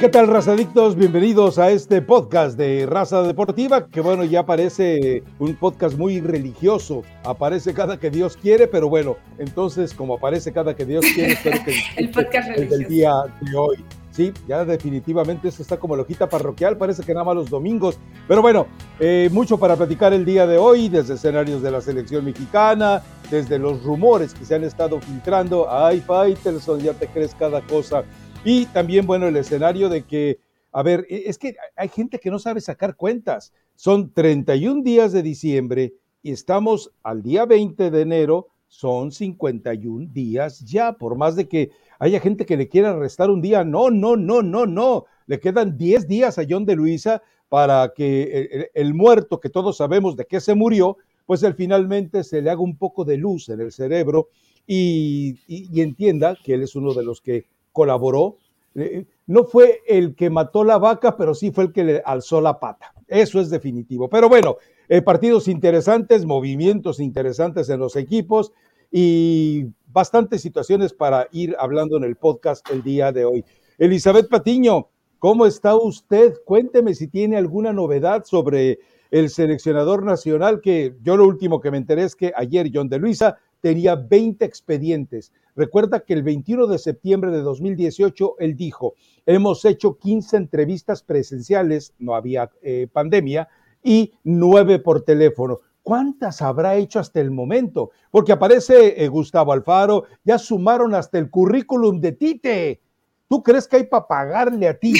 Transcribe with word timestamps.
¿Qué 0.00 0.08
tal, 0.08 0.28
razadictos? 0.28 0.94
Bienvenidos 0.94 1.58
a 1.58 1.72
este 1.72 2.00
podcast 2.02 2.56
de 2.56 2.86
Raza 2.86 3.22
Deportiva, 3.22 3.88
que 3.88 4.00
bueno, 4.00 4.22
ya 4.22 4.46
parece 4.46 5.24
un 5.40 5.56
podcast 5.56 5.98
muy 5.98 6.20
religioso. 6.20 7.02
Aparece 7.24 7.74
cada 7.74 7.98
que 7.98 8.08
Dios 8.08 8.36
quiere, 8.36 8.68
pero 8.68 8.88
bueno, 8.88 9.16
entonces, 9.38 9.92
como 9.92 10.14
aparece 10.14 10.52
cada 10.52 10.76
que 10.76 10.84
Dios 10.84 11.04
quiere, 11.16 11.32
espero 11.32 11.64
que 11.64 11.74
el 11.96 12.12
podcast 12.12 12.48
el 12.56 12.68
del 12.68 12.86
día 12.86 13.12
de 13.40 13.56
hoy. 13.56 13.84
Sí, 14.12 14.32
ya 14.46 14.64
definitivamente 14.64 15.48
esto 15.48 15.62
está 15.62 15.76
como 15.78 15.96
lojita 15.96 16.28
parroquial, 16.28 16.76
parece 16.76 17.02
que 17.02 17.12
nada 17.12 17.24
más 17.24 17.34
los 17.34 17.50
domingos. 17.50 17.98
Pero 18.28 18.40
bueno, 18.40 18.68
eh, 19.00 19.28
mucho 19.32 19.58
para 19.58 19.74
platicar 19.74 20.12
el 20.12 20.24
día 20.24 20.46
de 20.46 20.58
hoy, 20.58 20.88
desde 20.88 21.14
escenarios 21.14 21.60
de 21.60 21.72
la 21.72 21.80
selección 21.80 22.24
mexicana, 22.24 23.02
desde 23.30 23.58
los 23.58 23.82
rumores 23.82 24.32
que 24.32 24.44
se 24.44 24.54
han 24.54 24.64
estado 24.64 25.00
filtrando. 25.00 25.66
Ay, 25.68 26.00
Faitelson, 26.00 26.80
ya 26.80 26.94
te 26.94 27.08
crees 27.08 27.34
cada 27.34 27.60
cosa. 27.62 28.04
Y 28.44 28.66
también, 28.66 29.06
bueno, 29.06 29.26
el 29.26 29.36
escenario 29.36 29.88
de 29.88 30.04
que, 30.04 30.38
a 30.72 30.82
ver, 30.82 31.06
e, 31.08 31.24
es 31.26 31.38
que 31.38 31.56
hay 31.76 31.88
gente 31.88 32.18
que 32.18 32.30
no 32.30 32.38
sabe 32.38 32.60
sacar 32.60 32.96
cuentas. 32.96 33.52
Son 33.74 34.12
31 34.12 34.82
días 34.82 35.12
de 35.12 35.22
diciembre 35.22 35.94
y 36.22 36.32
estamos 36.32 36.92
al 37.02 37.22
día 37.22 37.46
20 37.46 37.90
de 37.90 38.00
enero, 38.00 38.48
son 38.68 39.10
51 39.12 40.08
días 40.12 40.60
ya, 40.60 40.92
por 40.92 41.16
más 41.16 41.36
de 41.36 41.48
que 41.48 41.70
haya 41.98 42.20
gente 42.20 42.46
que 42.46 42.56
le 42.56 42.68
quiera 42.68 42.96
restar 42.96 43.30
un 43.30 43.40
día, 43.40 43.64
no, 43.64 43.90
no, 43.90 44.16
no, 44.16 44.42
no, 44.42 44.66
no, 44.66 45.06
le 45.26 45.40
quedan 45.40 45.76
10 45.76 46.06
días 46.06 46.38
a 46.38 46.44
John 46.48 46.64
de 46.64 46.76
Luisa 46.76 47.22
para 47.48 47.92
que 47.94 48.70
el, 48.74 48.94
muerto, 48.94 49.40
que 49.40 49.48
todos 49.48 49.78
sabemos 49.78 50.16
de 50.16 50.26
qué 50.26 50.40
se 50.40 50.54
murió, 50.54 50.98
pues 51.24 51.42
él 51.42 51.54
finalmente 51.54 52.22
se 52.24 52.42
le 52.42 52.50
haga 52.50 52.60
un 52.60 52.76
poco 52.76 53.04
de 53.04 53.16
luz 53.16 53.48
en 53.48 53.60
el 53.60 53.72
cerebro 53.72 54.28
y 54.66 55.38
entienda 55.80 56.36
que 56.44 56.54
él 56.54 56.62
es 56.62 56.76
uno 56.76 56.92
de 56.92 57.04
los 57.04 57.22
que 57.22 57.46
colaboró. 57.78 58.38
Eh, 58.74 59.04
no 59.28 59.44
fue 59.44 59.82
el 59.86 60.16
que 60.16 60.30
mató 60.30 60.64
la 60.64 60.78
vaca, 60.78 61.16
pero 61.16 61.32
sí 61.32 61.52
fue 61.52 61.64
el 61.64 61.72
que 61.72 61.84
le 61.84 62.02
alzó 62.04 62.40
la 62.40 62.58
pata. 62.58 62.92
Eso 63.06 63.40
es 63.40 63.50
definitivo. 63.50 64.08
Pero 64.08 64.28
bueno, 64.28 64.56
eh, 64.88 65.00
partidos 65.00 65.46
interesantes, 65.46 66.24
movimientos 66.24 66.98
interesantes 66.98 67.68
en 67.68 67.78
los 67.78 67.94
equipos 67.94 68.52
y 68.90 69.66
bastantes 69.86 70.42
situaciones 70.42 70.92
para 70.92 71.28
ir 71.30 71.54
hablando 71.60 71.96
en 71.96 72.02
el 72.02 72.16
podcast 72.16 72.68
el 72.70 72.82
día 72.82 73.12
de 73.12 73.24
hoy. 73.24 73.44
Elizabeth 73.78 74.28
Patiño, 74.28 74.88
¿cómo 75.20 75.46
está 75.46 75.76
usted? 75.76 76.34
Cuénteme 76.44 76.96
si 76.96 77.06
tiene 77.06 77.36
alguna 77.36 77.72
novedad 77.72 78.24
sobre 78.24 78.80
el 79.12 79.30
seleccionador 79.30 80.02
nacional, 80.02 80.60
que 80.60 80.96
yo 81.00 81.16
lo 81.16 81.28
último 81.28 81.60
que 81.60 81.70
me 81.70 81.78
enteré 81.78 82.02
es 82.02 82.16
que 82.16 82.32
ayer 82.34 82.72
John 82.74 82.88
de 82.88 82.98
Luisa 82.98 83.38
tenía 83.60 83.94
20 83.94 84.44
expedientes. 84.44 85.32
Recuerda 85.58 86.04
que 86.04 86.14
el 86.14 86.22
21 86.22 86.68
de 86.68 86.78
septiembre 86.78 87.32
de 87.32 87.40
2018 87.40 88.36
él 88.38 88.54
dijo, 88.54 88.94
hemos 89.26 89.64
hecho 89.64 89.98
15 89.98 90.36
entrevistas 90.36 91.02
presenciales, 91.02 91.94
no 91.98 92.14
había 92.14 92.48
eh, 92.62 92.86
pandemia, 92.92 93.48
y 93.82 94.14
9 94.22 94.78
por 94.78 95.02
teléfono. 95.02 95.58
¿Cuántas 95.82 96.42
habrá 96.42 96.76
hecho 96.76 97.00
hasta 97.00 97.20
el 97.20 97.32
momento? 97.32 97.90
Porque 98.12 98.30
aparece 98.30 99.02
eh, 99.02 99.08
Gustavo 99.08 99.52
Alfaro, 99.52 100.04
ya 100.22 100.38
sumaron 100.38 100.94
hasta 100.94 101.18
el 101.18 101.28
currículum 101.28 102.00
de 102.00 102.12
Tite. 102.12 102.80
¿Tú 103.28 103.42
crees 103.42 103.68
que 103.68 103.76
hay 103.76 103.84
para 103.84 104.06
pagarle 104.06 104.68
a 104.68 104.78
ti? 104.78 104.94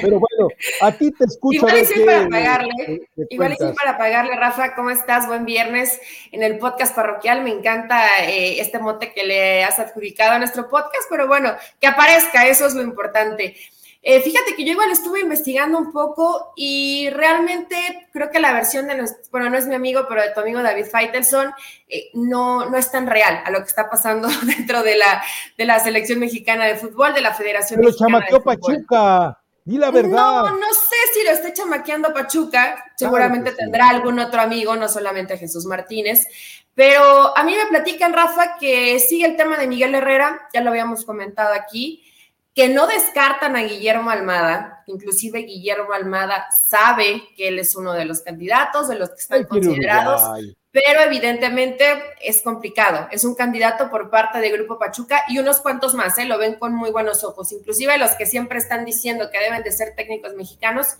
Pero 0.00 0.20
bueno, 0.20 0.48
a 0.82 0.92
ti 0.92 1.10
te 1.10 1.24
escucho. 1.24 1.56
Igual 1.56 1.76
es 1.76 1.92
para 2.06 2.28
pagarle. 2.28 3.08
Igual 3.28 3.52
es 3.52 3.58
para 3.76 3.98
pagarle, 3.98 4.36
Rafa. 4.36 4.74
¿Cómo 4.76 4.90
estás? 4.90 5.26
Buen 5.26 5.44
viernes 5.44 6.00
en 6.30 6.44
el 6.44 6.58
podcast 6.58 6.94
parroquial. 6.94 7.42
Me 7.42 7.50
encanta 7.50 8.06
eh, 8.24 8.60
este 8.60 8.78
mote 8.78 9.12
que 9.12 9.24
le 9.24 9.64
has 9.64 9.80
adjudicado 9.80 10.32
a 10.32 10.38
nuestro 10.38 10.68
podcast, 10.68 11.08
pero 11.10 11.26
bueno, 11.26 11.54
que 11.80 11.88
aparezca, 11.88 12.46
eso 12.46 12.66
es 12.66 12.74
lo 12.74 12.82
importante. 12.82 13.56
Eh, 14.04 14.20
fíjate 14.20 14.56
que 14.56 14.64
yo 14.64 14.72
igual 14.72 14.90
estuve 14.90 15.20
investigando 15.20 15.78
un 15.78 15.92
poco 15.92 16.52
y 16.56 17.08
realmente 17.10 18.08
creo 18.12 18.30
que 18.32 18.40
la 18.40 18.52
versión 18.52 18.88
de 18.88 18.96
nuestro, 18.96 19.22
bueno, 19.30 19.48
no 19.48 19.56
es 19.56 19.68
mi 19.68 19.76
amigo, 19.76 20.06
pero 20.08 20.22
de 20.22 20.30
tu 20.30 20.40
amigo 20.40 20.60
David 20.60 20.86
Feitelson, 20.86 21.54
eh, 21.88 22.10
no, 22.14 22.68
no 22.68 22.76
es 22.76 22.90
tan 22.90 23.06
real 23.06 23.40
a 23.44 23.50
lo 23.52 23.60
que 23.60 23.68
está 23.68 23.88
pasando 23.88 24.26
dentro 24.42 24.82
de 24.82 24.96
la, 24.96 25.22
de 25.56 25.64
la 25.64 25.78
selección 25.78 26.18
mexicana 26.18 26.64
de 26.64 26.74
fútbol, 26.74 27.14
de 27.14 27.20
la 27.20 27.32
Federación 27.32 27.78
pero 27.78 27.90
Mexicana 27.90 28.26
de 28.28 28.40
Pachuca. 28.40 29.38
Di 29.64 29.78
la 29.78 29.92
verdad. 29.92 30.10
No, 30.10 30.50
no 30.50 30.72
sé 30.72 30.96
si 31.14 31.24
lo 31.24 31.30
esté 31.30 31.52
chamaqueando 31.52 32.12
Pachuca. 32.12 32.84
Seguramente 32.96 33.52
tendrá 33.52 33.90
algún 33.90 34.18
otro 34.18 34.40
amigo, 34.40 34.74
no 34.74 34.88
solamente 34.88 35.38
Jesús 35.38 35.64
Martínez. 35.66 36.26
Pero 36.74 37.38
a 37.38 37.44
mí 37.44 37.54
me 37.54 37.66
platican, 37.66 38.12
Rafa, 38.12 38.56
que 38.58 38.98
sigue 38.98 39.26
el 39.26 39.36
tema 39.36 39.58
de 39.58 39.68
Miguel 39.68 39.94
Herrera, 39.94 40.48
ya 40.52 40.62
lo 40.62 40.70
habíamos 40.70 41.04
comentado 41.04 41.54
aquí 41.54 42.02
que 42.54 42.68
no 42.68 42.86
descartan 42.86 43.56
a 43.56 43.62
Guillermo 43.62 44.10
Almada, 44.10 44.84
inclusive 44.86 45.40
Guillermo 45.40 45.92
Almada 45.94 46.48
sabe 46.68 47.22
que 47.34 47.48
él 47.48 47.58
es 47.58 47.74
uno 47.76 47.94
de 47.94 48.04
los 48.04 48.20
candidatos, 48.20 48.88
de 48.88 48.96
los 48.96 49.08
que 49.10 49.20
están 49.20 49.44
considerados, 49.44 50.20
pero 50.70 51.00
evidentemente 51.00 51.84
es 52.20 52.42
complicado. 52.42 53.08
Es 53.10 53.24
un 53.24 53.34
candidato 53.34 53.90
por 53.90 54.10
parte 54.10 54.38
de 54.38 54.50
Grupo 54.50 54.78
Pachuca 54.78 55.22
y 55.28 55.38
unos 55.38 55.60
cuantos 55.60 55.94
más, 55.94 56.18
¿eh? 56.18 56.26
lo 56.26 56.36
ven 56.36 56.56
con 56.56 56.74
muy 56.74 56.90
buenos 56.90 57.24
ojos. 57.24 57.52
Inclusive 57.52 57.96
los 57.96 58.12
que 58.12 58.26
siempre 58.26 58.58
están 58.58 58.84
diciendo 58.84 59.30
que 59.30 59.38
deben 59.38 59.62
de 59.62 59.72
ser 59.72 59.94
técnicos 59.94 60.34
mexicanos, 60.34 60.96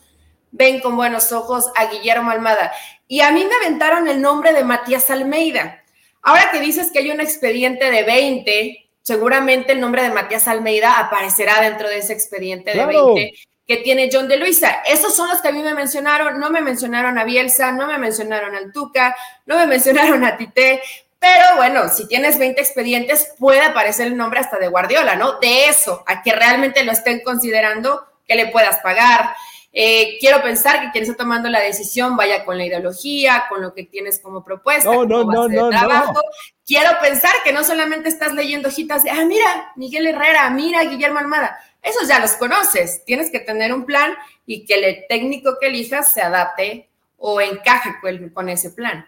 ven 0.53 0.81
con 0.81 0.97
buenos 0.97 1.33
ojos 1.33 1.71
a 1.77 1.87
Guillermo 1.87 2.31
Almada. 2.31 2.73
Y 3.09 3.21
a 3.21 3.31
mí 3.31 3.45
me 3.45 3.55
aventaron 3.57 4.09
el 4.09 4.23
nombre 4.23 4.55
de 4.55 4.65
Matías 4.65 5.11
Almeida. 5.11 5.83
Ahora 6.23 6.51
que 6.51 6.61
dices 6.61 6.91
que 6.93 7.01
hay 7.01 7.11
un 7.11 7.21
expediente 7.21 7.91
de 7.91 8.05
20 8.05 8.91
seguramente 9.03 9.73
el 9.73 9.81
nombre 9.81 10.03
de 10.03 10.11
Matías 10.11 10.49
Almeida 10.49 10.99
aparecerá 10.99 11.61
dentro 11.61 11.89
de 11.89 11.99
ese 11.99 12.13
expediente 12.13 12.73
de 12.73 12.87
20 12.87 13.33
que 13.67 13.77
tiene 13.79 14.11
John 14.13 14.29
de 14.29 14.39
Luisa. 14.39 14.83
Esos 14.87 15.15
son 15.15 15.29
los 15.29 15.41
que 15.41 15.49
a 15.49 15.53
mí 15.53 15.63
me 15.63 15.75
mencionaron, 15.75 16.41
no 16.41 16.51
me 16.51 16.61
mencionaron 16.61 17.19
a 17.19 17.25
Bielsa, 17.25 17.73
no 17.73 17.87
me 17.87 17.99
mencionaron 17.99 18.55
al 18.55 18.73
Tuca, 18.73 19.17
no 19.47 19.57
me 19.57 19.67
mencionaron 19.69 20.25
a 20.25 20.37
Tite, 20.37 20.83
pero 21.23 21.55
bueno, 21.55 21.89
si 21.89 22.09
tienes 22.09 22.37
20 22.37 22.61
expedientes, 22.61 23.33
puede 23.39 23.61
aparecer 23.61 24.09
el 24.09 24.17
nombre 24.17 24.41
hasta 24.41 24.59
de 24.59 24.67
Guardiola, 24.67 25.15
¿no? 25.15 25.39
De 25.39 25.69
eso, 25.69 26.03
a 26.07 26.21
que 26.21 26.33
realmente 26.33 26.83
lo 26.83 26.91
estén 26.91 27.21
considerando, 27.21 28.05
que 28.27 28.35
le 28.35 28.49
puedas 28.49 28.79
pagar, 28.79 29.37
eh, 29.75 30.19
quiero 30.21 30.43
pensar 30.43 30.81
que 30.81 30.91
quien 30.91 31.05
está 31.05 31.17
tomando 31.17 31.49
la 31.49 31.61
decisión 31.61 32.15
vaya 32.15 32.45
con 32.45 32.59
la 32.59 32.67
ideología, 32.67 33.45
con 33.49 33.63
lo 33.63 33.73
que 33.73 33.85
tienes 33.85 34.21
como 34.21 34.45
propuesta, 34.45 34.93
no, 34.93 35.05
no, 35.05 35.25
no, 35.25 35.49
de 35.49 35.57
trabajo. 35.71 36.21
Quiero 36.67 36.91
pensar 37.01 37.33
que 37.43 37.53
no 37.53 37.65
solamente 37.65 38.11
estás 38.11 38.35
leyendo 38.35 38.69
hojitas 38.69 39.03
de, 39.03 39.11
ah, 39.11 39.25
mira, 39.25 39.73
Miguel 39.77 40.07
Herrera, 40.07 40.51
mira, 40.51 40.85
Guillermo 40.85 41.19
Almada. 41.19 41.59
Esos 41.81 42.07
ya 42.07 42.21
los 42.21 42.33
conoces. 42.33 43.05
Tienes 43.05 43.31
que 43.31 43.41
tener 43.41 43.73
un 43.73 43.87
plan 43.87 44.15
y 44.47 44.67
que 44.67 44.75
el 44.75 45.07
técnico 45.09 45.57
que 45.59 45.69
elijas 45.69 46.13
se 46.13 46.21
adapte 46.21 46.89
o 47.17 47.41
encaje 47.41 47.95
con 48.35 48.49
ese 48.49 48.71
plan. 48.71 49.07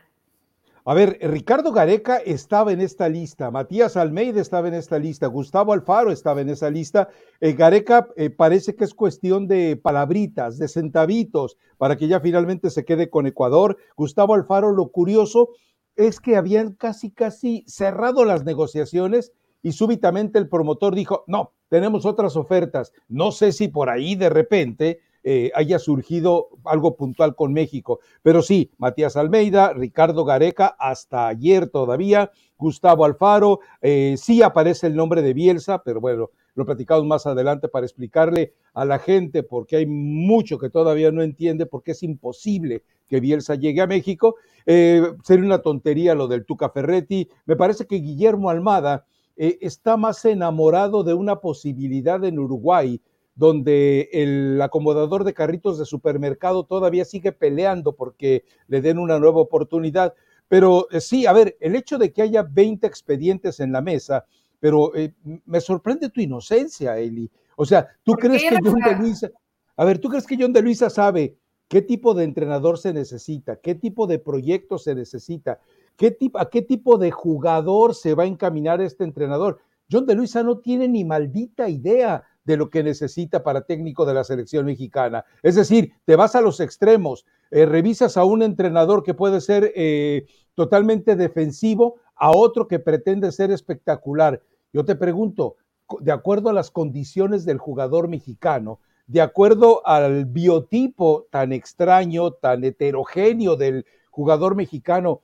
A 0.86 0.92
ver, 0.92 1.18
Ricardo 1.22 1.72
Gareca 1.72 2.18
estaba 2.18 2.70
en 2.70 2.82
esta 2.82 3.08
lista, 3.08 3.50
Matías 3.50 3.96
Almeida 3.96 4.42
estaba 4.42 4.68
en 4.68 4.74
esta 4.74 4.98
lista, 4.98 5.28
Gustavo 5.28 5.72
Alfaro 5.72 6.10
estaba 6.10 6.42
en 6.42 6.50
esa 6.50 6.68
lista. 6.68 7.08
Eh, 7.40 7.54
Gareca 7.54 8.08
eh, 8.16 8.28
parece 8.28 8.76
que 8.76 8.84
es 8.84 8.92
cuestión 8.92 9.48
de 9.48 9.76
palabritas, 9.76 10.58
de 10.58 10.68
centavitos, 10.68 11.56
para 11.78 11.96
que 11.96 12.06
ya 12.06 12.20
finalmente 12.20 12.68
se 12.68 12.84
quede 12.84 13.08
con 13.08 13.26
Ecuador. 13.26 13.78
Gustavo 13.96 14.34
Alfaro, 14.34 14.72
lo 14.72 14.88
curioso 14.88 15.48
es 15.96 16.20
que 16.20 16.36
habían 16.36 16.74
casi, 16.74 17.10
casi 17.10 17.64
cerrado 17.66 18.26
las 18.26 18.44
negociaciones 18.44 19.32
y 19.62 19.72
súbitamente 19.72 20.38
el 20.38 20.50
promotor 20.50 20.94
dijo, 20.94 21.24
no, 21.26 21.52
tenemos 21.70 22.04
otras 22.04 22.36
ofertas. 22.36 22.92
No 23.08 23.32
sé 23.32 23.52
si 23.52 23.68
por 23.68 23.88
ahí 23.88 24.16
de 24.16 24.28
repente 24.28 25.00
eh, 25.26 25.50
haya 25.54 25.78
surgido 25.78 26.50
algo 26.64 26.96
puntual 26.96 27.34
con 27.34 27.54
México. 27.54 28.00
Pero 28.22 28.42
sí, 28.42 28.70
Matías 28.76 29.16
Almeida, 29.16 29.72
Ricardo 29.72 30.26
Gareca, 30.26 30.76
hasta 30.78 31.28
ayer 31.28 31.70
todavía, 31.70 32.30
Gustavo 32.58 33.06
Alfaro, 33.06 33.60
eh, 33.80 34.16
sí 34.18 34.42
aparece 34.42 34.86
el 34.86 34.94
nombre 34.94 35.22
de 35.22 35.32
Bielsa, 35.32 35.82
pero 35.82 35.98
bueno, 35.98 36.28
lo 36.54 36.66
platicamos 36.66 37.06
más 37.06 37.26
adelante 37.26 37.68
para 37.68 37.86
explicarle 37.86 38.52
a 38.74 38.84
la 38.84 38.98
gente 38.98 39.42
porque 39.42 39.76
hay 39.76 39.86
mucho 39.86 40.58
que 40.58 40.68
todavía 40.68 41.10
no 41.10 41.22
entiende 41.22 41.64
porque 41.64 41.92
es 41.92 42.02
imposible 42.02 42.84
que 43.08 43.20
Bielsa 43.20 43.54
llegue 43.54 43.80
a 43.80 43.86
México. 43.86 44.34
Eh, 44.66 45.02
sería 45.22 45.46
una 45.46 45.62
tontería 45.62 46.14
lo 46.14 46.28
del 46.28 46.44
Tuca 46.44 46.68
Ferretti. 46.68 47.30
Me 47.46 47.56
parece 47.56 47.86
que 47.86 47.96
Guillermo 47.96 48.50
Almada 48.50 49.06
está 49.36 49.96
más 49.96 50.24
enamorado 50.26 51.02
de 51.02 51.14
una 51.14 51.40
posibilidad 51.40 52.22
en 52.24 52.38
Uruguay 52.38 53.00
donde 53.34 54.08
el 54.12 54.60
acomodador 54.62 55.24
de 55.24 55.34
carritos 55.34 55.78
de 55.78 55.84
supermercado 55.84 56.64
todavía 56.64 57.04
sigue 57.04 57.32
peleando 57.32 57.94
porque 57.94 58.44
le 58.68 58.80
den 58.80 58.98
una 58.98 59.18
nueva 59.18 59.40
oportunidad. 59.40 60.14
Pero 60.48 60.86
eh, 60.90 61.00
sí, 61.00 61.26
a 61.26 61.32
ver, 61.32 61.56
el 61.60 61.74
hecho 61.74 61.98
de 61.98 62.12
que 62.12 62.22
haya 62.22 62.42
20 62.42 62.86
expedientes 62.86 63.60
en 63.60 63.72
la 63.72 63.80
mesa, 63.80 64.24
pero 64.60 64.94
eh, 64.94 65.12
me 65.46 65.60
sorprende 65.60 66.10
tu 66.10 66.20
inocencia, 66.20 66.98
Eli. 66.98 67.30
O 67.56 67.64
sea, 67.64 67.88
¿tú 68.02 68.12
crees 68.12 68.42
que 68.42 68.58
John 68.62 68.80
de 68.80 68.96
Luisa, 68.96 69.30
a 69.76 69.84
ver, 69.84 69.98
¿tú 69.98 70.08
crees 70.08 70.26
que 70.26 70.36
John 70.38 70.52
de 70.52 70.62
Luisa 70.62 70.90
sabe 70.90 71.36
qué 71.68 71.82
tipo 71.82 72.14
de 72.14 72.24
entrenador 72.24 72.78
se 72.78 72.92
necesita, 72.92 73.56
qué 73.56 73.74
tipo 73.74 74.06
de 74.06 74.18
proyecto 74.18 74.78
se 74.78 74.94
necesita, 74.94 75.60
qué 75.96 76.10
tipo, 76.10 76.38
a 76.38 76.50
qué 76.50 76.62
tipo 76.62 76.98
de 76.98 77.10
jugador 77.10 77.94
se 77.94 78.14
va 78.14 78.24
a 78.24 78.26
encaminar 78.26 78.80
este 78.80 79.04
entrenador? 79.04 79.60
John 79.90 80.06
de 80.06 80.14
Luisa 80.14 80.42
no 80.42 80.58
tiene 80.58 80.88
ni 80.88 81.04
maldita 81.04 81.68
idea 81.68 82.24
de 82.44 82.56
lo 82.56 82.70
que 82.70 82.82
necesita 82.82 83.42
para 83.42 83.62
técnico 83.62 84.04
de 84.04 84.14
la 84.14 84.24
selección 84.24 84.66
mexicana. 84.66 85.24
Es 85.42 85.54
decir, 85.54 85.92
te 86.04 86.16
vas 86.16 86.34
a 86.34 86.40
los 86.40 86.60
extremos, 86.60 87.24
eh, 87.50 87.66
revisas 87.66 88.16
a 88.16 88.24
un 88.24 88.42
entrenador 88.42 89.02
que 89.02 89.14
puede 89.14 89.40
ser 89.40 89.72
eh, 89.74 90.26
totalmente 90.54 91.16
defensivo, 91.16 91.96
a 92.16 92.30
otro 92.30 92.68
que 92.68 92.78
pretende 92.78 93.32
ser 93.32 93.50
espectacular. 93.50 94.40
Yo 94.72 94.84
te 94.84 94.94
pregunto, 94.94 95.56
de 96.00 96.12
acuerdo 96.12 96.50
a 96.50 96.52
las 96.52 96.70
condiciones 96.70 97.44
del 97.44 97.58
jugador 97.58 98.08
mexicano, 98.08 98.80
de 99.06 99.20
acuerdo 99.20 99.86
al 99.86 100.24
biotipo 100.24 101.26
tan 101.30 101.52
extraño, 101.52 102.32
tan 102.32 102.64
heterogéneo 102.64 103.56
del 103.56 103.84
jugador 104.10 104.54
mexicano, 104.54 105.22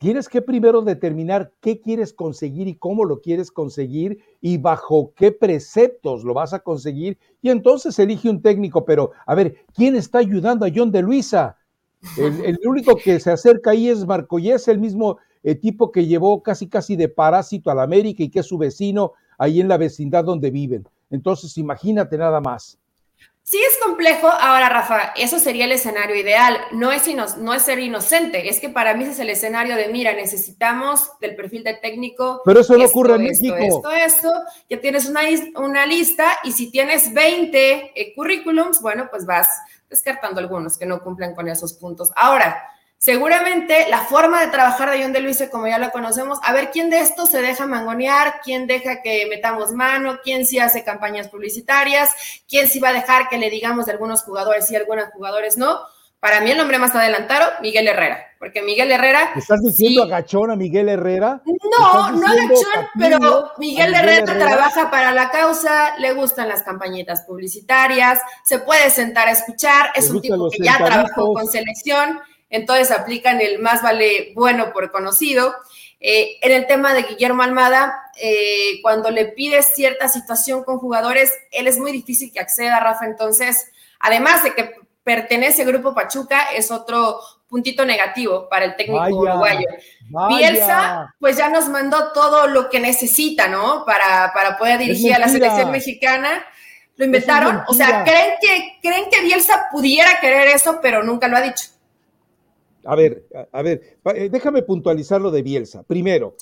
tienes 0.00 0.30
que 0.30 0.40
primero 0.40 0.80
determinar 0.80 1.52
qué 1.60 1.78
quieres 1.78 2.14
conseguir 2.14 2.66
y 2.66 2.74
cómo 2.74 3.04
lo 3.04 3.20
quieres 3.20 3.52
conseguir 3.52 4.18
y 4.40 4.56
bajo 4.56 5.12
qué 5.14 5.30
preceptos 5.30 6.24
lo 6.24 6.32
vas 6.32 6.54
a 6.54 6.60
conseguir 6.60 7.18
y 7.42 7.50
entonces 7.50 7.98
elige 7.98 8.30
un 8.30 8.40
técnico, 8.40 8.86
pero 8.86 9.10
a 9.26 9.34
ver, 9.34 9.56
¿quién 9.74 9.94
está 9.94 10.18
ayudando 10.18 10.64
a 10.64 10.70
John 10.74 10.90
de 10.90 11.02
Luisa? 11.02 11.58
El, 12.16 12.58
único 12.64 12.96
que 12.96 13.20
se 13.20 13.30
acerca 13.30 13.72
ahí 13.72 13.90
es 13.90 14.06
Marcoyes, 14.06 14.68
el 14.68 14.78
mismo 14.78 15.18
eh, 15.42 15.54
tipo 15.54 15.92
que 15.92 16.06
llevó 16.06 16.42
casi 16.42 16.66
casi 16.66 16.96
de 16.96 17.10
parásito 17.10 17.70
a 17.70 17.74
la 17.74 17.82
América 17.82 18.22
y 18.22 18.30
que 18.30 18.40
es 18.40 18.46
su 18.46 18.56
vecino 18.56 19.12
ahí 19.36 19.60
en 19.60 19.68
la 19.68 19.76
vecindad 19.76 20.24
donde 20.24 20.50
viven. 20.50 20.88
Entonces, 21.10 21.58
imagínate 21.58 22.16
nada 22.16 22.40
más. 22.40 22.79
Sí 23.50 23.58
es 23.68 23.78
complejo. 23.84 24.28
Ahora, 24.28 24.68
Rafa, 24.68 25.12
eso 25.16 25.40
sería 25.40 25.64
el 25.64 25.72
escenario 25.72 26.14
ideal. 26.14 26.56
No 26.70 26.92
es, 26.92 27.02
no 27.36 27.52
es 27.52 27.62
ser 27.62 27.80
inocente, 27.80 28.48
es 28.48 28.60
que 28.60 28.68
para 28.68 28.94
mí 28.94 29.02
ese 29.02 29.14
es 29.14 29.18
el 29.18 29.28
escenario 29.28 29.74
de, 29.74 29.88
mira, 29.88 30.12
necesitamos 30.12 31.18
del 31.20 31.34
perfil 31.34 31.64
de 31.64 31.74
técnico. 31.74 32.42
Pero 32.44 32.60
eso 32.60 32.78
no 32.78 32.84
ocurre 32.84 33.16
en 33.16 33.24
México. 33.24 33.56
Esto, 33.56 33.90
esto, 33.90 34.32
ya 34.68 34.80
tienes 34.80 35.06
una, 35.06 35.22
una 35.56 35.84
lista 35.84 36.38
y 36.44 36.52
si 36.52 36.70
tienes 36.70 37.12
20 37.12 38.00
eh, 38.00 38.14
currículums, 38.14 38.80
bueno, 38.80 39.08
pues 39.10 39.26
vas 39.26 39.48
descartando 39.88 40.38
algunos 40.38 40.78
que 40.78 40.86
no 40.86 41.02
cumplen 41.02 41.34
con 41.34 41.48
esos 41.48 41.72
puntos. 41.72 42.12
Ahora, 42.14 42.62
Seguramente 43.02 43.86
la 43.88 44.00
forma 44.00 44.42
de 44.42 44.48
trabajar 44.48 44.90
de 44.90 45.02
John 45.02 45.14
de 45.14 45.20
Luis, 45.20 45.42
como 45.50 45.66
ya 45.66 45.78
lo 45.78 45.90
conocemos, 45.90 46.38
a 46.42 46.52
ver 46.52 46.70
quién 46.70 46.90
de 46.90 47.00
estos 47.00 47.30
se 47.30 47.40
deja 47.40 47.66
mangonear, 47.66 48.42
quién 48.44 48.66
deja 48.66 49.00
que 49.00 49.24
metamos 49.30 49.72
mano, 49.72 50.18
quién 50.22 50.44
sí 50.44 50.58
hace 50.58 50.84
campañas 50.84 51.28
publicitarias, 51.28 52.10
quién 52.46 52.68
sí 52.68 52.78
va 52.78 52.90
a 52.90 52.92
dejar 52.92 53.30
que 53.30 53.38
le 53.38 53.48
digamos 53.48 53.86
de 53.86 53.92
algunos 53.92 54.22
jugadores 54.22 54.70
y 54.70 54.76
algunos 54.76 55.06
jugadores 55.14 55.56
no. 55.56 55.80
Para 56.20 56.42
mí 56.42 56.50
el 56.50 56.58
nombre 56.58 56.78
más 56.78 56.94
adelantado, 56.94 57.50
Miguel 57.62 57.88
Herrera, 57.88 58.34
porque 58.38 58.60
Miguel 58.60 58.92
Herrera... 58.92 59.32
¿Estás 59.34 59.62
diciendo 59.62 60.02
agachón 60.02 60.50
a 60.50 60.56
Miguel 60.56 60.90
Herrera? 60.90 61.40
No, 61.46 62.12
no 62.12 62.26
agachón, 62.26 62.86
pero 62.98 63.52
Miguel 63.56 63.94
Herrera, 63.94 64.38
trabaja 64.38 64.90
para 64.90 65.12
la 65.12 65.30
causa, 65.30 65.96
le 65.96 66.12
gustan 66.12 66.50
las 66.50 66.64
campañitas 66.64 67.22
publicitarias, 67.22 68.20
se 68.44 68.58
puede 68.58 68.90
sentar 68.90 69.28
a 69.28 69.30
escuchar, 69.30 69.92
es 69.94 70.10
un 70.10 70.20
tipo 70.20 70.50
que 70.50 70.62
ya 70.62 70.76
trabajó 70.76 71.32
con 71.32 71.46
selección, 71.46 72.20
entonces 72.50 72.90
aplican 72.90 73.40
el 73.40 73.60
más 73.60 73.82
vale 73.82 74.32
bueno 74.34 74.72
por 74.72 74.90
conocido. 74.90 75.54
Eh, 76.00 76.38
en 76.42 76.52
el 76.52 76.66
tema 76.66 76.94
de 76.94 77.02
Guillermo 77.02 77.42
Almada, 77.42 78.10
eh, 78.20 78.80
cuando 78.82 79.10
le 79.10 79.26
pides 79.26 79.74
cierta 79.74 80.08
situación 80.08 80.64
con 80.64 80.78
jugadores, 80.78 81.32
él 81.52 81.66
es 81.66 81.78
muy 81.78 81.92
difícil 81.92 82.32
que 82.32 82.40
acceda, 82.40 82.80
Rafa. 82.80 83.06
Entonces, 83.06 83.70
además 84.00 84.42
de 84.42 84.54
que 84.54 84.74
pertenece 85.04 85.62
al 85.62 85.68
Grupo 85.68 85.94
Pachuca, 85.94 86.52
es 86.54 86.70
otro 86.70 87.20
puntito 87.48 87.84
negativo 87.84 88.48
para 88.48 88.64
el 88.64 88.76
técnico 88.76 89.04
uruguayo. 89.08 89.66
Bielsa, 90.28 91.14
pues 91.18 91.36
ya 91.36 91.48
nos 91.48 91.68
mandó 91.68 92.12
todo 92.12 92.46
lo 92.46 92.70
que 92.70 92.80
necesita, 92.80 93.48
¿no? 93.48 93.84
Para, 93.84 94.32
para 94.32 94.56
poder 94.56 94.78
dirigir 94.78 95.14
a 95.14 95.18
la 95.18 95.28
selección 95.28 95.70
mexicana. 95.70 96.44
Lo 96.96 97.04
inventaron. 97.04 97.62
O 97.66 97.74
sea, 97.74 98.04
¿creen 98.04 98.34
que, 98.40 98.78
creen 98.82 99.10
que 99.10 99.22
Bielsa 99.22 99.68
pudiera 99.70 100.20
querer 100.20 100.48
eso, 100.48 100.80
pero 100.80 101.02
nunca 101.02 101.28
lo 101.28 101.36
ha 101.36 101.42
dicho. 101.42 101.70
A 102.84 102.94
ver, 102.94 103.26
a, 103.52 103.62
ver, 103.62 103.98
eh, 104.14 104.28
déjame 104.30 104.62
puntualizar 104.62 105.20
lo 105.20 105.30
de 105.30 105.42
Bielsa. 105.42 105.82
Primero, 105.82 106.34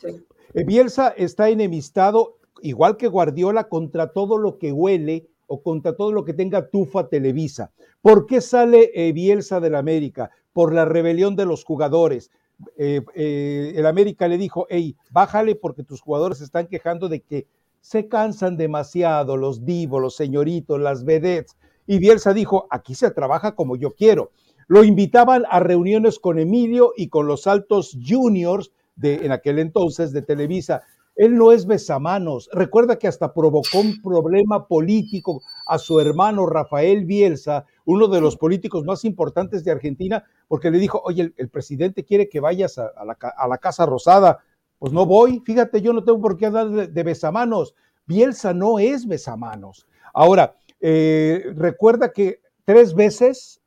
eh, 0.54 0.64
Bielsa 0.64 1.08
está 1.16 1.48
enemistado, 1.48 2.38
igual 2.62 2.96
que 2.96 3.08
Guardiola, 3.08 3.68
contra 3.68 4.12
todo 4.12 4.38
lo 4.38 4.58
que 4.58 4.72
huele 4.72 5.26
o 5.46 5.62
contra 5.62 5.96
todo 5.96 6.12
lo 6.12 6.24
que 6.24 6.34
tenga 6.34 6.68
tufa 6.68 7.08
Televisa. 7.08 7.72
¿Por 8.02 8.26
qué 8.26 8.40
sale 8.40 8.90
eh, 8.94 9.12
Bielsa 9.12 9.60
del 9.60 9.74
América? 9.74 10.30
Por 10.52 10.72
la 10.72 10.84
rebelión 10.84 11.36
de 11.36 11.46
los 11.46 11.64
jugadores. 11.64 12.30
el 12.76 13.86
América 13.86 14.26
le 14.26 14.36
dijo, 14.36 14.66
hey, 14.68 14.96
bájale 15.10 15.54
porque 15.54 15.84
tus 15.84 16.00
jugadores 16.00 16.38
se 16.38 16.44
están 16.44 16.66
quejando 16.66 17.08
de 17.08 17.20
que 17.20 17.46
se 17.80 18.08
cansan 18.08 18.56
demasiado 18.56 19.36
los 19.36 19.64
divos, 19.64 20.02
los 20.02 20.16
señoritos, 20.16 20.80
las 20.80 21.04
vedettes. 21.04 21.56
Y 21.86 21.98
Bielsa 21.98 22.34
dijo, 22.34 22.66
aquí 22.70 22.94
se 22.94 23.10
trabaja 23.10 23.54
como 23.54 23.76
yo 23.76 23.94
quiero. 23.94 24.30
Lo 24.68 24.84
invitaban 24.84 25.44
a 25.50 25.60
reuniones 25.60 26.18
con 26.18 26.38
Emilio 26.38 26.92
y 26.94 27.08
con 27.08 27.26
los 27.26 27.46
altos 27.46 27.96
juniors 28.06 28.70
de 28.96 29.14
en 29.24 29.32
aquel 29.32 29.58
entonces 29.58 30.12
de 30.12 30.20
Televisa. 30.20 30.82
Él 31.16 31.36
no 31.36 31.52
es 31.52 31.66
besamanos. 31.66 32.50
Recuerda 32.52 32.98
que 32.98 33.08
hasta 33.08 33.32
provocó 33.32 33.80
un 33.80 34.00
problema 34.02 34.68
político 34.68 35.42
a 35.66 35.78
su 35.78 35.98
hermano 35.98 36.46
Rafael 36.46 37.06
Bielsa, 37.06 37.64
uno 37.86 38.08
de 38.08 38.20
los 38.20 38.36
políticos 38.36 38.84
más 38.84 39.06
importantes 39.06 39.64
de 39.64 39.72
Argentina, 39.72 40.22
porque 40.46 40.70
le 40.70 40.78
dijo, 40.78 41.00
oye, 41.02 41.32
el, 41.36 41.48
presidente 41.48 42.04
quiere 42.04 42.28
que 42.28 42.38
vayas 42.38 42.78
a, 42.78 42.92
la, 43.04 43.58
Casa 43.58 43.86
Rosada. 43.86 44.44
Pues 44.78 44.92
no 44.92 45.06
voy, 45.06 45.42
fíjate, 45.44 45.80
yo 45.80 45.94
no 45.94 46.04
tengo 46.04 46.20
por 46.20 46.36
qué 46.36 46.46
hablar 46.46 46.70
de, 46.70 47.02
besamanos. 47.02 47.74
Bielsa 48.06 48.52
no 48.52 48.78
es 48.78 49.06
besamanos. 49.06 49.88
Ahora, 50.12 50.56
eh, 50.80 51.52
recuerda 51.56 52.12
que 52.12 52.42
tres 52.64 52.94
veces 52.94 53.60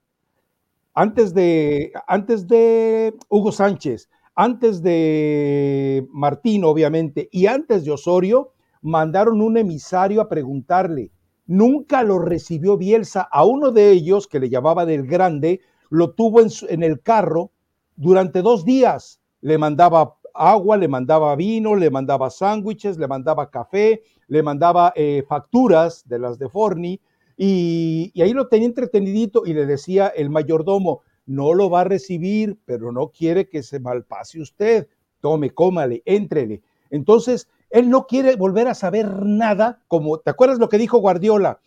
antes 0.94 1.34
de, 1.34 1.92
antes 2.08 2.48
de 2.48 3.14
Hugo 3.30 3.52
Sánchez, 3.52 4.10
antes 4.36 4.82
de 4.82 6.08
Martín, 6.12 6.64
obviamente, 6.64 7.30
y 7.32 7.48
antes 7.48 7.86
de 7.86 7.92
Osorio, 7.92 8.54
mandaron 8.82 9.42
un 9.42 9.58
emisario 9.58 10.22
a 10.22 10.30
preguntarle. 10.30 11.12
Nunca 11.46 12.04
lo 12.04 12.20
recibió 12.20 12.78
Bielsa. 12.78 13.22
A 13.22 13.46
uno 13.46 13.72
de 13.72 13.92
ellos, 13.92 14.28
que 14.28 14.40
le 14.40 14.50
llamaba 14.50 14.86
del 14.86 15.06
Grande, 15.06 15.62
lo 15.90 16.12
tuvo 16.12 16.42
en, 16.42 16.84
el 16.84 17.02
carro 17.02 17.52
durante 17.96 18.42
dos 18.42 18.64
días. 18.64 19.22
Le 19.42 19.58
mandaba 19.58 20.16
agua, 20.34 20.78
le 20.78 20.88
mandaba 20.88 21.36
vino, 21.36 21.76
le 21.76 21.92
mandaba 21.92 22.30
sándwiches, 22.30 22.98
le 22.98 23.08
mandaba 23.08 23.50
café, 23.50 24.02
le 24.28 24.44
mandaba 24.44 24.94
eh, 24.96 25.24
facturas 25.28 26.08
de 26.08 26.20
las 26.20 26.40
de 26.40 26.48
Forni, 26.48 27.02
y, 27.44 28.22
ahí 28.22 28.34
lo 28.34 28.50
tenía 28.50 28.68
entretenidito 28.68 29.48
y 29.48 29.54
le 29.54 29.66
decía 29.66 30.10
el 30.10 30.30
mayordomo, 30.30 31.02
no 31.26 31.56
lo 31.56 31.72
va 31.72 31.82
a 31.82 31.86
recibir, 31.86 32.60
pero 32.66 32.92
no 32.92 33.08
quiere 33.08 33.50
que 33.50 33.64
se 33.64 33.80
malpase 33.80 34.40
usted. 34.40 34.88
Tome, 35.22 35.50
cómale, 35.50 36.04
éntrele. 36.06 36.62
Entonces, 36.92 37.48
él 37.72 37.90
no 37.90 38.06
quiere 38.06 38.36
volver 38.36 38.68
a 38.68 38.76
saber 38.76 39.24
nada, 39.24 39.82
como, 39.88 40.20
¿te 40.20 40.30
acuerdas 40.30 40.60
lo 40.60 40.70
que 40.70 40.78
dijo 40.78 41.00
Guardiola? 41.00 41.60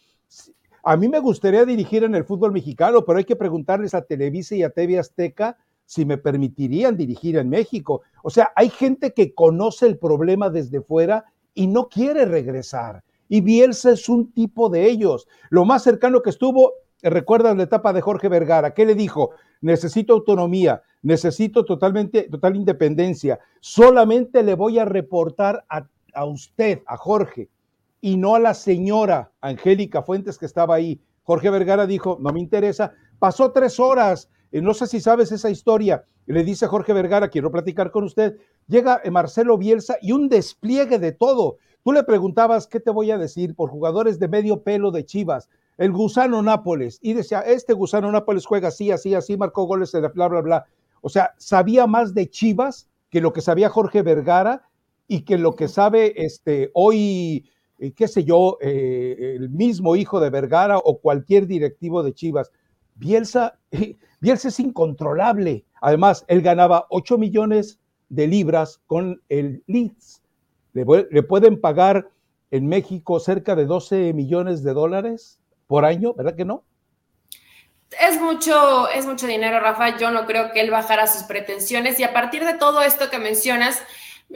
A 0.84 0.96
mí 0.96 1.08
me 1.08 1.18
gustaría 1.18 1.64
dirigir 1.64 2.04
en 2.04 2.14
el 2.14 2.22
fútbol 2.22 2.52
mexicano, 2.52 3.04
pero 3.04 3.18
hay 3.18 3.24
que 3.24 3.34
preguntarles 3.34 3.94
a 3.94 4.02
Televisa 4.02 4.54
y 4.54 4.62
a 4.62 4.70
TV 4.70 5.00
Azteca 5.00 5.56
si 5.86 6.04
me 6.04 6.18
permitirían 6.18 6.96
dirigir 6.96 7.36
en 7.36 7.48
México. 7.48 8.02
O 8.22 8.30
sea, 8.30 8.52
hay 8.54 8.68
gente 8.68 9.12
que 9.12 9.34
conoce 9.34 9.86
el 9.86 9.98
problema 9.98 10.50
desde 10.50 10.82
fuera 10.82 11.24
y 11.52 11.66
no 11.66 11.88
quiere 11.88 12.26
regresar 12.26 13.02
y 13.28 13.40
Bielsa 13.40 13.92
es 13.92 14.08
un 14.08 14.32
tipo 14.32 14.68
de 14.68 14.86
ellos. 14.86 15.26
Lo 15.50 15.64
más 15.64 15.82
cercano 15.82 16.22
que 16.22 16.30
estuvo, 16.30 16.72
recuerda 17.02 17.54
la 17.54 17.64
etapa 17.64 17.92
de 17.92 18.00
Jorge 18.00 18.28
Vergara, 18.28 18.74
¿qué 18.74 18.86
le 18.86 18.94
dijo? 18.94 19.30
Necesito 19.60 20.12
autonomía, 20.12 20.82
necesito 21.02 21.64
totalmente, 21.64 22.28
total 22.30 22.56
independencia. 22.56 23.38
Solamente 23.60 24.42
le 24.42 24.54
voy 24.54 24.78
a 24.78 24.84
reportar 24.84 25.64
a, 25.68 25.86
a 26.14 26.24
usted, 26.24 26.82
a 26.86 26.96
Jorge, 26.96 27.48
y 28.00 28.16
no 28.16 28.34
a 28.34 28.40
la 28.40 28.54
señora 28.54 29.32
Angélica 29.40 30.02
Fuentes 30.02 30.38
que 30.38 30.46
estaba 30.46 30.74
ahí. 30.74 31.00
Jorge 31.22 31.48
Vergara 31.48 31.86
dijo, 31.86 32.18
no 32.20 32.32
me 32.32 32.40
interesa. 32.40 32.92
Pasó 33.18 33.52
tres 33.52 33.80
horas, 33.80 34.28
eh, 34.52 34.60
no 34.60 34.74
sé 34.74 34.86
si 34.86 35.00
sabes 35.00 35.32
esa 35.32 35.50
historia. 35.50 36.04
Le 36.26 36.44
dice 36.44 36.66
Jorge 36.66 36.92
Vergara, 36.92 37.28
quiero 37.28 37.50
platicar 37.50 37.90
con 37.90 38.04
usted. 38.04 38.36
Llega 38.66 39.00
eh, 39.02 39.10
Marcelo 39.10 39.58
Bielsa 39.58 39.96
y 40.00 40.12
un 40.12 40.28
despliegue 40.28 40.98
de 40.98 41.12
todo. 41.12 41.56
Tú 41.84 41.92
le 41.92 42.02
preguntabas, 42.02 42.66
¿qué 42.66 42.80
te 42.80 42.90
voy 42.90 43.10
a 43.10 43.18
decir? 43.18 43.54
Por 43.54 43.68
jugadores 43.68 44.18
de 44.18 44.26
medio 44.26 44.62
pelo 44.62 44.90
de 44.90 45.04
Chivas, 45.04 45.50
el 45.76 45.92
gusano 45.92 46.40
Nápoles, 46.40 46.98
y 47.02 47.12
decía, 47.12 47.40
este 47.40 47.74
gusano 47.74 48.10
Nápoles 48.10 48.46
juega 48.46 48.68
así, 48.68 48.90
así, 48.90 49.14
así, 49.14 49.36
marcó 49.36 49.64
goles, 49.64 49.92
bla, 50.14 50.28
bla, 50.28 50.40
bla. 50.40 50.64
O 51.02 51.10
sea, 51.10 51.34
sabía 51.36 51.86
más 51.86 52.14
de 52.14 52.30
Chivas 52.30 52.88
que 53.10 53.20
lo 53.20 53.34
que 53.34 53.42
sabía 53.42 53.68
Jorge 53.68 54.00
Vergara 54.00 54.66
y 55.08 55.26
que 55.26 55.36
lo 55.36 55.56
que 55.56 55.68
sabe 55.68 56.14
este, 56.16 56.70
hoy, 56.72 57.50
eh, 57.78 57.92
qué 57.92 58.08
sé 58.08 58.24
yo, 58.24 58.56
eh, 58.62 59.34
el 59.36 59.50
mismo 59.50 59.94
hijo 59.94 60.20
de 60.20 60.30
Vergara 60.30 60.78
o 60.78 61.00
cualquier 61.00 61.46
directivo 61.46 62.02
de 62.02 62.14
Chivas. 62.14 62.50
Bielsa, 62.94 63.58
Bielsa 64.22 64.48
es 64.48 64.58
incontrolable. 64.58 65.66
Además, 65.82 66.24
él 66.28 66.40
ganaba 66.40 66.86
8 66.88 67.18
millones 67.18 67.78
de 68.08 68.26
libras 68.26 68.80
con 68.86 69.20
el 69.28 69.62
Leeds 69.66 70.23
le, 70.74 71.22
pueden 71.22 71.60
pagar 71.60 72.10
en 72.50 72.66
México 72.66 73.20
cerca 73.20 73.54
de 73.54 73.64
12 73.64 74.12
millones 74.12 74.62
de 74.62 74.74
dólares 74.74 75.38
por 75.66 75.84
año, 75.84 76.12
¿verdad 76.14 76.34
que 76.36 76.44
no? 76.44 76.64
Es 78.00 78.20
mucho, 78.20 78.88
es 78.88 79.06
mucho 79.06 79.26
dinero, 79.26 79.60
Rafa. 79.60 79.96
Yo 79.96 80.10
no 80.10 80.26
creo 80.26 80.52
que 80.52 80.60
él 80.60 80.70
bajara 80.70 81.06
sus 81.06 81.22
pretensiones. 81.22 82.00
Y 82.00 82.04
a 82.04 82.12
partir 82.12 82.44
de 82.44 82.54
todo 82.54 82.82
esto 82.82 83.08
que 83.08 83.20
mencionas, 83.20 83.80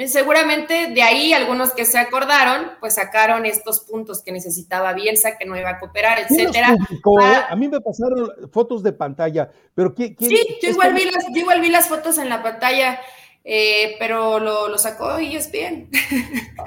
seguramente 0.07 0.93
de 0.93 1.03
ahí 1.03 1.33
algunos 1.33 1.73
que 1.73 1.85
se 1.85 1.99
acordaron, 1.99 2.71
pues 2.79 2.95
sacaron 2.95 3.47
estos 3.47 3.81
puntos 3.81 4.23
que 4.23 4.31
necesitaba 4.31 4.93
Bielsa, 4.93 5.37
que 5.37 5.45
no 5.45 5.57
iba 5.57 5.71
a 5.71 5.79
cooperar, 5.81 6.21
etcétera. 6.21 6.77
Ah, 7.21 7.49
a 7.51 7.57
mí 7.57 7.69
me 7.69 7.81
pasaron 7.81 8.31
fotos 8.53 8.83
de 8.85 8.93
pantalla, 8.93 9.51
pero 9.75 9.93
¿quién? 9.93 10.17
sí, 10.17 10.59
yo 10.63 10.71
igual, 10.71 10.95
vi 10.95 11.11
las, 11.11 11.27
yo 11.33 11.41
igual 11.41 11.61
vi 11.61 11.69
las 11.69 11.89
fotos 11.89 12.19
en 12.19 12.29
la 12.29 12.43
pantalla. 12.43 13.01
Eh, 13.51 13.97
pero 13.99 14.39
lo, 14.39 14.77
sacó 14.77 15.19
y 15.19 15.35
es 15.35 15.51
bien. 15.51 15.89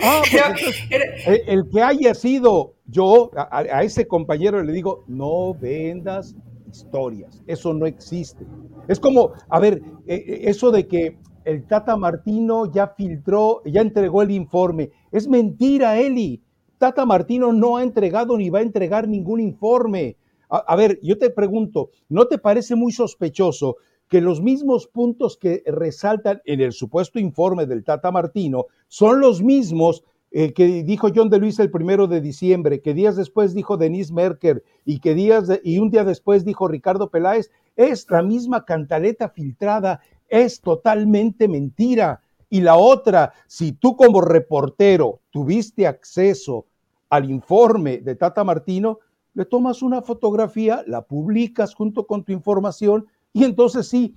Ah, 0.03 0.23
pues 0.25 0.75
el, 1.47 1.69
que 1.69 1.79
haya 1.79 2.15
sido 2.15 2.73
yo, 2.87 3.29
a, 3.35 3.83
ese 3.83 4.07
compañero 4.07 4.63
le 4.63 4.73
digo, 4.73 5.03
no 5.07 5.53
vendas 5.53 6.35
historias, 6.71 7.43
eso 7.45 7.75
no 7.75 7.85
existe. 7.85 8.47
Es 8.87 8.99
como, 8.99 9.33
a 9.47 9.59
ver, 9.59 9.83
eh, 10.07 10.15
eh, 10.27 10.41
eso 10.45 10.71
de 10.71 10.87
que 10.87 11.19
el 11.45 11.67
Tata 11.67 11.95
Martino 11.95 12.71
ya 12.71 12.87
filtró, 12.87 13.61
ya 13.63 13.81
entregó 13.81 14.23
el 14.23 14.31
informe, 14.31 14.89
es 15.11 15.27
mentira, 15.27 15.99
Eli. 15.99 16.41
Tata 16.79 17.05
Martino 17.05 17.53
no 17.53 17.77
ha 17.77 17.83
entregado 17.83 18.35
ni 18.39 18.49
va 18.49 18.57
a 18.57 18.63
entregar 18.63 19.07
ningún 19.07 19.39
informe. 19.39 20.17
a 20.49 20.75
ver, 20.75 20.99
yo 21.03 21.19
te 21.19 21.29
pregunto, 21.29 21.91
¿no 22.09 22.25
te 22.25 22.39
parece 22.39 22.73
muy 22.73 22.91
sospechoso 22.91 23.77
que 24.11 24.19
los 24.19 24.41
mismos 24.41 24.87
puntos 24.87 25.37
que 25.37 25.63
resaltan 25.65 26.41
en 26.43 26.59
el 26.59 26.73
supuesto 26.73 27.17
informe 27.17 27.65
del 27.65 27.85
Tata 27.85 28.11
Martino 28.11 28.65
son 28.89 29.21
los 29.21 29.41
mismos 29.41 30.03
eh, 30.31 30.51
que 30.51 30.83
dijo 30.83 31.07
John 31.15 31.29
de 31.29 31.39
Luis 31.39 31.59
el 31.59 31.71
primero 31.71 32.07
de 32.07 32.19
diciembre, 32.19 32.81
que 32.81 32.93
días 32.93 33.15
después 33.15 33.53
dijo 33.53 33.77
Denise 33.77 34.13
Merker 34.13 34.65
y 34.83 34.99
que 34.99 35.15
días 35.15 35.47
y 35.63 35.79
un 35.79 35.91
día 35.91 36.03
después 36.03 36.43
dijo 36.43 36.67
Ricardo 36.67 37.09
Peláez, 37.09 37.51
es 37.77 38.05
la 38.09 38.21
misma 38.21 38.65
cantaleta 38.65 39.29
filtrada, 39.29 40.01
es 40.27 40.59
totalmente 40.59 41.47
mentira. 41.47 42.21
Y 42.49 42.59
la 42.59 42.75
otra, 42.75 43.31
si 43.47 43.71
tú 43.71 43.95
como 43.95 44.19
reportero 44.19 45.21
tuviste 45.29 45.87
acceso 45.87 46.65
al 47.09 47.31
informe 47.31 47.99
de 47.99 48.15
Tata 48.15 48.43
Martino, 48.43 48.99
le 49.35 49.45
tomas 49.45 49.81
una 49.81 50.01
fotografía, 50.01 50.83
la 50.85 51.03
publicas 51.03 51.73
junto 51.73 52.05
con 52.05 52.25
tu 52.25 52.33
información 52.33 53.07
y 53.33 53.43
entonces 53.43 53.87
sí, 53.87 54.15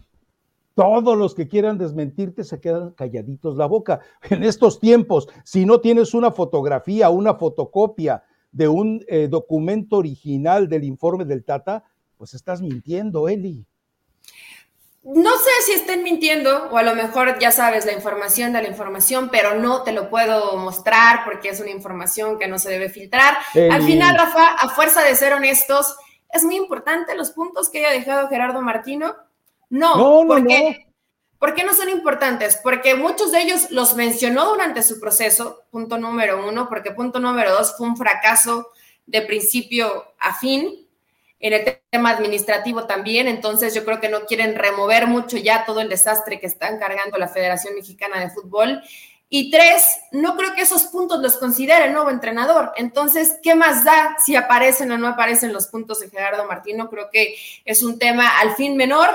todos 0.75 1.17
los 1.17 1.35
que 1.35 1.49
quieran 1.49 1.79
desmentirte 1.79 2.45
se 2.45 2.61
quedan 2.61 2.91
calladitos 2.93 3.57
la 3.57 3.67
boca. 3.67 4.01
En 4.31 4.43
estos 4.43 4.81
tiempos, 4.81 5.29
si 5.45 5.65
no 5.65 5.81
tienes 5.81 6.15
una 6.15 6.33
fotografía, 6.33 7.11
una 7.11 7.35
fotocopia 7.35 8.25
de 8.51 8.69
un 8.69 9.05
eh, 9.09 9.29
documento 9.29 9.97
original 9.97 10.69
del 10.69 10.85
informe 10.85 11.25
del 11.25 11.45
Tata, 11.45 11.85
pues 12.17 12.35
estás 12.35 12.63
mintiendo, 12.63 13.29
Eli. 13.29 13.67
No 15.03 15.33
sé 15.37 15.51
si 15.67 15.73
estén 15.73 16.03
mintiendo 16.03 16.71
o 16.71 16.79
a 16.79 16.83
lo 16.83 16.95
mejor 16.95 17.39
ya 17.39 17.51
sabes 17.51 17.85
la 17.85 17.93
información 17.93 18.55
de 18.55 18.63
la 18.63 18.69
información, 18.69 19.29
pero 19.31 19.55
no 19.55 19.83
te 19.83 19.93
lo 19.93 20.09
puedo 20.09 20.57
mostrar 20.57 21.27
porque 21.27 21.51
es 21.51 21.61
una 21.61 21.71
información 21.71 22.39
que 22.39 22.49
no 22.49 22.59
se 22.59 22.71
debe 22.71 22.89
filtrar. 22.89 23.37
Al 23.71 23.83
final, 23.83 24.17
Rafa, 24.17 24.55
a 24.55 24.71
fuerza 24.71 25.03
de 25.03 25.15
ser 25.15 25.35
honestos, 25.35 25.95
es 26.35 26.45
muy 26.45 26.57
importante 26.57 27.15
los 27.15 27.31
puntos 27.31 27.71
que 27.71 27.79
haya 27.79 27.91
dejado 27.91 28.29
Gerardo 28.29 28.61
Martino. 28.61 29.15
No, 29.71 29.97
no, 29.97 30.23
no 30.23 30.27
porque, 30.27 30.87
¿por 31.39 31.55
qué 31.55 31.65
no 31.65 31.73
son 31.73 31.89
importantes? 31.89 32.59
Porque 32.63 32.95
muchos 32.97 33.33
de 33.33 33.41
ellos 33.41 33.71
los 33.71 33.95
mencionó 33.95 34.51
durante 34.51 34.83
su 34.83 35.01
proceso, 35.01 35.63
punto 35.71 35.97
número 35.97 36.47
uno, 36.47 36.69
porque 36.69 36.91
punto 36.91 37.21
número 37.21 37.53
dos 37.53 37.77
fue 37.77 37.87
un 37.87 37.97
fracaso 37.97 38.69
de 39.07 39.23
principio 39.23 40.15
a 40.19 40.35
fin, 40.35 40.85
en 41.41 41.53
el 41.53 41.79
tema 41.91 42.11
administrativo 42.11 42.87
también, 42.87 43.29
entonces 43.29 43.75
yo 43.75 43.85
creo 43.85 44.01
que 44.01 44.09
no 44.09 44.25
quieren 44.25 44.55
remover 44.55 45.07
mucho 45.07 45.37
ya 45.37 45.67
todo 45.67 45.83
el 45.83 45.91
desastre 45.91 46.41
que 46.41 46.47
está 46.47 46.69
encargando 46.69 47.19
la 47.19 47.29
Federación 47.29 47.75
Mexicana 47.75 48.19
de 48.19 48.31
Fútbol 48.31 48.83
y 49.29 49.51
tres, 49.51 49.89
no 50.13 50.37
creo 50.37 50.55
que 50.55 50.63
esos 50.63 50.85
puntos 50.85 51.21
los 51.21 51.37
considere 51.37 51.87
el 51.87 51.93
nuevo 51.93 52.11
entrenador. 52.11 52.73
Entonces, 52.77 53.39
¿qué 53.43 53.55
más 53.55 53.85
da 53.85 54.17
si 54.25 54.37
aparecen 54.37 54.93
o 54.93 54.99
no 54.99 55.09
aparecen 55.09 55.53
los 55.53 55.67
puntos 55.67 56.01
de 56.01 56.11
Gerardo 56.11 56.47
Martino? 56.47 56.89
Creo 56.89 57.11
que 57.11 57.35
es 57.65 57.83
un 57.83 57.99
tema 57.99 58.39
al 58.39 58.55
fin 58.55 58.77
menor. 58.77 59.11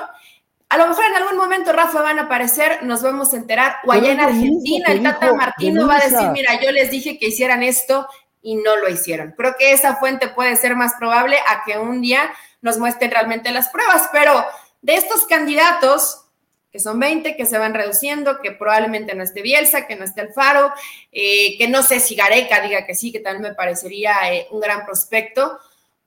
A 0.68 0.78
lo 0.78 0.88
mejor 0.88 1.06
en 1.06 1.16
algún 1.16 1.38
momento, 1.38 1.72
Rafa, 1.72 2.02
van 2.02 2.20
a 2.20 2.24
aparecer, 2.24 2.84
nos 2.84 3.02
vamos 3.02 3.34
a 3.34 3.38
enterar, 3.38 3.78
o 3.86 3.92
allá 3.92 4.12
en 4.12 4.20
Argentina, 4.20 4.92
el 4.92 5.02
Tata 5.02 5.34
Martino 5.34 5.88
va 5.88 5.98
a 5.98 6.04
decir, 6.04 6.30
mira, 6.32 6.62
yo 6.62 6.72
les 6.72 6.92
dije 6.92 7.18
que 7.18 7.28
hicieran 7.28 7.64
esto 7.64 8.08
y 8.42 8.56
no 8.56 8.76
lo 8.76 8.90
hicieron. 8.90 9.34
Creo 9.38 9.56
que 9.58 9.72
esa 9.72 9.96
fuente 9.96 10.28
puede 10.28 10.56
ser 10.58 10.76
más 10.76 10.94
probable 11.00 11.38
a 11.48 11.64
que 11.66 11.78
un 11.80 12.02
día 12.02 12.32
nos 12.62 12.78
muestren 12.78 13.12
realmente 13.12 13.52
las 13.52 13.70
pruebas, 13.70 14.10
pero 14.12 14.46
de 14.82 14.96
estos 14.96 15.26
candidatos, 15.26 16.29
que 16.72 16.80
son 16.80 17.00
20, 17.00 17.36
que 17.36 17.46
se 17.46 17.58
van 17.58 17.74
reduciendo, 17.74 18.42
que 18.42 18.52
probablemente 18.52 19.16
no 19.16 19.24
esté 19.24 19.42
Bielsa, 19.42 19.88
que 19.88 19.96
no 19.96 20.06
esté 20.06 20.22
Alfaro, 20.22 20.72
eh, 21.12 21.58
que 21.58 21.68
no 21.68 21.82
sé 21.84 22.00
si 22.00 22.16
Gareca 22.16 22.62
diga 22.62 22.86
que 22.86 22.96
sí, 22.96 23.12
que 23.12 23.20
también 23.20 23.52
me 23.52 23.56
parecería 23.56 24.34
eh, 24.34 24.48
un 24.52 24.60
gran 24.60 24.86
prospecto, 24.86 25.60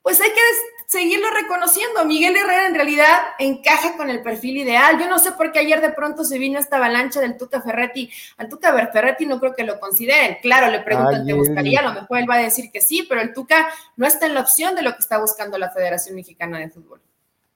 pues 0.02 0.20
hay 0.20 0.30
que 0.30 0.40
seguirlo 0.86 1.30
reconociendo. 1.30 2.04
Miguel 2.04 2.36
Herrera 2.36 2.66
en 2.66 2.74
realidad 2.74 3.18
encaja 3.38 3.96
con 3.96 4.10
el 4.10 4.20
perfil 4.20 4.58
ideal. 4.58 4.98
Yo 4.98 5.08
no 5.08 5.18
sé 5.18 5.32
por 5.32 5.52
qué 5.52 5.60
ayer 5.60 5.80
de 5.80 5.90
pronto 5.90 6.24
se 6.24 6.38
vino 6.38 6.58
esta 6.58 6.76
avalancha 6.76 7.20
del 7.20 7.36
Tuca 7.36 7.62
Ferretti. 7.62 8.10
Al 8.36 8.48
Tuca 8.48 8.72
Ferretti 8.92 9.24
no 9.24 9.40
creo 9.40 9.54
que 9.54 9.64
lo 9.64 9.80
consideren. 9.80 10.38
Claro, 10.42 10.70
le 10.70 10.80
preguntan 10.80 11.26
qué 11.26 11.32
buscaría, 11.32 11.80
a 11.80 11.84
lo 11.84 11.94
mejor 11.94 12.18
él 12.18 12.28
va 12.28 12.34
a 12.34 12.42
decir 12.42 12.70
que 12.70 12.80
sí, 12.80 13.06
pero 13.08 13.20
el 13.20 13.32
Tuca 13.32 13.68
no 13.96 14.06
está 14.06 14.26
en 14.26 14.34
la 14.34 14.40
opción 14.40 14.74
de 14.74 14.82
lo 14.82 14.92
que 14.92 15.00
está 15.00 15.18
buscando 15.18 15.56
la 15.56 15.70
Federación 15.70 16.16
Mexicana 16.16 16.58
de 16.58 16.68
Fútbol. 16.68 17.00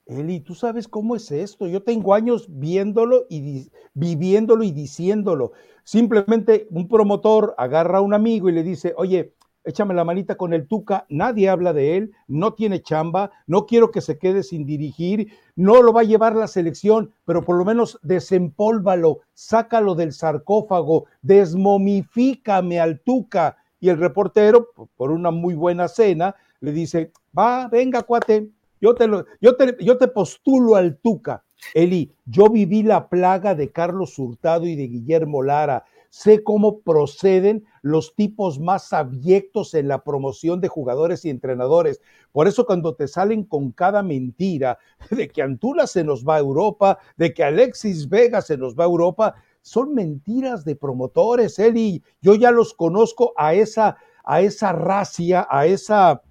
Eli, 0.07 0.39
tú 0.39 0.55
sabes 0.55 0.87
cómo 0.87 1.15
es 1.15 1.31
esto. 1.31 1.67
Yo 1.67 1.83
tengo 1.83 2.13
años 2.13 2.47
viéndolo 2.49 3.25
y 3.29 3.69
viviéndolo 3.93 4.63
y 4.63 4.71
diciéndolo. 4.71 5.51
Simplemente 5.83 6.67
un 6.71 6.87
promotor 6.87 7.53
agarra 7.57 7.97
a 7.97 8.01
un 8.01 8.13
amigo 8.13 8.47
y 8.47 8.53
le 8.53 8.63
dice, 8.63 8.93
oye, 8.95 9.33
échame 9.65 9.93
la 9.93 10.05
manita 10.05 10.35
con 10.35 10.53
el 10.53 10.65
Tuca, 10.65 11.05
nadie 11.09 11.49
habla 11.49 11.73
de 11.73 11.97
él, 11.97 12.11
no 12.27 12.53
tiene 12.53 12.81
chamba, 12.81 13.31
no 13.47 13.65
quiero 13.65 13.91
que 13.91 13.99
se 13.99 14.17
quede 14.17 14.43
sin 14.43 14.65
dirigir, 14.65 15.33
no 15.57 15.81
lo 15.81 15.91
va 15.91 16.01
a 16.01 16.05
llevar 16.05 16.37
la 16.37 16.47
selección, 16.47 17.11
pero 17.25 17.43
por 17.43 17.57
lo 17.57 17.65
menos 17.65 17.99
desempólvalo, 18.01 19.19
sácalo 19.33 19.93
del 19.93 20.13
sarcófago, 20.13 21.05
desmomifícame 21.21 22.79
al 22.79 23.01
Tuca. 23.01 23.57
Y 23.81 23.89
el 23.89 23.97
reportero, 23.97 24.69
por 24.95 25.11
una 25.11 25.31
muy 25.31 25.53
buena 25.53 25.89
cena, 25.89 26.35
le 26.61 26.71
dice, 26.71 27.11
va, 27.37 27.67
venga, 27.67 28.03
cuate, 28.03 28.49
yo 28.81 28.95
te, 28.95 29.07
lo, 29.07 29.25
yo 29.41 29.55
te, 29.55 29.75
yo 29.79 29.97
te 29.97 30.07
postulo 30.07 30.75
al 30.75 30.97
Tuca. 30.97 31.43
Eli, 31.73 32.13
yo 32.25 32.49
viví 32.49 32.83
la 32.83 33.09
plaga 33.09 33.55
de 33.55 33.71
Carlos 33.71 34.17
Hurtado 34.19 34.65
y 34.65 34.75
de 34.75 34.87
Guillermo 34.87 35.43
Lara. 35.43 35.85
Sé 36.09 36.43
cómo 36.43 36.79
proceden 36.79 37.65
los 37.81 38.15
tipos 38.15 38.59
más 38.59 38.93
abyectos 38.93 39.73
en 39.73 39.87
la 39.87 40.03
promoción 40.03 40.61
de 40.61 40.67
jugadores 40.67 41.25
y 41.25 41.29
entrenadores. 41.29 42.01
Por 42.31 42.47
eso 42.47 42.65
cuando 42.65 42.95
te 42.95 43.07
salen 43.07 43.43
con 43.43 43.71
cada 43.71 44.03
mentira 44.03 44.77
de 45.11 45.27
que 45.27 45.41
Antula 45.41 45.87
se 45.87 46.03
nos 46.03 46.25
va 46.25 46.35
a 46.35 46.39
Europa, 46.39 46.99
de 47.17 47.33
que 47.33 47.43
Alexis 47.43 48.07
Vega 48.07 48.41
se 48.41 48.57
nos 48.57 48.75
va 48.75 48.83
a 48.83 48.87
Europa, 48.87 49.35
son 49.61 49.93
mentiras 49.93 50.63
de 50.63 50.75
promotores, 50.75 51.59
Eli. 51.59 52.01
Yo 52.21 52.35
ya 52.35 52.51
los 52.51 52.73
conozco 52.73 53.33
a 53.35 53.53
esa, 53.53 53.97
a 54.23 54.41
esa 54.41 54.71
racia, 54.71 55.45
a 55.49 55.65
esa, 55.65 56.21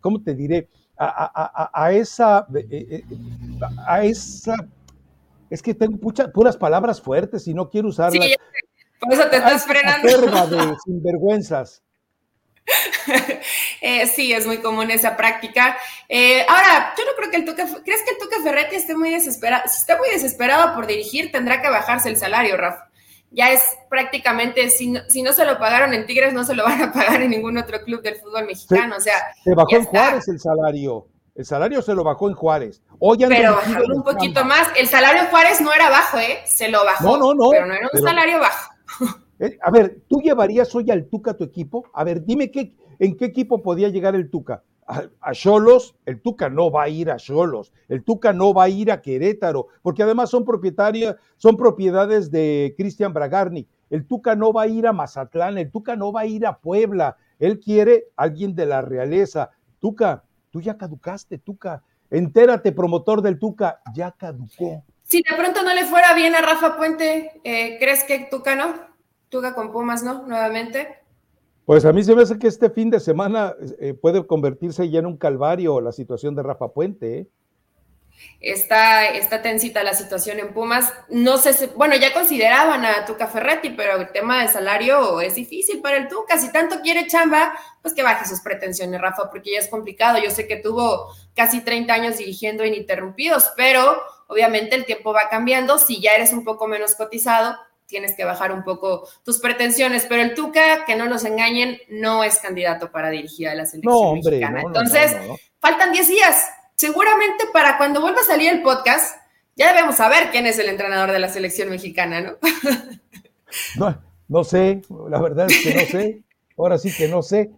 ¿cómo 0.00 0.22
te 0.22 0.34
diré? 0.34 0.68
A, 0.98 1.90
esa, 1.92 2.46
eh, 2.54 2.66
eh, 2.70 3.04
a 3.86 4.04
esa, 4.04 4.56
es 5.48 5.62
que 5.62 5.74
tengo 5.74 5.98
puras 5.98 6.56
palabras 6.56 7.00
fuertes 7.00 7.46
y 7.46 7.54
no 7.54 7.70
quiero 7.70 7.88
usarlas. 7.88 8.24
Sí, 8.24 8.34
por 9.00 9.12
eso 9.12 9.28
te 9.28 9.36
estás 9.36 9.64
frenando. 9.64 10.56
de 10.56 10.76
sinvergüenzas. 10.84 11.82
Eh, 13.80 14.08
sí, 14.08 14.32
es 14.32 14.44
muy 14.44 14.58
común 14.58 14.90
esa 14.90 15.16
práctica. 15.16 15.78
ahora, 16.48 16.94
yo 16.98 17.04
no 17.04 17.12
creo 17.16 17.30
que 17.30 17.36
el 17.36 17.44
Tuca, 17.44 17.64
¿crees 17.84 18.02
que 18.02 18.10
el 18.10 18.18
Tuca 18.18 18.42
Ferretti 18.42 18.74
esté 18.74 18.96
muy 18.96 19.08
desesperado? 19.08 19.62
Si 19.68 19.78
está 19.78 19.96
muy 19.96 20.10
desesperado 20.10 20.74
por 20.74 20.88
dirigir, 20.88 21.30
tendrá 21.30 21.62
que 21.62 21.70
bajarse 21.70 22.08
el 22.08 22.16
salario, 22.16 22.56
Rafa 22.56 22.87
ya 23.30 23.52
es 23.52 23.62
prácticamente, 23.90 24.70
si 24.70 24.90
no, 24.90 25.00
si 25.08 25.22
no 25.22 25.32
se 25.32 25.44
lo 25.44 25.58
pagaron 25.58 25.92
en 25.94 26.06
Tigres, 26.06 26.32
no 26.32 26.44
se 26.44 26.54
lo 26.54 26.64
van 26.64 26.82
a 26.82 26.92
pagar 26.92 27.22
en 27.22 27.30
ningún 27.30 27.58
otro 27.58 27.80
club 27.82 28.02
del 28.02 28.16
fútbol 28.16 28.46
mexicano. 28.46 28.96
o 28.96 29.00
sea, 29.00 29.14
se 29.44 29.54
bajó 29.54 29.76
en 29.76 29.84
Juárez 29.84 30.28
el 30.28 30.40
salario. 30.40 31.06
El 31.34 31.44
salario 31.44 31.80
se 31.82 31.94
lo 31.94 32.02
bajó 32.02 32.28
en 32.28 32.34
Juárez. 32.34 32.82
pero 33.28 33.54
bajaron 33.54 33.92
un 33.92 34.02
poquito 34.02 34.44
más. 34.44 34.70
El 34.76 34.88
salario 34.88 35.22
en 35.22 35.28
Juárez 35.28 35.60
no 35.60 35.72
era 35.72 35.88
bajo, 35.88 36.18
¿eh? 36.18 36.40
Se 36.46 36.68
lo 36.68 36.84
bajó. 36.84 37.04
No, 37.04 37.16
no, 37.16 37.34
no. 37.34 37.50
Pero 37.50 37.66
no 37.66 37.74
era 37.74 37.88
un 37.92 38.02
salario 38.02 38.40
bajo. 38.40 38.72
Eh, 39.40 39.56
a 39.62 39.70
ver, 39.70 39.98
¿tú 40.08 40.20
llevarías 40.20 40.74
hoy 40.74 40.90
al 40.90 41.08
Tuca 41.08 41.30
a 41.30 41.36
tu 41.36 41.44
equipo? 41.44 41.88
A 41.94 42.02
ver, 42.02 42.24
dime 42.24 42.50
qué, 42.50 42.74
en 42.98 43.16
qué 43.16 43.26
equipo 43.26 43.62
podía 43.62 43.88
llegar 43.88 44.16
el 44.16 44.28
Tuca 44.30 44.64
a 44.88 45.32
Cholos, 45.32 45.96
el 46.06 46.22
Tuca 46.22 46.48
no 46.48 46.70
va 46.70 46.84
a 46.84 46.88
ir 46.88 47.10
a 47.10 47.16
Cholos, 47.16 47.72
el 47.88 48.02
Tuca 48.02 48.32
no 48.32 48.54
va 48.54 48.64
a 48.64 48.68
ir 48.68 48.90
a 48.90 49.02
Querétaro, 49.02 49.68
porque 49.82 50.02
además 50.02 50.30
son 50.30 50.44
propietarios, 50.44 51.16
son 51.36 51.56
propiedades 51.56 52.30
de 52.30 52.74
Cristian 52.76 53.12
Bragarni. 53.12 53.68
El 53.90 54.06
Tuca 54.06 54.34
no 54.34 54.52
va 54.52 54.62
a 54.62 54.66
ir 54.66 54.86
a 54.86 54.92
Mazatlán, 54.92 55.58
el 55.58 55.70
Tuca 55.70 55.96
no 55.96 56.12
va 56.12 56.22
a 56.22 56.26
ir 56.26 56.46
a 56.46 56.58
Puebla. 56.58 57.16
Él 57.38 57.60
quiere 57.60 58.06
alguien 58.16 58.54
de 58.54 58.66
la 58.66 58.82
realeza. 58.82 59.50
Tuca, 59.78 60.24
tú 60.50 60.60
ya 60.60 60.76
caducaste, 60.76 61.38
Tuca. 61.38 61.82
Entérate, 62.10 62.72
promotor 62.72 63.20
del 63.20 63.38
Tuca, 63.38 63.80
ya 63.94 64.12
caducó. 64.12 64.84
Si 65.02 65.18
de 65.22 65.36
pronto 65.36 65.62
no 65.62 65.74
le 65.74 65.84
fuera 65.84 66.14
bien 66.14 66.34
a 66.34 66.40
Rafa 66.40 66.76
Puente, 66.76 67.40
eh, 67.44 67.76
¿crees 67.78 68.04
que 68.04 68.28
Tuca 68.30 68.56
no? 68.56 68.74
Tuca 69.28 69.54
con 69.54 69.72
Pumas, 69.72 70.02
¿no? 70.02 70.26
Nuevamente. 70.26 70.98
Pues 71.68 71.84
a 71.84 71.92
mí 71.92 72.02
se 72.02 72.14
me 72.14 72.22
hace 72.22 72.38
que 72.38 72.46
este 72.46 72.70
fin 72.70 72.88
de 72.88 72.98
semana 72.98 73.54
eh, 73.78 73.92
puede 73.92 74.26
convertirse 74.26 74.88
ya 74.88 75.00
en 75.00 75.04
un 75.04 75.18
calvario 75.18 75.82
la 75.82 75.92
situación 75.92 76.34
de 76.34 76.42
Rafa 76.42 76.68
Puente. 76.68 77.18
¿eh? 77.18 77.26
Está, 78.40 79.42
tensita 79.42 79.82
la 79.82 79.92
situación 79.92 80.38
en 80.38 80.54
Pumas. 80.54 80.90
No 81.10 81.36
sé, 81.36 81.68
bueno, 81.76 81.94
ya 81.96 82.14
consideraban 82.14 82.86
a 82.86 83.04
Tuca 83.04 83.26
Ferretti, 83.26 83.68
pero 83.68 84.00
el 84.00 84.10
tema 84.12 84.40
de 84.40 84.48
salario 84.48 85.20
es 85.20 85.34
difícil 85.34 85.82
para 85.82 85.98
el 85.98 86.08
Tuca. 86.08 86.38
Si 86.38 86.50
tanto 86.50 86.80
quiere 86.80 87.06
chamba, 87.06 87.52
pues 87.82 87.92
que 87.92 88.02
baje 88.02 88.26
sus 88.26 88.40
pretensiones, 88.40 88.98
Rafa, 88.98 89.28
porque 89.28 89.52
ya 89.52 89.58
es 89.58 89.68
complicado. 89.68 90.16
Yo 90.24 90.30
sé 90.30 90.48
que 90.48 90.56
tuvo 90.56 91.12
casi 91.36 91.62
30 91.62 91.92
años 91.92 92.16
dirigiendo 92.16 92.64
ininterrumpidos, 92.64 93.52
pero 93.58 94.00
obviamente 94.26 94.74
el 94.74 94.86
tiempo 94.86 95.12
va 95.12 95.28
cambiando. 95.30 95.78
Si 95.78 96.00
ya 96.00 96.14
eres 96.14 96.32
un 96.32 96.44
poco 96.44 96.66
menos 96.66 96.94
cotizado, 96.94 97.58
tienes 97.88 98.14
que 98.14 98.24
bajar 98.24 98.52
un 98.52 98.62
poco 98.62 99.08
tus 99.24 99.38
pretensiones, 99.40 100.06
pero 100.08 100.22
el 100.22 100.34
Tuca, 100.34 100.84
que 100.84 100.94
no 100.94 101.08
nos 101.08 101.24
engañen, 101.24 101.78
no 101.88 102.22
es 102.22 102.38
candidato 102.38 102.92
para 102.92 103.08
dirigir 103.08 103.48
a 103.48 103.54
la 103.54 103.66
selección 103.66 104.14
mexicana. 104.14 104.60
Entonces, 104.60 105.16
faltan 105.58 105.92
10 105.92 106.08
días. 106.08 106.48
Seguramente 106.76 107.44
para 107.52 107.78
cuando 107.78 108.00
vuelva 108.00 108.20
a 108.20 108.24
salir 108.24 108.52
el 108.52 108.62
podcast, 108.62 109.16
ya 109.56 109.72
debemos 109.72 109.96
saber 109.96 110.30
quién 110.30 110.46
es 110.46 110.58
el 110.58 110.68
entrenador 110.68 111.10
de 111.10 111.18
la 111.18 111.28
selección 111.28 111.70
mexicana, 111.70 112.20
¿no? 112.20 112.32
no, 113.78 114.00
no 114.28 114.44
sé, 114.44 114.82
la 115.08 115.20
verdad 115.20 115.50
es 115.50 115.62
que 115.62 115.74
no 115.74 115.80
sé. 115.80 116.22
Ahora 116.56 116.78
sí 116.78 116.92
que 116.94 117.08
no 117.08 117.22
sé. 117.22 117.50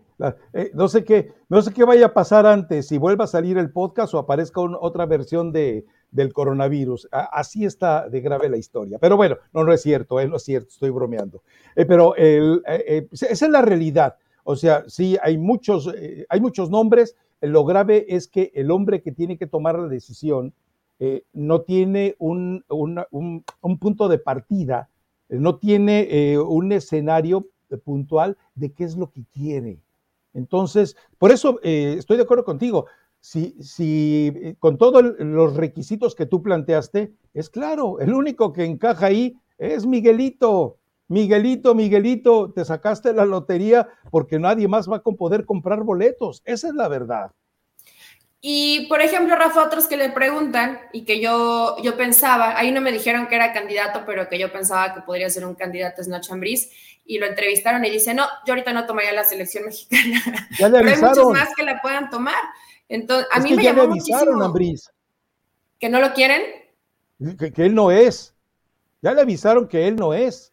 Eh, 0.53 0.71
no 0.75 0.89
sé 0.89 1.05
qué, 1.05 1.33
no 1.49 1.61
sé 1.63 1.73
qué 1.73 1.83
vaya 1.85 2.07
a 2.07 2.15
pasar 2.15 2.47
antes, 2.47 2.89
si 2.89 2.99
vuelva 2.99 3.25
a 3.25 3.29
salir 3.29 3.57
el 3.57 3.73
podcast 3.73 4.13
o 4.13 4.19
aparezca 4.19 4.61
otra 4.61 5.07
versión 5.07 5.51
de, 5.51 5.87
del 6.11 6.33
coronavirus. 6.33 7.09
así 7.11 7.65
está 7.65 8.09
de 8.09 8.21
grave 8.21 8.49
la 8.49 8.57
historia. 8.57 8.99
Pero 8.99 9.17
bueno, 9.17 9.37
no, 9.53 9.65
no 9.65 9.73
es 9.73 9.83
cierto, 9.83 10.21
eh, 10.21 10.29
no 10.29 10.37
es 10.37 10.43
cierto, 10.43 10.69
estoy 10.69 10.91
bromeando. 10.91 11.43
Eh, 11.77 11.85
pero 11.85 12.15
esa 12.17 13.07
es 13.21 13.51
la 13.51 13.63
realidad. 13.63 14.17
O 14.45 14.57
sea, 14.57 14.85
sí, 14.89 15.17
hay 15.23 15.39
muchos, 15.39 15.93
hay 16.29 16.41
muchos 16.41 16.71
nombres. 16.71 17.17
Lo 17.41 17.65
grave 17.65 18.07
es 18.09 18.29
que 18.29 18.51
el 18.55 18.71
hombre 18.71 19.03
que 19.03 19.13
tiene 19.13 19.39
que 19.39 19.47
tomar 19.47 19.79
la 19.79 19.89
decisión 19.89 20.53
no 21.33 21.63
tiene 21.63 22.17
un, 22.19 22.65
un, 22.71 23.79
punto 23.79 24.09
de 24.09 24.19
partida, 24.19 24.91
no 25.29 25.57
tiene 25.57 26.39
un 26.39 26.73
escenario 26.73 27.47
puntual 27.85 28.37
de 28.55 28.73
qué 28.73 28.85
es 28.85 28.97
lo 28.97 29.11
que 29.11 29.25
quiere. 29.33 29.79
Entonces, 30.35 30.97
por 31.19 31.31
eso 31.31 31.61
estoy 31.63 32.17
de 32.17 32.25
acuerdo 32.25 32.45
contigo 32.45 32.87
si, 33.21 33.57
si 33.63 34.33
eh, 34.35 34.57
con 34.59 34.79
todos 34.79 35.03
los 35.19 35.57
requisitos 35.57 36.15
que 36.15 36.27
tú 36.27 36.43
planteaste, 36.43 37.13
es 37.35 37.51
claro, 37.51 38.01
el 38.01 38.13
único 38.13 38.53
que 38.53 38.65
encaja 38.65 39.07
ahí 39.07 39.37
es 39.59 39.87
Miguelito. 39.87 40.79
Miguelito, 41.09 41.75
Miguelito, 41.75 42.53
te 42.53 42.65
sacaste 42.65 43.13
la 43.13 43.25
lotería 43.25 43.89
porque 44.11 44.39
nadie 44.39 44.69
más 44.69 44.89
va 44.89 44.99
a 44.99 45.03
poder 45.03 45.45
comprar 45.45 45.83
boletos. 45.83 46.41
Esa 46.45 46.69
es 46.69 46.75
la 46.75 46.89
verdad. 46.89 47.33
Y, 48.43 48.87
por 48.89 49.03
ejemplo, 49.03 49.37
Rafa, 49.37 49.65
otros 49.65 49.87
que 49.87 49.99
le 49.99 50.11
preguntan 50.11 50.81
y 50.93 51.05
que 51.05 51.21
yo, 51.21 51.77
yo 51.83 51.97
pensaba, 51.97 52.57
ahí 52.57 52.73
no 52.73 52.81
me 52.81 52.91
dijeron 52.91 53.27
que 53.27 53.35
era 53.35 53.53
candidato, 53.53 54.05
pero 54.07 54.29
que 54.31 54.39
yo 54.39 54.51
pensaba 54.51 54.95
que 54.95 55.03
podría 55.03 55.29
ser 55.29 55.45
un 55.45 55.55
candidato 55.55 56.01
es 56.01 56.09
Nacho 56.09 56.33
Ambriz, 56.33 56.71
y 57.05 57.19
lo 57.19 57.27
entrevistaron 57.27 57.85
y 57.85 57.91
dice, 57.91 58.15
no, 58.15 58.25
yo 58.47 58.53
ahorita 58.53 58.73
no 58.73 58.87
tomaría 58.87 59.13
la 59.13 59.25
selección 59.25 59.65
mexicana. 59.65 60.23
pero 60.59 60.89
hay 60.89 60.97
muchos 60.97 61.33
más 61.33 61.49
que 61.55 61.65
la 61.65 61.83
puedan 61.83 62.09
tomar. 62.09 62.41
Entonces, 62.91 63.29
a 63.31 63.39
mí 63.39 63.55
me 63.55 63.63
ya 63.63 63.71
llamó 63.71 63.85
le 63.85 63.91
avisaron 63.93 64.43
a 64.43 64.53
¿Que 65.79 65.89
no 65.89 66.01
lo 66.01 66.13
quieren? 66.13 66.43
Que, 67.39 67.53
él 67.65 67.75
no 67.75 67.91
es. 67.93 68.35
Ya 69.01 69.15
le 69.15 69.21
avisaron 69.23 69.69
que 69.69 69.87
él 69.87 69.95
no 69.95 70.13
es. 70.13 70.53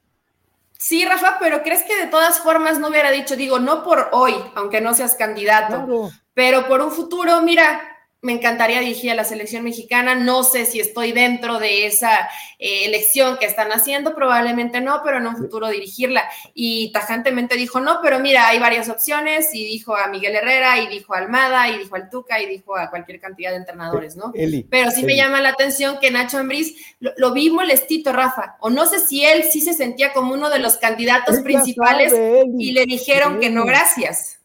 Sí, 0.78 1.04
Rafa, 1.04 1.38
pero 1.40 1.64
¿crees 1.64 1.82
que 1.82 1.98
de 1.98 2.06
todas 2.06 2.40
formas 2.40 2.80
no 2.80 2.90
hubiera 2.90 3.10
dicho, 3.10 3.36
digo, 3.36 3.58
no 3.58 3.84
por 3.84 4.10
hoy, 4.12 4.36
aunque 4.54 4.80
no 4.80 4.94
seas 4.94 5.16
candidato, 5.16 6.12
pero 6.36 6.68
por 6.68 6.82
un 6.82 6.92
futuro, 6.92 7.42
mira, 7.42 7.97
me 8.22 8.34
encantaría 8.34 8.80
dirigir 8.80 9.12
a 9.12 9.16
la 9.16 9.24
selección 9.24 9.64
mexicana. 9.64 10.16
No 10.16 10.44
sé 10.44 10.66
si 10.66 10.80
estoy 10.80 11.12
dentro 11.12 11.60
de 11.60 11.86
esa 11.86 12.28
eh, 12.58 12.86
elección 12.86 13.38
que 13.38 13.46
están 13.46 13.72
haciendo, 13.72 14.16
probablemente 14.16 14.82
no, 14.82 15.02
pero 15.04 15.18
en 15.18 15.28
un 15.28 15.38
futuro 15.38 15.68
dirigirla. 15.70 16.24
Y 16.56 16.92
tajantemente 16.92 17.56
dijo, 17.56 17.80
no, 17.80 18.00
pero 18.02 18.20
mira, 18.20 18.48
hay 18.48 18.58
varias 18.58 18.90
opciones. 18.90 19.54
Y 19.54 19.66
dijo 19.66 19.96
a 19.96 20.08
Miguel 20.08 20.36
Herrera, 20.36 20.82
y 20.82 20.88
dijo 20.88 21.14
a 21.14 21.20
Almada, 21.20 21.70
y 21.70 21.78
dijo 21.78 21.96
al 21.96 22.10
Tuca, 22.10 22.42
y 22.42 22.48
dijo 22.48 22.76
a 22.76 22.90
cualquier 22.90 23.20
cantidad 23.20 23.52
de 23.52 23.58
entrenadores, 23.58 24.16
¿no? 24.16 24.34
pero 24.70 24.92
sí 24.92 25.04
me 25.04 25.16
llama 25.16 25.42
la 25.42 25.50
atención 25.50 26.00
que 26.00 26.10
Nacho 26.10 26.38
Ambriz 26.40 26.76
lo, 27.00 27.34
vi 27.34 27.52
molestito, 27.52 28.14
Rafa. 28.14 28.58
O 28.62 28.70
no 28.70 28.88
sé 28.88 29.00
si 29.00 29.24
él 29.24 29.44
sí 29.44 29.62
se 29.62 29.74
sentía 29.74 30.12
como 30.14 30.34
uno 30.34 30.50
de 30.50 30.60
los 30.60 30.78
candidatos 30.78 31.40
principales 31.40 32.14
y 32.58 32.72
le 32.72 32.86
dijeron 32.86 33.40
que 33.40 33.52
no, 33.52 33.64
gracias. 33.64 34.40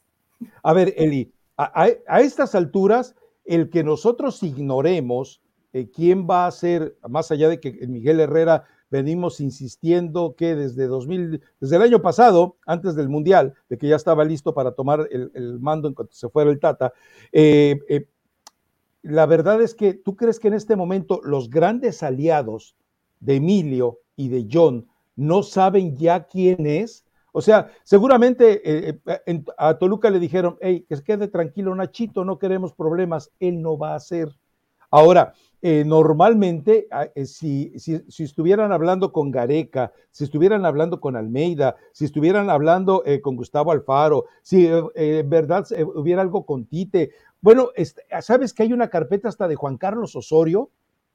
A 0.63 0.73
ver, 0.75 0.93
Eli, 0.97 1.33
a 1.57 2.21
estas 2.21 2.55
alturas 2.55 3.15
el 3.45 3.71
que 3.71 3.85
nosotros 3.85 4.43
ignoremos 4.43 5.41
eh, 5.73 5.91
quién 5.91 6.27
va 6.29 6.47
a 6.47 6.51
ser, 6.51 6.97
más 7.09 7.31
allá 7.31 7.49
de 7.49 7.61
que 7.61 7.73
Miguel 7.87 8.21
Herrera 8.21 8.65
venimos 8.91 9.41
insistiendo 9.41 10.35
que 10.37 10.55
desde 10.55 10.87
2000, 10.87 11.41
desde 11.61 11.77
el 11.77 11.83
año 11.83 12.03
pasado, 12.03 12.57
antes 12.67 12.95
del 12.95 13.09
Mundial, 13.09 13.55
de 13.71 13.79
que 13.79 13.89
ya 13.89 13.97
estaba 13.97 14.23
listo 14.23 14.53
para 14.53 14.73
tomar 14.73 15.09
el, 15.11 15.59
mando 15.61 15.89
en 15.89 15.95
cuanto 15.95 16.15
se 16.15 16.29
fuera 16.29 16.51
el 16.51 16.61
Tata, 16.61 16.93
eh, 17.33 17.81
eh, 17.89 18.07
la 19.01 19.25
verdad 19.25 19.63
es 19.63 19.75
que 19.75 19.95
tú 19.95 20.15
crees 20.15 20.39
que 20.39 20.49
en 20.49 20.55
este 20.55 20.77
momento 20.77 21.21
los 21.25 21.49
grandes 21.49 22.03
aliados 22.03 22.77
de 23.21 23.37
Emilio 23.37 24.01
y 24.15 24.29
de 24.29 24.47
John 24.51 24.87
no 25.17 25.43
saben 25.43 25.97
ya 25.97 26.25
quién 26.27 26.67
es, 26.67 27.05
o 27.33 27.41
sea, 27.41 27.71
seguramente 27.83 28.61
eh, 28.63 29.01
eh, 29.27 29.45
a 29.57 29.79
Toluca 29.79 30.11
le 30.11 30.21
dijeron, 30.21 30.59
hey, 30.61 30.85
que 30.87 30.97
se 30.97 31.03
quede 31.03 31.29
tranquilo, 31.29 31.75
Nachito, 31.75 32.25
no 32.25 32.39
queremos 32.39 32.75
problemas. 32.75 33.33
Él 33.41 33.63
no 33.63 33.79
va 33.79 33.93
a 33.93 33.97
hacer. 33.97 34.29
Ahora, 34.91 35.33
eh, 35.63 35.85
normalmente, 35.87 36.87
ah, 36.91 37.07
si, 37.25 37.73
si, 37.79 38.23
estuvieran 38.23 38.73
hablando 38.73 39.13
con 39.13 39.31
Gareca, 39.31 39.93
si 40.11 40.25
estuvieran 40.25 40.67
hablando 40.67 41.01
con 41.01 41.17
Almeida, 41.17 41.77
si 41.93 42.05
estuvieran 42.05 42.51
hablando 42.51 43.03
con 43.23 43.37
Gustavo 43.37 43.73
Alfaro, 43.73 44.27
si 44.43 44.67
en 44.67 45.31
verdad 45.31 45.67
hubiera 45.95 46.21
algo 46.21 46.45
con 46.45 46.67
Tite, 46.67 47.13
bueno, 47.41 47.71
este, 47.75 48.03
¿sabes 48.21 48.53
que 48.53 48.65
hay 48.65 48.75
una 48.75 48.91
carpeta 48.91 49.29
hasta 49.29 49.49
de 49.49 49.57
Juan 49.57 49.79
Carlos 49.79 50.15
Osorio? 50.15 50.71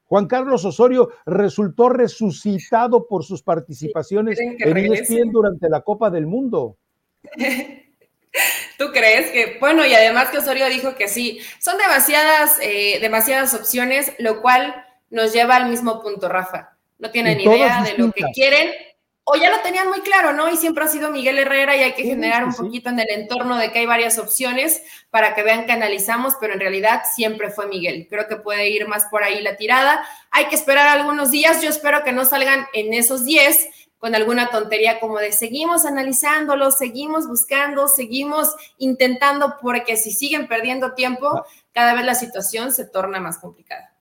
Juan 0.08 0.26
Carlos 0.26 0.64
Osorio 0.64 1.10
resultó 1.26 1.90
resucitado 1.90 3.06
por 3.06 3.24
sus 3.24 3.42
participaciones 3.42 4.40
en 4.40 4.56
ESPN 4.58 5.30
durante 5.30 5.68
la 5.68 5.82
Copa 5.82 6.10
del 6.10 6.26
Mundo. 6.26 6.78
¿Tú 8.78 8.86
crees 8.92 9.30
que, 9.32 9.58
bueno, 9.60 9.84
y 9.84 9.92
además 9.92 10.30
que 10.30 10.38
Osorio 10.38 10.66
dijo 10.68 10.94
que 10.94 11.08
sí, 11.08 11.40
son 11.58 11.76
demasiadas, 11.76 12.58
eh, 12.62 12.98
demasiadas 13.00 13.52
opciones, 13.54 14.12
lo 14.18 14.40
cual 14.40 14.74
nos 15.10 15.32
lleva 15.32 15.56
al 15.56 15.68
mismo 15.68 16.00
punto, 16.00 16.28
Rafa. 16.28 16.76
No 16.98 17.10
tienen 17.10 17.40
idea 17.40 17.82
de 17.82 17.98
lo 17.98 18.10
que 18.12 18.24
quieren 18.32 18.70
o 19.30 19.36
ya 19.36 19.50
lo 19.50 19.60
tenían 19.60 19.88
muy 19.88 20.00
claro, 20.00 20.32
¿no? 20.32 20.50
Y 20.50 20.56
siempre 20.56 20.84
ha 20.84 20.88
sido 20.88 21.10
Miguel 21.10 21.38
Herrera 21.38 21.76
y 21.76 21.80
hay 21.80 21.92
que 21.92 22.02
generar 22.02 22.44
un 22.46 22.54
poquito 22.54 22.88
en 22.88 22.98
el 22.98 23.10
entorno 23.10 23.58
de 23.58 23.70
que 23.70 23.80
hay 23.80 23.86
varias 23.86 24.18
opciones 24.18 24.82
para 25.10 25.34
que 25.34 25.42
vean 25.42 25.66
que 25.66 25.72
analizamos, 25.72 26.34
pero 26.40 26.54
en 26.54 26.60
realidad 26.60 27.02
siempre 27.14 27.50
fue 27.50 27.66
Miguel. 27.66 28.06
Creo 28.08 28.26
que 28.26 28.36
puede 28.36 28.70
ir 28.70 28.88
más 28.88 29.04
por 29.10 29.22
ahí 29.22 29.42
la 29.42 29.56
tirada. 29.56 30.02
Hay 30.30 30.46
que 30.46 30.54
esperar 30.54 30.88
algunos 30.88 31.30
días, 31.30 31.60
yo 31.60 31.68
espero 31.68 32.02
que 32.04 32.12
no 32.12 32.24
salgan 32.24 32.68
en 32.72 32.94
esos 32.94 33.26
10 33.26 33.68
con 33.98 34.14
alguna 34.14 34.48
tontería 34.48 34.98
como 34.98 35.18
de 35.18 35.32
seguimos 35.32 35.84
analizándolo, 35.84 36.70
seguimos 36.70 37.28
buscando, 37.28 37.86
seguimos 37.86 38.54
intentando, 38.78 39.56
porque 39.60 39.98
si 39.98 40.10
siguen 40.10 40.48
perdiendo 40.48 40.94
tiempo, 40.94 41.26
ah. 41.26 41.44
cada 41.72 41.92
vez 41.92 42.06
la 42.06 42.14
situación 42.14 42.72
se 42.72 42.86
torna 42.86 43.20
más 43.20 43.38
complicada. 43.38 43.92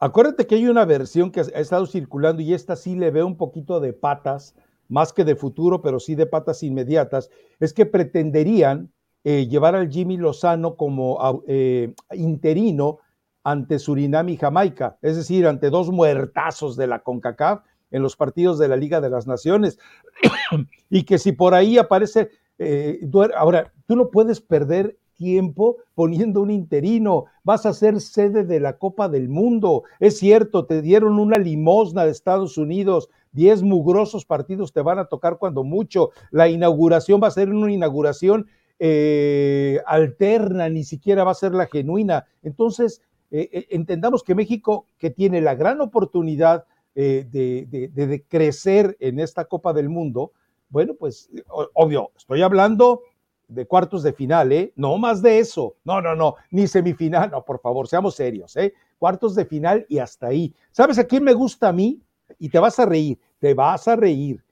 Acuérdate 0.00 0.46
que 0.46 0.56
hay 0.56 0.66
una 0.66 0.84
versión 0.84 1.30
que 1.30 1.40
ha 1.40 1.60
estado 1.60 1.86
circulando 1.86 2.42
y 2.42 2.52
esta 2.52 2.74
sí 2.74 2.96
le 2.96 3.12
ve 3.12 3.22
un 3.22 3.36
poquito 3.36 3.78
de 3.78 3.92
patas 3.92 4.54
más 4.88 5.12
que 5.12 5.24
de 5.24 5.36
futuro, 5.36 5.82
pero 5.82 6.00
sí 6.00 6.14
de 6.14 6.26
patas 6.26 6.62
inmediatas, 6.62 7.30
es 7.60 7.72
que 7.72 7.86
pretenderían 7.86 8.92
eh, 9.24 9.46
llevar 9.46 9.74
al 9.74 9.90
Jimmy 9.90 10.16
Lozano 10.16 10.76
como 10.76 11.42
eh, 11.46 11.94
interino 12.12 12.98
ante 13.42 13.78
Surinam 13.78 14.28
y 14.28 14.36
Jamaica, 14.36 14.98
es 15.02 15.16
decir, 15.16 15.46
ante 15.46 15.70
dos 15.70 15.90
muertazos 15.90 16.76
de 16.76 16.86
la 16.86 17.00
CONCACAF 17.00 17.62
en 17.90 18.02
los 18.02 18.16
partidos 18.16 18.58
de 18.58 18.68
la 18.68 18.76
Liga 18.76 19.00
de 19.00 19.10
las 19.10 19.26
Naciones. 19.26 19.78
y 20.90 21.04
que 21.04 21.18
si 21.18 21.32
por 21.32 21.54
ahí 21.54 21.78
aparece, 21.78 22.30
eh, 22.58 23.00
ahora, 23.36 23.72
tú 23.86 23.96
no 23.96 24.10
puedes 24.10 24.40
perder 24.40 24.98
tiempo 25.14 25.76
poniendo 25.94 26.40
un 26.40 26.50
interino, 26.50 27.26
vas 27.44 27.66
a 27.66 27.72
ser 27.72 28.00
sede 28.00 28.44
de 28.44 28.60
la 28.60 28.78
Copa 28.78 29.08
del 29.08 29.28
Mundo. 29.28 29.84
Es 30.00 30.18
cierto, 30.18 30.66
te 30.66 30.82
dieron 30.82 31.18
una 31.18 31.38
limosna 31.38 32.04
de 32.04 32.10
Estados 32.10 32.58
Unidos, 32.58 33.08
diez 33.34 33.62
mugrosos 33.62 34.24
partidos 34.24 34.72
te 34.72 34.80
van 34.80 34.98
a 34.98 35.04
tocar 35.04 35.36
cuando 35.36 35.62
mucho. 35.62 36.10
La 36.30 36.48
inauguración 36.48 37.20
va 37.22 37.26
a 37.26 37.32
ser 37.32 37.50
una 37.50 37.70
inauguración 37.70 38.46
eh, 38.78 39.80
alterna, 39.86 40.70
ni 40.70 40.84
siquiera 40.84 41.24
va 41.24 41.32
a 41.32 41.34
ser 41.34 41.52
la 41.52 41.66
genuina. 41.66 42.24
Entonces, 42.42 43.02
eh, 43.30 43.50
eh, 43.52 43.66
entendamos 43.70 44.22
que 44.22 44.34
México, 44.34 44.86
que 44.98 45.10
tiene 45.10 45.40
la 45.42 45.54
gran 45.54 45.80
oportunidad 45.80 46.64
de, 46.94 47.66
de 47.66 48.24
crecer 48.28 48.96
en 49.00 49.18
esta 49.18 49.46
Copa 49.46 49.72
del 49.72 49.88
Mundo, 49.88 50.30
bueno, 50.68 50.94
pues 50.94 51.28
obvio, 51.74 52.12
estoy 52.16 52.40
hablando 52.42 53.02
de 53.48 53.66
cuartos 53.66 54.02
de 54.02 54.12
final, 54.12 54.52
¿eh? 54.52 54.72
No 54.76 54.96
más 54.98 55.22
de 55.22 55.38
eso. 55.38 55.76
No, 55.84 56.00
no, 56.00 56.14
no, 56.14 56.36
ni 56.50 56.66
semifinal, 56.66 57.30
no, 57.30 57.44
por 57.44 57.60
favor, 57.60 57.88
seamos 57.88 58.14
serios, 58.14 58.56
¿eh? 58.56 58.74
Cuartos 58.98 59.34
de 59.34 59.44
final 59.44 59.86
y 59.88 59.98
hasta 59.98 60.28
ahí. 60.28 60.54
¿Sabes 60.70 60.98
a 60.98 61.04
quién 61.04 61.24
me 61.24 61.32
gusta 61.32 61.68
a 61.68 61.72
mí? 61.72 62.00
Y 62.38 62.48
te 62.48 62.58
vas 62.58 62.78
a 62.78 62.86
reír, 62.86 63.18
te 63.38 63.54
vas 63.54 63.86
a 63.88 63.96
reír. 63.96 64.42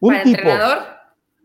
Un 0.00 0.14
tipo, 0.22 0.38
entrenador? 0.38 0.78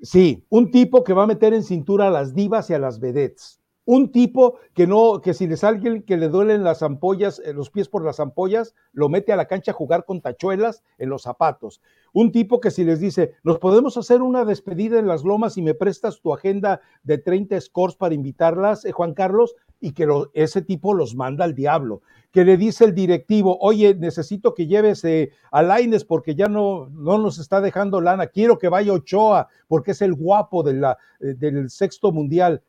Sí, 0.02 0.46
un 0.50 0.72
tipo 0.72 1.04
que 1.04 1.14
va 1.14 1.24
a 1.24 1.28
meter 1.28 1.54
en 1.54 1.64
cintura 1.64 2.08
a 2.08 2.12
las 2.12 2.34
divas 2.34 2.70
y 2.70 2.74
a 2.74 2.80
las 2.80 3.00
vedettes. 3.00 3.60
Un 3.88 4.12
tipo 4.12 4.58
que 4.74 4.88
no, 4.88 5.22
que 5.22 5.36
si 5.36 5.46
les 5.46 5.64
alguien 5.64 6.02
que 6.02 6.18
le 6.18 6.28
duelen 6.28 6.64
las 6.64 6.82
ampollas, 6.82 7.40
eh, 7.46 7.54
los 7.54 7.70
pies 7.70 7.88
por 7.88 8.04
las 8.04 8.20
ampollas, 8.20 8.74
lo 8.94 9.10
mete 9.10 9.32
a 9.32 9.36
la 9.36 9.46
cancha 9.46 9.72
a 9.72 9.76
jugar 9.76 10.06
con 10.06 10.22
tachuelas 10.22 10.84
en 10.98 11.10
los 11.10 11.22
zapatos. 11.22 11.82
Un 12.12 12.32
tipo 12.32 12.60
que 12.60 12.72
si 12.72 12.84
les 12.84 13.00
dice, 13.00 13.36
nos 13.44 13.60
podemos 13.60 13.96
hacer 13.98 14.24
una 14.24 14.44
despedida 14.44 14.98
en 14.98 15.06
las 15.06 15.24
lomas 15.24 15.58
y 15.58 15.62
me 15.62 15.76
prestas 15.76 16.20
tu 16.20 16.34
agenda 16.34 16.82
de 17.04 17.20
30 17.20 17.62
scores 17.62 17.96
para 17.96 18.16
invitarlas, 18.16 18.86
eh, 18.86 18.92
Juan 18.92 19.14
Carlos, 19.14 19.56
y 19.80 19.92
que 19.92 20.08
ese 20.34 20.64
tipo 20.64 20.96
los 20.96 21.14
manda 21.14 21.46
al 21.46 21.54
diablo. 21.54 22.02
Que 22.32 22.44
le 22.44 22.58
dice 22.58 22.86
el 22.86 22.96
directivo, 22.96 23.60
oye, 23.62 23.94
necesito 23.94 24.56
que 24.56 24.66
lleves 24.66 25.04
eh, 25.04 25.30
a 25.52 25.62
Laines 25.62 26.06
porque 26.06 26.34
ya 26.34 26.48
no, 26.48 26.90
no 26.90 27.20
nos 27.20 27.38
está 27.38 27.62
dejando 27.62 28.02
lana, 28.02 28.28
quiero 28.28 28.58
que 28.58 28.68
vaya 28.68 28.94
Ochoa 28.94 29.48
porque 29.68 29.92
es 29.92 30.02
el 30.02 30.16
guapo 30.16 30.64
de 30.64 30.96
del 31.20 31.70
sexto 31.70 32.12
mundial 32.12 32.64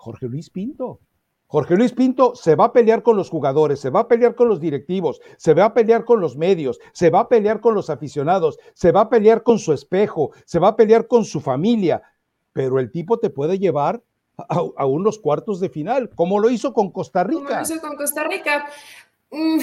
Jorge 0.00 0.28
Luis 0.28 0.48
Pinto. 0.48 1.00
Jorge 1.46 1.76
Luis 1.76 1.92
Pinto 1.92 2.34
se 2.34 2.54
va 2.54 2.66
a 2.66 2.72
pelear 2.72 3.02
con 3.02 3.16
los 3.16 3.28
jugadores, 3.28 3.80
se 3.80 3.90
va 3.90 4.00
a 4.00 4.08
pelear 4.08 4.34
con 4.34 4.48
los 4.48 4.60
directivos, 4.60 5.20
se 5.36 5.52
va 5.52 5.66
a 5.66 5.74
pelear 5.74 6.04
con 6.04 6.20
los 6.20 6.36
medios, 6.36 6.78
se 6.92 7.10
va 7.10 7.20
a 7.20 7.28
pelear 7.28 7.60
con 7.60 7.74
los 7.74 7.90
aficionados, 7.90 8.58
se 8.72 8.92
va 8.92 9.02
a 9.02 9.10
pelear 9.10 9.42
con 9.42 9.58
su 9.58 9.74
espejo, 9.74 10.30
se 10.46 10.58
va 10.58 10.68
a 10.68 10.76
pelear 10.76 11.06
con 11.06 11.24
su 11.24 11.40
familia, 11.40 12.02
pero 12.52 12.78
el 12.78 12.90
tipo 12.90 13.18
te 13.18 13.28
puede 13.28 13.58
llevar 13.58 14.02
a, 14.48 14.86
unos 14.86 15.18
cuartos 15.18 15.60
de 15.60 15.68
final, 15.68 16.08
como 16.14 16.38
lo 16.38 16.48
hizo 16.48 16.72
con 16.72 16.90
Costa 16.92 17.24
Rica. 17.24 17.42
Como 17.42 17.54
lo 17.56 17.62
hizo 17.62 17.80
con 17.80 17.96
Costa 17.96 18.24
Rica. 18.24 18.66
Mm, 19.30 19.58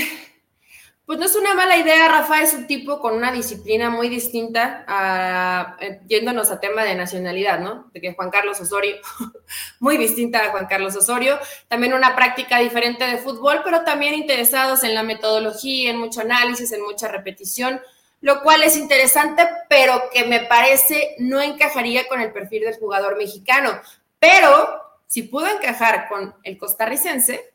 pues 1.08 1.20
no 1.20 1.26
es 1.26 1.38
una 1.38 1.54
mala 1.54 1.78
idea, 1.78 2.10
Rafa 2.10 2.42
es 2.42 2.54
un 2.54 2.68
tipo 2.68 3.00
con 3.00 3.16
una 3.16 3.32
disciplina 3.32 3.90
muy 3.90 4.10
distinta, 4.10 4.84
a, 4.90 5.78
eh, 5.80 6.02
yéndonos 6.06 6.52
a 6.52 6.60
tema 6.60 6.84
de 6.84 6.96
nacionalidad, 6.96 7.62
¿no? 7.62 7.90
De 7.94 8.02
que 8.02 8.14
Juan 8.14 8.30
Carlos 8.30 8.60
Osorio, 8.60 8.98
muy 9.80 9.96
distinta 9.96 10.44
a 10.44 10.50
Juan 10.50 10.66
Carlos 10.66 10.98
Osorio, 10.98 11.40
también 11.70 11.94
una 11.94 12.14
práctica 12.14 12.60
diferente 12.60 13.06
de 13.08 13.20
fútbol, 13.20 13.62
pero 13.64 13.86
también 13.86 14.16
interesados 14.16 14.84
en 14.84 14.94
la 14.94 15.04
metodología, 15.04 15.92
en 15.92 15.98
mucho 15.98 16.20
análisis, 16.20 16.74
en 16.74 16.82
mucha 16.82 17.08
repetición, 17.08 17.80
lo 18.20 18.42
cual 18.44 18.64
es 18.64 18.76
interesante, 18.76 19.48
pero 19.70 20.10
que 20.12 20.26
me 20.26 20.42
parece 20.42 21.16
no 21.20 21.40
encajaría 21.40 22.06
con 22.10 22.20
el 22.20 22.34
perfil 22.34 22.64
del 22.64 22.76
jugador 22.76 23.16
mexicano. 23.18 23.80
Pero 24.20 24.82
si 25.06 25.24
pudo 25.24 25.48
encajar 25.48 26.10
con 26.10 26.36
el 26.44 26.58
costarricense, 26.58 27.54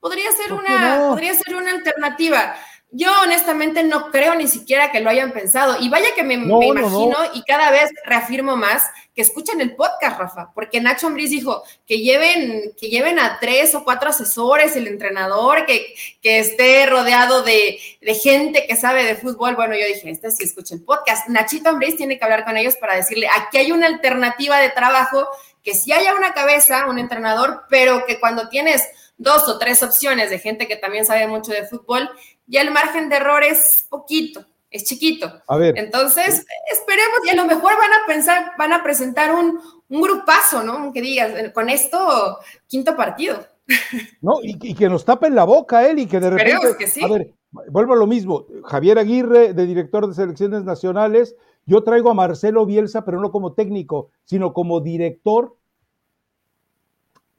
podría 0.00 0.32
ser 0.32 0.54
una, 0.54 1.08
podría 1.10 1.34
ser 1.34 1.56
una 1.56 1.72
alternativa. 1.72 2.56
Yo 2.92 3.10
honestamente 3.22 3.82
no 3.82 4.10
creo 4.10 4.36
ni 4.36 4.46
siquiera 4.46 4.92
que 4.92 5.00
lo 5.00 5.10
hayan 5.10 5.32
pensado. 5.32 5.76
Y 5.80 5.88
vaya 5.88 6.14
que 6.14 6.22
me, 6.22 6.34
imagino 6.34 7.16
y 7.34 7.42
cada 7.42 7.70
vez 7.70 7.90
reafirmo 8.04 8.56
más 8.56 8.84
que 9.14 9.22
escuchen 9.22 9.60
el 9.60 9.74
podcast, 9.74 10.18
Rafa, 10.18 10.52
porque 10.54 10.80
Nacho 10.80 11.08
Ambriz 11.08 11.30
dijo 11.30 11.64
que 11.86 11.98
lleven, 11.98 12.74
que 12.78 12.88
lleven 12.88 13.18
a 13.18 13.38
tres 13.40 13.74
o 13.74 13.82
cuatro 13.82 14.10
asesores, 14.10 14.76
el 14.76 14.86
entrenador, 14.86 15.66
que, 15.66 15.94
que 16.22 16.38
esté 16.38 16.86
rodeado 16.86 17.42
de, 17.42 17.78
gente 18.22 18.66
que 18.66 18.76
sabe 18.76 19.04
de 19.04 19.16
fútbol. 19.16 19.56
Bueno, 19.56 19.74
yo 19.74 19.86
dije, 19.86 20.10
este 20.10 20.30
sí 20.30 20.44
escucha 20.44 20.74
el 20.74 20.84
podcast. 20.84 21.28
Nachito 21.28 21.70
Ambriz 21.70 21.96
tiene 21.96 22.18
que 22.18 22.24
hablar 22.24 22.44
con 22.44 22.56
ellos 22.56 22.76
para 22.76 22.94
decirle, 22.94 23.26
aquí 23.34 23.58
hay 23.58 23.72
una 23.72 23.86
alternativa 23.86 24.58
de 24.60 24.68
trabajo, 24.68 25.26
que 25.62 25.74
sí 25.74 25.92
haya 25.92 26.14
una 26.14 26.32
cabeza, 26.32 26.86
un 26.86 26.98
entrenador, 26.98 27.64
pero 27.68 28.06
que 28.06 28.20
cuando 28.20 28.48
tienes 28.48 28.86
dos 29.18 29.48
o 29.48 29.58
tres 29.58 29.82
opciones 29.82 30.30
de 30.30 30.38
gente 30.38 30.68
que 30.68 30.76
también 30.76 31.06
sabe 31.06 31.26
mucho 31.26 31.52
de 31.52 31.66
fútbol, 31.66 32.10
ya 32.46 32.62
el 32.62 32.70
margen 32.70 33.08
de 33.08 33.16
error 33.16 33.42
es 33.42 33.86
poquito, 33.88 34.44
es 34.70 34.84
chiquito. 34.84 35.30
A 35.46 35.56
ver. 35.56 35.78
Entonces, 35.78 36.44
esperemos 36.70 37.18
y 37.24 37.30
a 37.30 37.34
lo 37.34 37.46
mejor 37.46 37.72
van 37.76 37.92
a 37.92 38.06
pensar, 38.06 38.52
van 38.58 38.72
a 38.72 38.82
presentar 38.82 39.34
un, 39.34 39.60
un 39.88 40.02
grupazo, 40.02 40.62
¿no? 40.62 40.92
Que 40.92 41.00
digas, 41.00 41.52
con 41.52 41.68
esto, 41.68 42.38
quinto 42.66 42.96
partido. 42.96 43.44
No, 44.22 44.38
y, 44.42 44.74
que 44.74 44.88
nos 44.88 45.04
tapen 45.04 45.34
la 45.34 45.44
boca 45.44 45.88
él 45.88 45.98
y 45.98 46.06
que 46.06 46.20
de 46.20 46.30
repente. 46.30 46.76
Que 46.78 46.86
sí. 46.86 47.02
A 47.04 47.08
ver, 47.08 47.32
vuelvo 47.50 47.94
a 47.94 47.96
lo 47.96 48.06
mismo. 48.06 48.46
Javier 48.64 48.98
Aguirre, 48.98 49.54
de 49.54 49.66
director 49.66 50.06
de 50.06 50.14
selecciones 50.14 50.64
nacionales, 50.64 51.36
yo 51.64 51.82
traigo 51.82 52.10
a 52.10 52.14
Marcelo 52.14 52.64
Bielsa, 52.64 53.04
pero 53.04 53.20
no 53.20 53.30
como 53.30 53.52
técnico, 53.52 54.10
sino 54.24 54.52
como 54.52 54.80
director 54.80 55.56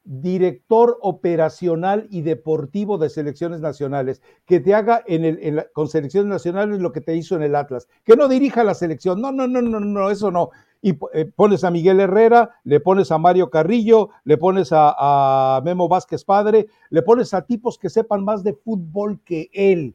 director 0.08 0.98
operacional 1.02 2.08
y 2.10 2.22
deportivo 2.22 2.98
de 2.98 3.10
selecciones 3.10 3.60
nacionales, 3.60 4.22
que 4.46 4.62
te 4.62 4.74
haga 4.74 5.04
en 5.06 5.26
el, 5.26 5.66
con 5.74 5.90
selecciones 5.90 6.30
nacionales 6.30 6.80
lo 6.80 6.94
que 6.94 7.02
te 7.02 7.16
hizo 7.16 7.36
en 7.36 7.44
el 7.44 7.56
Atlas, 7.56 7.90
que 8.06 8.16
no 8.16 8.30
dirija 8.30 8.64
la 8.64 8.74
selección, 8.74 9.22
no, 9.22 9.34
no, 9.34 9.48
no, 9.48 9.62
no, 9.62 9.82
no, 9.82 10.10
eso 10.10 10.32
no. 10.32 10.52
Y 10.82 10.98
eh, 11.14 11.26
pones 11.36 11.66
a 11.66 11.72
Miguel 11.72 12.00
Herrera, 12.00 12.52
le 12.64 12.80
pones 12.80 13.12
a 13.12 13.18
Mario 13.18 13.50
Carrillo, 13.50 14.10
le 14.24 14.38
pones 14.38 14.72
a, 14.72 15.58
a 15.58 15.62
Memo 15.62 15.90
Vázquez 15.90 16.24
Padre, 16.24 16.68
le 16.90 17.02
pones 17.02 17.34
a 17.34 17.46
tipos 17.46 17.78
que 17.78 17.90
sepan 17.90 18.24
más 18.24 18.44
de 18.44 18.54
fútbol 18.54 19.20
que 19.26 19.50
él. 19.52 19.94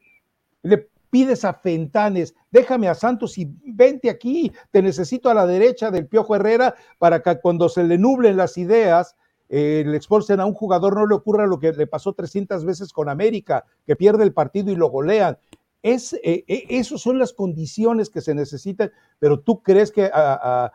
Le 0.61 0.89
pides 1.09 1.43
a 1.43 1.53
Fentanes, 1.53 2.35
déjame 2.51 2.87
a 2.87 2.95
Santos 2.95 3.37
y 3.37 3.51
vente 3.65 4.09
aquí, 4.09 4.51
te 4.71 4.81
necesito 4.81 5.29
a 5.29 5.33
la 5.33 5.47
derecha 5.47 5.89
del 5.89 6.07
Piojo 6.07 6.35
Herrera 6.35 6.75
para 6.99 7.21
que 7.21 7.39
cuando 7.39 7.69
se 7.69 7.83
le 7.83 7.97
nublen 7.97 8.37
las 8.37 8.57
ideas, 8.57 9.15
eh, 9.55 9.83
le 9.85 9.95
expulsen 9.95 10.39
a 10.39 10.47
un 10.47 10.55
jugador, 10.55 10.95
no 10.95 11.05
le 11.05 11.13
ocurra 11.13 11.45
lo 11.45 11.59
que 11.59 11.71
le 11.73 11.85
pasó 11.85 12.13
300 12.13 12.65
veces 12.65 12.91
con 12.91 13.07
América, 13.07 13.65
que 13.85 13.95
pierde 13.95 14.23
el 14.23 14.33
partido 14.33 14.71
y 14.71 14.75
lo 14.75 14.89
golean. 14.89 15.37
Es, 15.83 16.13
eh, 16.13 16.43
eh, 16.47 16.65
esas 16.69 17.01
son 17.01 17.19
las 17.19 17.33
condiciones 17.33 18.09
que 18.09 18.21
se 18.21 18.33
necesitan, 18.33 18.91
pero 19.19 19.41
tú 19.41 19.61
crees 19.61 19.91
que 19.91 20.09
a, 20.11 20.71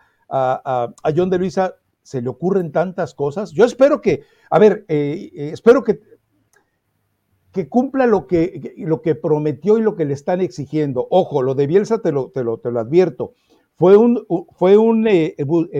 John 1.17 1.29
de 1.29 1.38
Luisa 1.38 1.75
se 2.05 2.23
le 2.23 2.29
ocurren 2.29 2.71
tantas 2.71 3.14
cosas. 3.14 3.51
Yo 3.51 3.64
espero 3.64 4.01
que, 4.01 4.23
a 4.49 4.61
ver, 4.61 4.85
espero 4.87 5.83
que, 5.83 5.99
que 7.51 7.69
cumpla 7.69 8.07
lo 8.07 8.29
que, 8.29 8.75
lo 8.77 9.03
que 9.03 9.17
prometió 9.17 9.79
y 9.79 9.83
lo 9.83 9.97
que 9.97 10.05
le 10.05 10.14
están 10.14 10.41
exigiendo. 10.41 11.09
Ojo, 11.11 11.43
lo 11.43 11.57
de 11.57 11.67
Bielsa 11.67 11.99
te 11.99 12.12
lo, 12.12 12.31
te 12.31 12.45
lo, 12.45 12.59
te 12.59 12.71
lo 12.71 12.79
advierto. 12.79 13.33
Fue 13.75 13.97
un, 13.97 14.25
fue 14.53 14.77
un 14.77 15.09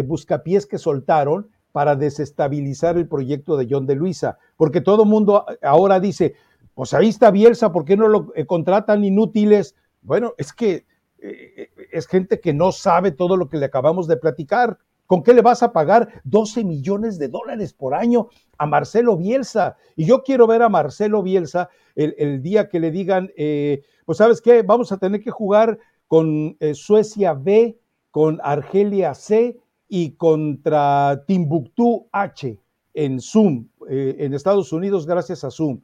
buscapiés 0.05 0.67
que 0.67 0.79
soltaron 0.79 1.49
para 1.73 1.97
desestabilizar 1.97 2.97
el 2.97 3.09
proyecto 3.09 3.57
de 3.57 3.67
John 3.71 3.87
de 3.87 3.95
Luisa, 3.95 4.39
porque 4.57 4.81
todo 4.81 5.05
mundo 5.05 5.45
ahora 5.63 6.01
dice, 6.01 6.35
pues 6.79 6.95
ahí 6.95 7.09
está 7.09 7.33
Bielsa, 7.33 7.73
¿por 7.73 7.85
qué 7.85 7.97
no 7.97 8.07
lo 8.07 8.33
eh, 8.37 8.47
contratan 8.47 9.03
inútiles? 9.03 9.75
Bueno, 10.01 10.35
es 10.39 10.53
que 10.53 10.87
eh, 11.19 11.71
es 11.91 12.07
gente 12.07 12.39
que 12.39 12.55
no 12.55 12.71
sabe 12.71 13.11
todo 13.11 13.37
lo 13.37 13.49
que 13.49 13.57
le 13.57 13.67
acabamos 13.67 14.07
de 14.07 14.17
platicar. 14.17 14.79
¿Con 15.07 15.25
qué 15.25 15.35
le 15.35 15.43
vas 15.43 15.65
a 15.65 15.73
pagar 15.73 16.23
12 16.23 16.63
millones 16.63 17.19
de 17.19 17.27
dólares 17.27 17.73
por 17.73 17.95
año 17.95 18.29
a 18.59 18.67
Marcelo 18.67 19.17
Bielsa? 19.17 19.77
Y 19.97 20.05
yo 20.05 20.23
quiero 20.23 20.47
ver 20.47 20.63
a 20.63 20.69
Marcelo 20.69 21.21
Bielsa 21.21 21.69
el, 21.97 22.43
día 22.43 22.69
que 22.69 22.79
le 22.79 22.93
digan, 22.93 23.31
eh, 23.37 23.83
pues 24.05 24.19
sabes 24.19 24.41
qué, 24.41 24.63
vamos 24.63 24.93
a 24.93 24.99
tener 24.99 25.21
que 25.21 25.33
jugar 25.33 25.81
con 26.07 26.57
Suecia 26.75 27.35
B, 27.35 27.77
con 28.13 28.39
Argelia 28.45 29.15
C 29.15 29.59
y 29.89 30.13
contra 30.13 31.25
Timbuktu 31.27 32.09
H 32.13 32.59
en 32.95 33.21
Zoom, 33.21 33.69
eh, 33.89 34.17
en 34.19 34.35
Estados 34.35 34.73
Unidos, 34.73 35.07
gracias 35.07 35.45
a 35.45 35.51
Zoom. 35.51 35.81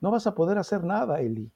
No 0.00 0.10
vas 0.10 0.26
a 0.26 0.34
poder 0.34 0.58
hacer 0.58 0.84
nada, 0.84 1.20
Eli. 1.20 1.50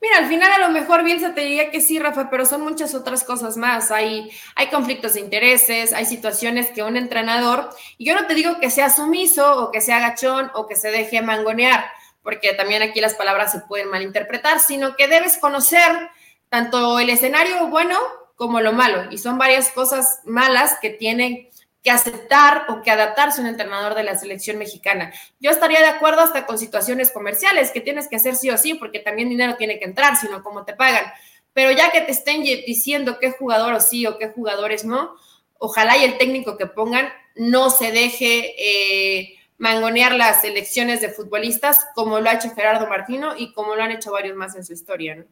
Mira, 0.00 0.18
al 0.18 0.28
final 0.28 0.50
a 0.52 0.58
lo 0.58 0.70
mejor 0.70 1.04
Bielsa 1.04 1.34
te 1.34 1.42
diría 1.42 1.70
que 1.70 1.80
sí, 1.80 1.98
Rafa, 1.98 2.30
pero 2.30 2.46
son 2.46 2.62
muchas 2.62 2.94
otras 2.94 3.24
cosas 3.24 3.56
más. 3.56 3.90
Hay, 3.90 4.30
hay 4.54 4.68
conflictos 4.68 5.14
de 5.14 5.20
intereses, 5.20 5.92
hay 5.92 6.06
situaciones 6.06 6.70
que 6.70 6.82
un 6.82 6.96
entrenador, 6.96 7.70
y 7.96 8.06
yo 8.06 8.14
no 8.14 8.26
te 8.26 8.34
digo 8.34 8.58
que 8.60 8.70
sea 8.70 8.90
sumiso 8.90 9.64
o 9.64 9.70
que 9.70 9.80
sea 9.80 9.96
agachón 9.96 10.50
o 10.54 10.66
que 10.66 10.76
se 10.76 10.90
deje 10.90 11.20
mangonear, 11.22 11.84
porque 12.22 12.54
también 12.54 12.82
aquí 12.82 13.00
las 13.00 13.14
palabras 13.14 13.52
se 13.52 13.60
pueden 13.60 13.88
malinterpretar, 13.88 14.60
sino 14.60 14.96
que 14.96 15.08
debes 15.08 15.38
conocer 15.38 16.10
tanto 16.48 16.98
el 16.98 17.10
escenario 17.10 17.66
bueno 17.68 17.96
como 18.38 18.60
lo 18.60 18.72
malo. 18.72 19.10
Y 19.10 19.18
son 19.18 19.36
varias 19.36 19.70
cosas 19.70 20.20
malas 20.24 20.78
que 20.80 20.90
tiene 20.90 21.50
que 21.82 21.90
aceptar 21.90 22.66
o 22.68 22.82
que 22.82 22.90
adaptarse 22.90 23.40
un 23.40 23.48
entrenador 23.48 23.94
de 23.94 24.04
la 24.04 24.16
selección 24.16 24.58
mexicana. 24.58 25.12
Yo 25.40 25.50
estaría 25.50 25.80
de 25.80 25.88
acuerdo 25.88 26.20
hasta 26.20 26.46
con 26.46 26.56
situaciones 26.56 27.10
comerciales 27.10 27.72
que 27.72 27.80
tienes 27.80 28.08
que 28.08 28.16
hacer 28.16 28.36
sí 28.36 28.48
o 28.50 28.56
sí, 28.56 28.74
porque 28.74 29.00
también 29.00 29.28
dinero 29.28 29.56
tiene 29.56 29.78
que 29.78 29.84
entrar, 29.84 30.16
sino 30.16 30.42
cómo 30.42 30.64
te 30.64 30.72
pagan. 30.72 31.04
Pero 31.52 31.72
ya 31.72 31.90
que 31.90 32.00
te 32.00 32.12
estén 32.12 32.42
diciendo 32.42 33.18
qué 33.20 33.32
jugador 33.32 33.74
o 33.74 33.80
sí 33.80 34.06
o 34.06 34.18
qué 34.18 34.28
jugadores 34.28 34.84
no, 34.84 35.16
ojalá 35.58 35.96
y 35.96 36.04
el 36.04 36.16
técnico 36.16 36.56
que 36.56 36.66
pongan 36.66 37.08
no 37.34 37.70
se 37.70 37.90
deje 37.90 38.54
eh, 38.56 39.34
mangonear 39.56 40.14
las 40.14 40.44
elecciones 40.44 41.00
de 41.00 41.08
futbolistas 41.08 41.86
como 41.96 42.20
lo 42.20 42.30
ha 42.30 42.34
hecho 42.34 42.54
Gerardo 42.54 42.86
Martino 42.86 43.34
y 43.36 43.52
como 43.52 43.74
lo 43.74 43.82
han 43.82 43.90
hecho 43.90 44.12
varios 44.12 44.36
más 44.36 44.54
en 44.54 44.64
su 44.64 44.72
historia. 44.72 45.16
¿no? 45.16 45.24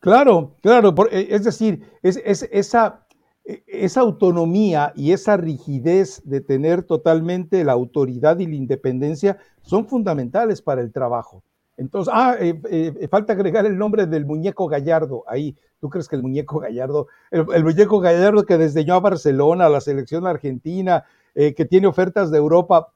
Claro, 0.00 0.56
claro, 0.62 0.94
eh, 1.12 1.28
es 1.30 1.44
decir, 1.44 1.86
es, 2.02 2.16
esa, 2.50 3.06
e, 3.44 3.62
esa 3.66 4.00
autonomía 4.00 4.94
y 4.96 5.12
esa 5.12 5.36
rigidez 5.36 6.22
de 6.24 6.40
tener 6.40 6.82
totalmente 6.84 7.62
la 7.64 7.72
autoridad 7.72 8.38
y 8.38 8.46
la 8.46 8.54
independencia 8.54 9.38
son 9.60 9.86
fundamentales 9.86 10.62
para 10.62 10.80
el 10.80 10.90
trabajo. 10.90 11.44
Entonces, 11.76 12.12
ah, 12.16 12.34
eh, 12.40 12.58
eh, 12.70 13.08
falta 13.10 13.34
agregar 13.34 13.66
el 13.66 13.76
nombre 13.76 14.06
del 14.06 14.24
muñeco 14.24 14.68
Gallardo 14.68 15.22
ahí. 15.28 15.54
¿Tú 15.80 15.90
crees 15.90 16.08
que 16.08 16.16
el 16.16 16.22
muñeco 16.22 16.60
Gallardo, 16.60 17.08
el, 17.30 17.64
muñeco 17.64 18.00
Gallardo 18.00 18.44
que 18.44 18.58
desdeñó 18.58 18.94
a 18.94 19.00
Barcelona, 19.00 19.66
a 19.66 19.70
la 19.70 19.80
selección 19.80 20.26
argentina, 20.26 21.04
que 21.34 21.64
tiene 21.64 21.86
ofertas 21.86 22.30
de 22.30 22.36
Europa, 22.36 22.92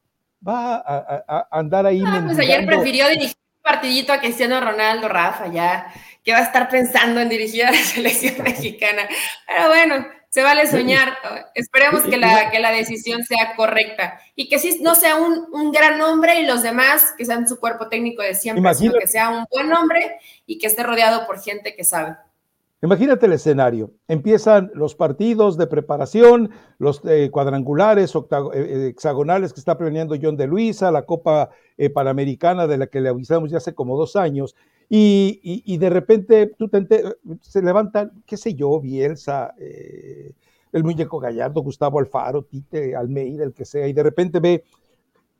va 0.46 0.82
a, 0.84 1.48
andar 1.50 1.86
ahí? 1.86 2.02
Ah, 2.04 2.22
pues 2.26 2.38
ayer 2.38 2.66
prefirió 2.66 3.08
dirigir 3.08 3.43
partidito 3.64 4.12
a 4.12 4.20
Cristiano 4.20 4.60
Ronaldo, 4.60 5.08
Rafa, 5.08 5.48
ya 5.48 5.92
que 6.22 6.32
va 6.32 6.38
a 6.38 6.42
estar 6.42 6.68
pensando 6.68 7.20
en 7.20 7.28
dirigir 7.28 7.64
a 7.64 7.72
la 7.72 7.78
selección 7.82 8.42
mexicana. 8.42 9.08
Pero 9.46 9.68
bueno, 9.68 10.06
se 10.30 10.42
vale 10.42 10.66
soñar. 10.66 11.16
Esperemos 11.54 12.02
que 12.02 12.16
la, 12.16 12.50
que 12.50 12.58
la 12.60 12.72
decisión 12.72 13.22
sea 13.24 13.54
correcta 13.56 14.20
y 14.34 14.48
que 14.48 14.58
sí 14.58 14.78
no 14.82 14.94
sea 14.94 15.16
un, 15.16 15.46
un 15.52 15.72
gran 15.72 16.00
hombre 16.00 16.40
y 16.40 16.46
los 16.46 16.62
demás 16.62 17.14
que 17.16 17.24
sean 17.24 17.48
su 17.48 17.58
cuerpo 17.58 17.88
técnico 17.88 18.22
de 18.22 18.34
siempre, 18.34 18.74
sino 18.74 18.94
que 18.98 19.06
sea 19.06 19.30
un 19.30 19.46
buen 19.50 19.72
hombre 19.72 20.18
y 20.46 20.58
que 20.58 20.66
esté 20.66 20.82
rodeado 20.82 21.26
por 21.26 21.42
gente 21.42 21.74
que 21.74 21.84
sabe. 21.84 22.16
Imagínate 22.84 23.24
el 23.24 23.32
escenario. 23.32 23.92
Empiezan 24.08 24.70
los 24.74 24.94
partidos 24.94 25.56
de 25.56 25.66
preparación, 25.66 26.50
los 26.76 27.00
eh, 27.06 27.30
cuadrangulares, 27.30 28.14
eh, 28.14 28.20
eh, 28.52 28.86
hexagonales 28.88 29.54
que 29.54 29.60
está 29.60 29.78
planeando 29.78 30.14
John 30.20 30.36
de 30.36 30.46
Luisa, 30.46 30.92
la 30.92 31.06
Copa 31.06 31.48
Panamericana 31.94 32.66
de 32.66 32.76
la 32.76 32.88
que 32.88 33.00
le 33.00 33.08
avisamos 33.08 33.50
ya 33.50 33.56
hace 33.56 33.74
como 33.74 33.96
dos 33.96 34.16
años, 34.16 34.54
y, 34.90 35.78
de 35.78 35.88
repente 35.88 36.54
tú 36.58 36.70
se 37.40 37.62
levantan, 37.62 38.22
qué 38.26 38.36
sé 38.36 38.54
yo, 38.54 38.78
Bielsa, 38.80 39.54
el 40.70 40.84
muñeco 40.84 41.18
Gallardo, 41.18 41.62
Gustavo 41.62 42.00
Alfaro, 42.00 42.42
Tite, 42.42 42.94
Almeida, 42.94 43.44
el 43.44 43.54
que 43.54 43.64
sea, 43.64 43.88
y 43.88 43.94
de 43.94 44.02
repente 44.02 44.40
ve 44.40 44.62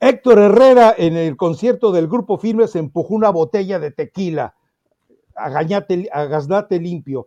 Héctor 0.01 0.39
Herrera 0.39 0.95
en 0.97 1.15
el 1.19 1.37
concierto 1.37 1.93
del 1.93 2.09
Grupo 2.09 2.39
Firme 2.39 2.67
se 2.69 2.79
empujó 2.79 3.15
una 3.15 3.29
botella 3.29 3.79
de 3.79 3.91
tequila. 3.91 4.55
Agaznate 5.37 6.81
limpio 6.81 7.27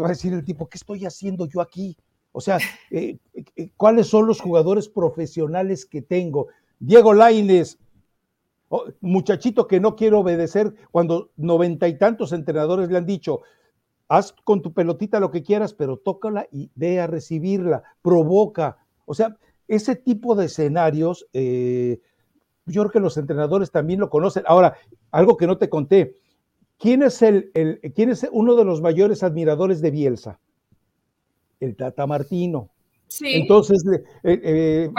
va 0.00 0.06
a 0.06 0.10
decir 0.10 0.32
el 0.32 0.44
tipo, 0.44 0.68
¿qué 0.68 0.78
estoy 0.78 1.04
haciendo 1.04 1.46
yo 1.46 1.60
aquí? 1.60 1.96
O 2.32 2.40
sea, 2.40 2.58
eh, 2.90 3.18
eh, 3.34 3.70
¿cuáles 3.76 4.06
son 4.06 4.26
los 4.26 4.40
jugadores 4.40 4.88
profesionales 4.88 5.84
que 5.86 6.02
tengo? 6.02 6.48
Diego 6.78 7.12
Laines, 7.12 7.78
muchachito 9.00 9.66
que 9.66 9.80
no 9.80 9.96
quiere 9.96 10.16
obedecer 10.16 10.74
cuando 10.90 11.30
noventa 11.36 11.88
y 11.88 11.98
tantos 11.98 12.32
entrenadores 12.32 12.90
le 12.90 12.98
han 12.98 13.06
dicho, 13.06 13.42
haz 14.08 14.32
con 14.44 14.62
tu 14.62 14.72
pelotita 14.72 15.20
lo 15.20 15.30
que 15.30 15.42
quieras, 15.42 15.74
pero 15.74 15.98
tócala 15.98 16.46
y 16.50 16.70
ve 16.74 17.00
a 17.00 17.06
recibirla, 17.06 17.82
provoca. 18.00 18.78
O 19.04 19.14
sea, 19.14 19.36
ese 19.68 19.94
tipo 19.94 20.34
de 20.34 20.46
escenarios, 20.46 21.28
eh, 21.32 22.00
yo 22.66 22.82
creo 22.82 22.92
que 22.92 23.00
los 23.00 23.16
entrenadores 23.16 23.70
también 23.70 24.00
lo 24.00 24.10
conocen. 24.10 24.44
Ahora, 24.46 24.74
algo 25.10 25.36
que 25.36 25.46
no 25.46 25.58
te 25.58 25.68
conté, 25.68 26.16
¿Quién 26.82 27.04
es, 27.04 27.22
el, 27.22 27.52
¿Quién 27.94 28.10
es 28.10 28.28
uno 28.32 28.56
de 28.56 28.64
los 28.64 28.82
mayores 28.82 29.22
admiradores 29.22 29.80
de 29.80 29.92
Bielsa? 29.92 30.40
El 31.60 31.76
Tata 31.76 32.08
Martino. 32.08 32.70
Sí. 33.06 33.34
Entonces, 33.34 33.84
eh, 33.92 34.02
eh, 34.24 34.90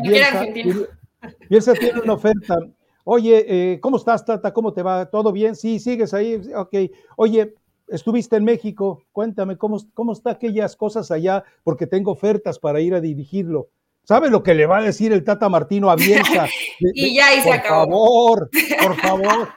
Bielsa, 1.50 1.74
tiene 1.74 2.00
una 2.02 2.14
oferta. 2.14 2.56
Oye, 3.04 3.46
eh, 3.74 3.80
¿cómo 3.82 3.98
estás, 3.98 4.24
Tata? 4.24 4.54
¿Cómo 4.54 4.72
te 4.72 4.82
va? 4.82 5.08
¿Todo 5.08 5.34
bien? 5.34 5.58
Sí, 5.58 5.78
sigues 5.78 6.14
ahí. 6.14 6.42
Ok. 6.56 6.74
Oye, 7.18 7.54
estuviste 7.90 8.38
en 8.38 8.46
México. 8.46 9.04
Cuéntame, 9.12 9.58
¿cómo, 9.58 9.78
cómo 9.94 10.14
están 10.14 10.36
aquellas 10.36 10.78
cosas 10.78 11.12
allá? 11.12 11.44
Porque 11.66 11.86
tengo 11.86 12.12
ofertas 12.12 12.60
para 12.60 12.80
ir 12.80 12.94
a 12.94 13.02
dirigirlo. 13.02 13.68
¿Sabe 14.04 14.30
lo 14.30 14.44
que 14.44 14.54
le 14.54 14.66
va 14.66 14.80
a 14.80 14.82
decir 14.82 15.14
el 15.14 15.24
Tata 15.24 15.48
Martino 15.48 15.90
a 15.90 15.96
Bielsa? 15.96 16.48
y 16.80 17.16
ya 17.16 17.28
ahí 17.28 17.42
se 17.42 17.54
acabó. 17.54 18.36
Por 18.50 18.50
favor, 18.50 18.50
por 18.82 18.96
favor. 18.98 19.50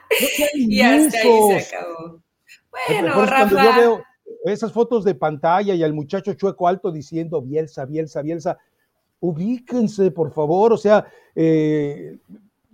y 0.54 0.80
hasta 0.80 1.18
ahí 1.18 1.60
se 1.60 1.76
acabó. 1.76 2.22
Bueno, 2.88 3.26
Rafa. 3.26 3.48
Cuando 3.50 3.62
yo 3.62 3.76
veo 3.76 4.04
esas 4.44 4.72
fotos 4.72 5.04
de 5.04 5.14
pantalla 5.14 5.74
y 5.74 5.82
al 5.82 5.92
muchacho 5.92 6.34
chueco 6.34 6.68
alto 6.68 6.92
diciendo 6.92 7.42
Bielsa, 7.42 7.84
Bielsa, 7.84 8.22
Bielsa, 8.22 8.58
ubíquense, 9.20 10.10
por 10.10 10.32
favor. 10.32 10.72
O 10.72 10.76
sea, 10.76 11.06
eh, 11.34 12.18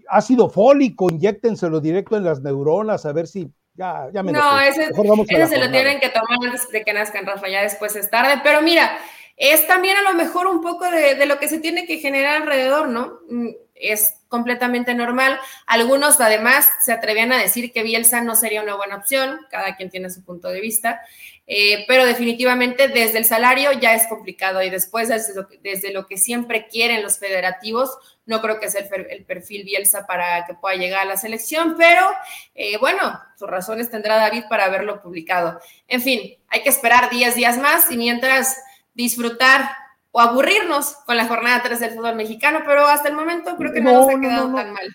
ácido 0.08 0.50
fólico, 0.50 1.08
inyectenselo 1.10 1.80
directo 1.80 2.16
en 2.16 2.24
las 2.24 2.42
neuronas 2.42 3.06
a 3.06 3.12
ver 3.12 3.26
si 3.26 3.50
ya, 3.74 4.08
ya 4.12 4.22
me 4.22 4.32
No, 4.32 4.60
ese, 4.60 4.90
ese 5.28 5.46
se 5.46 5.58
lo 5.58 5.70
tienen 5.70 5.98
que 5.98 6.10
tomar 6.10 6.38
antes 6.44 6.68
de 6.68 6.84
que 6.84 6.92
nazcan, 6.92 7.24
Rafa, 7.24 7.48
ya 7.48 7.62
después 7.62 7.96
es 7.96 8.10
tarde. 8.10 8.40
Pero 8.42 8.60
mira, 8.60 8.98
es 9.42 9.66
también 9.66 9.96
a 9.96 10.02
lo 10.02 10.14
mejor 10.14 10.46
un 10.46 10.62
poco 10.62 10.88
de, 10.88 11.26
lo 11.26 11.40
que 11.40 11.48
se 11.48 11.58
tiene 11.58 11.84
que 11.84 11.98
generar 11.98 12.42
alrededor, 12.42 12.86
¿no? 12.86 13.18
Mm, 13.28 13.48
es 13.74 14.14
completamente 14.28 14.94
normal. 14.94 15.36
Algunos 15.66 16.20
además 16.20 16.70
se 16.80 16.92
atrevían 16.92 17.32
a 17.32 17.38
decir 17.38 17.72
que 17.72 17.82
Bielsa 17.82 18.20
no 18.20 18.36
sería 18.36 18.62
una 18.62 18.76
buena 18.76 18.94
opción, 18.94 19.40
cada 19.50 19.74
quien 19.74 19.90
tiene 19.90 20.10
su 20.10 20.22
punto 20.22 20.46
de 20.48 20.60
vista, 20.60 21.00
eh, 21.48 21.84
pero 21.88 22.06
definitivamente 22.06 22.86
desde 22.86 23.18
el 23.18 23.24
salario 23.24 23.72
ya 23.72 23.94
es 23.94 24.06
complicado 24.06 24.62
y 24.62 24.70
después 24.70 25.08
desde 25.08 25.92
lo, 25.92 26.06
que, 26.06 26.18
siempre 26.18 26.68
quieren 26.68 27.02
los 27.02 27.18
federativos, 27.18 27.98
no 28.26 28.40
creo 28.42 28.60
que 28.60 28.70
sea 28.70 28.86
el, 29.10 29.24
perfil 29.24 29.64
Bielsa 29.64 30.06
para 30.06 30.46
que 30.46 30.54
pueda 30.54 30.76
llegar 30.76 31.00
a 31.00 31.06
la 31.06 31.16
selección, 31.16 31.74
pero 31.76 32.06
eh, 32.54 32.78
bueno, 32.78 33.20
sus 33.36 33.50
razones 33.50 33.90
tendrá 33.90 34.18
David 34.18 34.44
para 34.48 34.66
haberlo 34.66 35.02
publicado. 35.02 35.60
En 35.88 36.00
fin, 36.00 36.38
hay 36.46 36.62
que 36.62 36.68
esperar 36.68 37.10
10 37.10 37.34
días 37.34 37.58
más 37.58 37.90
y 37.90 37.96
mientras 37.96 38.56
disfrutar 38.94 39.70
o 40.10 40.20
aburrirnos 40.20 40.96
con 41.06 41.16
la 41.16 41.26
jornada 41.26 41.62
3 41.62 41.80
del 41.80 41.90
fútbol 41.92 42.16
mexicano, 42.16 42.60
pero 42.66 42.86
hasta 42.86 43.08
el 43.08 43.16
momento 43.16 43.56
creo 43.56 43.72
que 43.72 43.80
no, 43.80 43.92
nos 43.92 44.08
ha 44.08 44.20
quedado 44.20 44.54
tan 44.54 44.72
mal. 44.72 44.86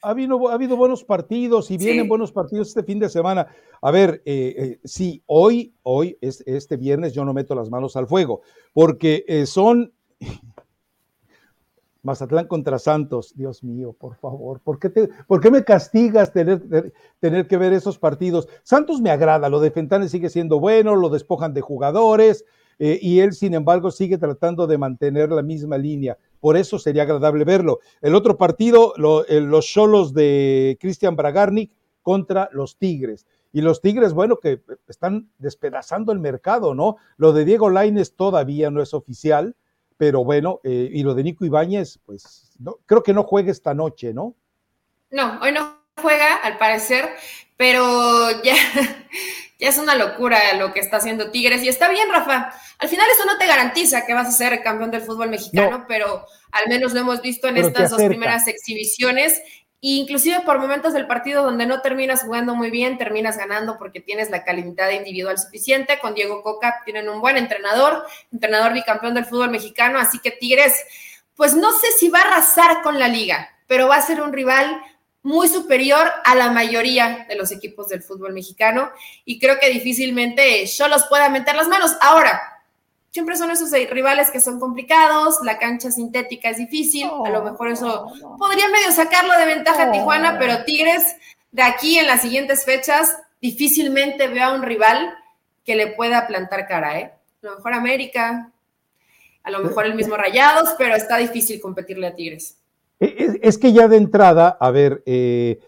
Ha 0.00 0.10
habido, 0.10 0.48
ha 0.48 0.54
habido, 0.54 0.76
buenos 0.76 1.02
partidos 1.02 1.72
y 1.72 1.76
vienen 1.76 2.06
buenos 2.06 2.30
partidos 2.30 2.68
este 2.68 2.84
fin 2.84 3.00
de 3.00 3.08
semana. 3.08 3.48
A 3.82 3.90
ver, 3.90 4.22
eh, 4.24 4.54
eh, 4.56 4.80
sí, 4.84 5.22
hoy, 5.26 5.74
hoy, 5.82 6.16
es, 6.20 6.44
este 6.46 6.76
viernes, 6.76 7.14
yo 7.14 7.24
no 7.24 7.32
meto 7.32 7.54
las 7.56 7.68
manos 7.68 7.96
al 7.96 8.06
fuego, 8.06 8.42
porque 8.72 9.24
eh, 9.26 9.46
son 9.46 9.92
Mazatlán 12.02 12.46
contra 12.46 12.78
Santos. 12.78 13.32
Dios 13.34 13.64
mío, 13.64 13.96
por 13.98 14.14
favor, 14.16 14.60
¿por 14.60 14.78
qué, 14.78 14.90
te, 14.90 15.08
¿por 15.26 15.40
qué 15.40 15.50
me 15.50 15.64
castigas 15.64 16.32
tener, 16.32 16.92
tener 17.18 17.48
que 17.48 17.56
ver 17.56 17.72
esos 17.72 17.98
partidos? 17.98 18.48
Santos 18.62 19.00
me 19.00 19.10
agrada, 19.10 19.48
lo 19.48 19.58
de 19.58 19.72
Fentanes 19.72 20.12
sigue 20.12 20.30
siendo 20.30 20.60
bueno, 20.60 20.94
lo 20.94 21.08
despojan 21.08 21.54
de 21.54 21.60
jugadores, 21.60 22.44
eh, 22.78 22.98
y 23.00 23.20
él, 23.20 23.32
sin 23.32 23.54
embargo, 23.54 23.90
sigue 23.90 24.18
tratando 24.18 24.66
de 24.66 24.78
mantener 24.78 25.30
la 25.30 25.42
misma 25.42 25.78
línea. 25.78 26.16
Por 26.40 26.56
eso 26.56 26.78
sería 26.78 27.02
agradable 27.02 27.44
verlo. 27.44 27.80
El 28.00 28.14
otro 28.14 28.36
partido, 28.36 28.94
eh, 29.28 29.40
los 29.40 29.72
solos 29.72 30.14
de 30.14 30.78
Cristian 30.80 31.16
Bragarnik 31.16 31.72
contra 32.02 32.48
los 32.52 32.78
Tigres. 32.78 33.26
Y 33.52 33.60
los 33.60 33.80
Tigres, 33.80 34.12
bueno, 34.12 34.36
que 34.36 34.62
están 34.86 35.30
despedazando 35.38 36.12
el 36.12 36.20
mercado, 36.20 36.74
¿no? 36.74 36.96
Lo 37.16 37.32
de 37.32 37.44
Diego 37.44 37.70
Laines 37.70 38.14
todavía 38.14 38.70
no 38.70 38.82
es 38.82 38.94
oficial, 38.94 39.56
pero 39.96 40.22
bueno, 40.22 40.60
eh, 40.62 40.88
y 40.92 41.02
lo 41.02 41.14
de 41.14 41.24
Nico 41.24 41.44
Ibáñez, 41.44 41.98
pues 42.04 42.52
no, 42.58 42.76
creo 42.86 43.02
que 43.02 43.12
no 43.12 43.24
juega 43.24 43.50
esta 43.50 43.74
noche, 43.74 44.14
¿no? 44.14 44.36
No, 45.10 45.40
hoy 45.40 45.52
no 45.52 45.78
juega, 46.00 46.36
al 46.36 46.58
parecer, 46.58 47.08
pero 47.56 48.42
ya, 48.42 48.54
ya 49.58 49.68
es 49.68 49.78
una 49.78 49.96
locura 49.96 50.54
lo 50.54 50.72
que 50.72 50.80
está 50.80 50.98
haciendo 50.98 51.30
Tigres. 51.30 51.62
Y 51.64 51.68
está 51.68 51.88
bien, 51.88 52.08
Rafa. 52.10 52.52
Al 52.78 52.88
final 52.88 53.06
eso 53.12 53.24
no 53.24 53.38
te 53.38 53.46
garantiza 53.46 54.06
que 54.06 54.14
vas 54.14 54.28
a 54.28 54.32
ser 54.32 54.62
campeón 54.62 54.90
del 54.90 55.02
fútbol 55.02 55.30
mexicano, 55.30 55.84
pero 55.88 56.24
al 56.52 56.68
menos 56.68 56.92
lo 56.92 57.00
hemos 57.00 57.20
visto 57.20 57.48
en 57.48 57.56
estas 57.56 57.90
dos 57.90 58.02
primeras 58.02 58.46
exhibiciones. 58.46 59.42
E 59.80 59.90
inclusive 59.90 60.40
por 60.40 60.58
momentos 60.58 60.92
del 60.92 61.06
partido 61.06 61.42
donde 61.42 61.66
no 61.66 61.80
terminas 61.80 62.22
jugando 62.22 62.54
muy 62.54 62.70
bien, 62.70 62.98
terminas 62.98 63.36
ganando 63.36 63.78
porque 63.78 64.00
tienes 64.00 64.30
la 64.30 64.44
calidad 64.44 64.90
individual 64.90 65.38
suficiente. 65.38 65.98
Con 65.98 66.14
Diego 66.14 66.42
Coca 66.42 66.82
tienen 66.84 67.08
un 67.08 67.20
buen 67.20 67.36
entrenador, 67.36 68.04
entrenador 68.32 68.72
bicampeón 68.72 69.14
del 69.14 69.24
fútbol 69.24 69.50
mexicano, 69.50 69.98
así 69.98 70.20
que 70.20 70.30
Tigres, 70.30 70.84
pues 71.34 71.54
no 71.54 71.72
sé 71.72 71.86
si 71.98 72.08
va 72.08 72.20
a 72.20 72.22
arrasar 72.22 72.82
con 72.82 72.98
la 72.98 73.08
liga, 73.08 73.50
pero 73.66 73.88
va 73.88 73.96
a 73.96 74.02
ser 74.02 74.20
un 74.20 74.32
rival 74.32 74.80
muy 75.28 75.46
superior 75.46 76.10
a 76.24 76.34
la 76.34 76.50
mayoría 76.50 77.26
de 77.28 77.36
los 77.36 77.52
equipos 77.52 77.88
del 77.88 78.02
fútbol 78.02 78.32
mexicano 78.32 78.90
y 79.26 79.38
creo 79.38 79.58
que 79.60 79.68
difícilmente 79.68 80.64
los 80.88 81.04
pueda 81.04 81.28
meter 81.28 81.54
las 81.54 81.68
manos. 81.68 81.94
Ahora, 82.00 82.40
siempre 83.10 83.36
son 83.36 83.50
esos 83.50 83.70
rivales 83.90 84.30
que 84.30 84.40
son 84.40 84.58
complicados, 84.58 85.36
la 85.44 85.58
cancha 85.58 85.90
sintética 85.90 86.48
es 86.48 86.56
difícil, 86.56 87.10
a 87.26 87.28
lo 87.28 87.42
mejor 87.42 87.68
eso 87.68 88.10
podría 88.38 88.70
medio 88.70 88.90
sacarlo 88.90 89.38
de 89.38 89.44
ventaja 89.44 89.82
a 89.82 89.92
Tijuana, 89.92 90.38
pero 90.38 90.64
Tigres 90.64 91.04
de 91.52 91.62
aquí 91.62 91.98
en 91.98 92.06
las 92.06 92.22
siguientes 92.22 92.64
fechas 92.64 93.14
difícilmente 93.42 94.28
veo 94.28 94.44
a 94.44 94.54
un 94.54 94.62
rival 94.62 95.14
que 95.62 95.76
le 95.76 95.88
pueda 95.88 96.26
plantar 96.26 96.66
cara, 96.66 97.00
¿eh? 97.00 97.12
A 97.42 97.46
lo 97.46 97.56
mejor 97.56 97.74
América, 97.74 98.50
a 99.42 99.50
lo 99.50 99.58
mejor 99.58 99.84
el 99.84 99.94
mismo 99.94 100.16
Rayados, 100.16 100.70
pero 100.78 100.96
está 100.96 101.18
difícil 101.18 101.60
competirle 101.60 102.06
a 102.06 102.14
Tigres. 102.14 102.57
Es, 103.00 103.58
que 103.58 103.72
ya 103.72 103.86
de 103.86 103.96
entrada, 103.96 104.48
a 104.60 104.70
ver, 104.70 105.02
eh, 105.06 105.60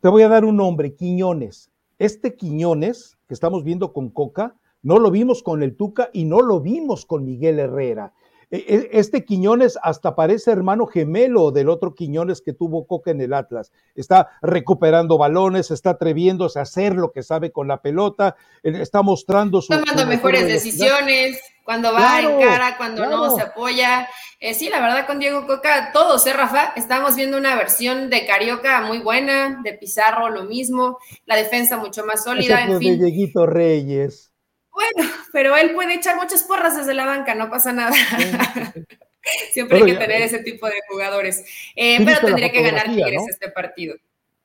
te 0.00 0.08
voy 0.08 0.22
a 0.22 0.28
dar 0.28 0.44
un 0.44 0.56
nombre, 0.56 0.94
Quiñones. 0.94 1.70
Este 1.98 2.34
Quiñones 2.34 3.18
que 3.28 3.34
estamos 3.34 3.62
viendo 3.62 3.92
con 3.92 4.08
Coca, 4.08 4.56
no 4.82 4.98
lo 4.98 5.10
vimos 5.10 5.42
con 5.42 5.62
el 5.62 5.76
Tuca 5.76 6.08
y 6.12 6.24
no 6.24 6.40
lo 6.40 6.60
vimos 6.60 7.04
con 7.04 7.24
Miguel 7.24 7.58
Herrera. 7.58 8.14
E, 8.50 8.56
e, 8.58 8.98
este 8.98 9.24
Quiñones 9.24 9.78
hasta 9.82 10.16
parece 10.16 10.50
hermano 10.50 10.86
gemelo 10.86 11.52
del 11.52 11.68
otro 11.68 11.94
Quiñones 11.94 12.42
que 12.42 12.52
tuvo 12.52 12.86
Coca 12.86 13.10
en 13.10 13.20
el 13.20 13.32
Atlas. 13.32 13.70
Está 13.94 14.30
recuperando 14.42 15.18
balones, 15.18 15.70
está 15.70 15.90
atreviéndose 15.90 16.58
a 16.58 16.62
hacer 16.62 16.94
lo 16.94 17.12
que 17.12 17.22
sabe 17.22 17.52
con 17.52 17.68
la 17.68 17.80
pelota, 17.80 18.36
está 18.62 19.02
mostrando 19.02 19.62
su... 19.62 19.72
Tomando 19.72 20.06
mejores 20.06 20.46
decisiones, 20.46 21.38
cuando 21.64 21.92
va 21.92 22.20
en 22.20 22.40
cara, 22.40 22.76
cuando 22.76 23.06
no 23.06 23.36
se 23.36 23.42
apoya. 23.42 24.08
Eh, 24.40 24.54
sí, 24.54 24.68
la 24.68 24.80
verdad 24.80 25.06
con 25.06 25.20
Diego 25.20 25.46
Coca, 25.46 25.92
todos, 25.92 26.26
¿eh, 26.26 26.32
Rafa? 26.32 26.72
Estamos 26.74 27.14
viendo 27.14 27.36
una 27.36 27.54
versión 27.54 28.10
de 28.10 28.26
Carioca 28.26 28.80
muy 28.82 28.98
buena, 28.98 29.60
de 29.62 29.74
Pizarro 29.74 30.30
lo 30.30 30.44
mismo, 30.44 30.98
la 31.26 31.36
defensa 31.36 31.76
mucho 31.76 32.04
más 32.04 32.24
sólida, 32.24 32.62
en 32.64 32.78
fin. 32.78 32.98
De 32.98 33.04
Dieguito 33.04 33.46
Reyes. 33.46 34.29
Bueno, 34.72 35.10
pero 35.32 35.56
él 35.56 35.74
puede 35.74 35.94
echar 35.94 36.16
muchas 36.16 36.42
porras 36.44 36.76
desde 36.76 36.94
la 36.94 37.06
banca, 37.06 37.34
no 37.34 37.50
pasa 37.50 37.72
nada. 37.72 37.92
Siempre 39.52 39.78
hay 39.78 39.84
que 39.84 39.94
tener 39.94 40.22
ese 40.22 40.38
tipo 40.38 40.66
de 40.66 40.80
jugadores. 40.88 41.44
Eh, 41.76 41.98
pero 42.04 42.20
tendría 42.20 42.50
que 42.50 42.62
ganar 42.62 42.86
Tigres 42.86 43.22
este 43.28 43.50
partido. 43.50 43.94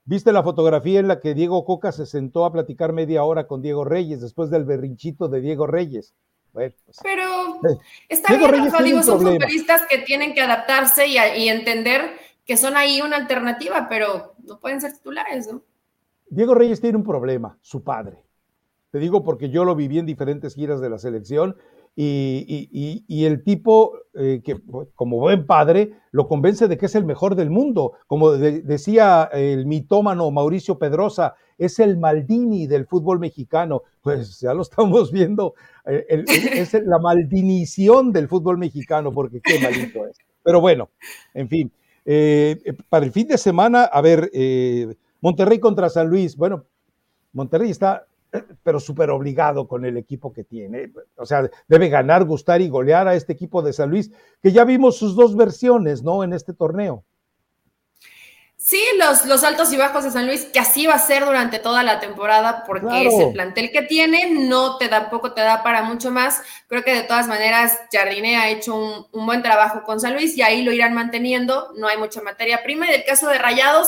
¿Viste 0.04 0.32
la 0.32 0.44
fotografía 0.44 1.00
en 1.00 1.08
la 1.08 1.20
que 1.20 1.34
Diego 1.34 1.66
Coca 1.66 1.92
se 1.92 2.06
sentó 2.06 2.46
a 2.46 2.52
platicar 2.52 2.94
media 2.94 3.24
hora 3.24 3.48
con 3.48 3.62
Diego 3.62 3.86
Reyes 3.86 4.22
después 4.22 4.52
del 4.52 4.66
berrinchito 4.66 5.28
de 5.30 5.42
Diego 5.42 5.66
Reyes? 5.66 6.14
Pues, 6.52 6.76
pero 7.04 7.56
eh, 7.68 7.78
está 8.08 8.38
bien, 8.38 8.50
Rafa, 8.50 8.84
digo, 8.84 9.04
son 9.04 9.20
futbolistas 9.20 9.82
que 9.90 9.98
tienen 10.00 10.34
que 10.34 10.42
adaptarse 10.42 11.08
y, 11.08 11.18
y 11.18 11.50
entender 11.50 12.12
que 12.46 12.56
son 12.56 12.78
ahí 12.78 13.02
una 13.02 13.18
alternativa, 13.18 13.88
pero 13.90 14.36
no 14.44 14.60
pueden 14.60 14.80
ser 14.80 14.94
titulares, 14.94 15.52
¿no? 15.52 15.64
Diego 16.30 16.54
Reyes 16.54 16.80
tiene 16.80 16.98
un 16.98 17.04
problema, 17.04 17.58
su 17.62 17.84
padre. 17.84 18.25
Te 18.96 19.00
digo 19.00 19.26
porque 19.26 19.50
yo 19.50 19.66
lo 19.66 19.76
viví 19.76 20.00
en 20.00 20.06
diferentes 20.06 20.56
giras 20.56 20.80
de 20.80 20.90
la 20.90 20.98
selección 20.98 21.58
y, 21.98 23.26
el 23.26 23.44
tipo, 23.44 23.92
eh, 24.14 24.40
que 24.42 24.56
como 24.96 25.18
buen 25.18 25.46
padre, 25.46 25.96
lo 26.12 26.30
convence 26.30 26.70
de 26.70 26.78
que 26.78 26.86
es 26.86 26.96
el 26.96 27.04
mejor 27.04 27.36
del 27.36 27.50
mundo. 27.50 27.98
Como 28.08 28.32
decía 28.32 29.30
el 29.34 29.66
mitómano 29.66 30.32
Mauricio 30.32 30.80
Pedrosa, 30.80 31.36
es 31.58 31.80
el 31.80 31.98
Maldini 31.98 32.68
del 32.68 32.86
fútbol 32.86 33.20
mexicano. 33.20 33.84
Pues 34.02 34.40
ya 34.40 34.54
lo 34.54 34.62
estamos 34.62 35.12
viendo, 35.12 35.56
eh, 35.86 36.24
es 36.54 36.74
la 36.86 36.98
maldinición 36.98 38.14
del 38.14 38.30
fútbol 38.30 38.58
mexicano, 38.58 39.12
porque 39.12 39.42
qué 39.42 39.60
malito 39.60 40.08
es. 40.08 40.18
Pero 40.42 40.62
bueno, 40.62 40.90
en 41.34 41.50
fin. 41.50 41.70
Eh, 42.06 42.62
para 42.88 43.06
el 43.06 43.12
fin 43.12 43.28
de 43.28 43.38
semana, 43.38 43.84
a 43.84 44.00
ver, 44.00 44.32
Monterrey 45.20 45.60
contra 45.60 45.90
San 45.90 46.08
Luis. 46.08 46.38
Bueno, 46.38 46.64
Monterrey 47.34 47.72
está 47.72 48.08
pero 48.64 48.80
súper 48.80 49.10
obligado 49.10 49.68
con 49.68 49.86
el 49.86 49.98
equipo 49.98 50.34
que 50.34 50.44
tiene. 50.44 50.92
O 51.16 51.26
sea, 51.26 51.50
debe 51.68 51.90
ganar, 51.90 52.24
gustar 52.24 52.62
y 52.62 52.70
golear 52.70 53.08
a 53.08 53.16
este 53.16 53.34
equipo 53.34 53.62
de 53.62 53.74
San 53.74 53.90
Luis, 53.90 54.12
que 54.42 54.52
ya 54.52 54.66
vimos 54.66 54.98
sus 54.98 55.16
dos 55.16 55.36
versiones, 55.36 56.04
¿no? 56.04 56.24
En 56.24 56.34
este 56.34 56.54
torneo. 56.54 57.04
Sí, 58.58 58.84
los, 58.98 59.26
los 59.28 59.44
altos 59.44 59.72
y 59.74 59.78
bajos 59.78 60.04
de 60.06 60.10
San 60.10 60.26
Luis, 60.26 60.46
que 60.46 60.60
así 60.60 60.88
va 60.88 60.96
a 60.96 61.00
ser 61.00 61.24
durante 61.24 61.60
toda 61.60 61.84
la 61.84 62.00
temporada, 62.00 62.64
porque 62.66 63.06
es 63.06 63.14
el 63.14 63.32
plantel 63.32 63.72
que 63.72 63.84
tiene, 63.84 64.32
no 64.32 64.78
te 64.78 64.88
da 64.88 65.12
poco, 65.12 65.34
te 65.34 65.42
da 65.42 65.62
para 65.62 65.84
mucho 65.84 66.10
más. 66.10 66.42
Creo 66.68 66.84
que 66.84 66.96
de 66.96 67.04
todas 67.04 67.28
maneras, 67.28 67.78
Jardine 67.92 68.38
ha 68.38 68.50
hecho 68.50 68.76
un, 68.76 69.06
un 69.12 69.26
buen 69.28 69.44
trabajo 69.44 69.84
con 69.84 70.00
San 70.00 70.14
Luis 70.14 70.36
y 70.36 70.42
ahí 70.42 70.64
lo 70.64 70.72
irán 70.72 70.96
manteniendo. 70.96 71.74
No 71.76 71.88
hay 71.88 72.00
mucha 72.00 72.22
materia 72.22 72.64
prima. 72.64 72.90
Y 72.90 72.96
el 72.96 73.06
caso 73.06 73.28
de 73.28 73.38
Rayados, 73.38 73.88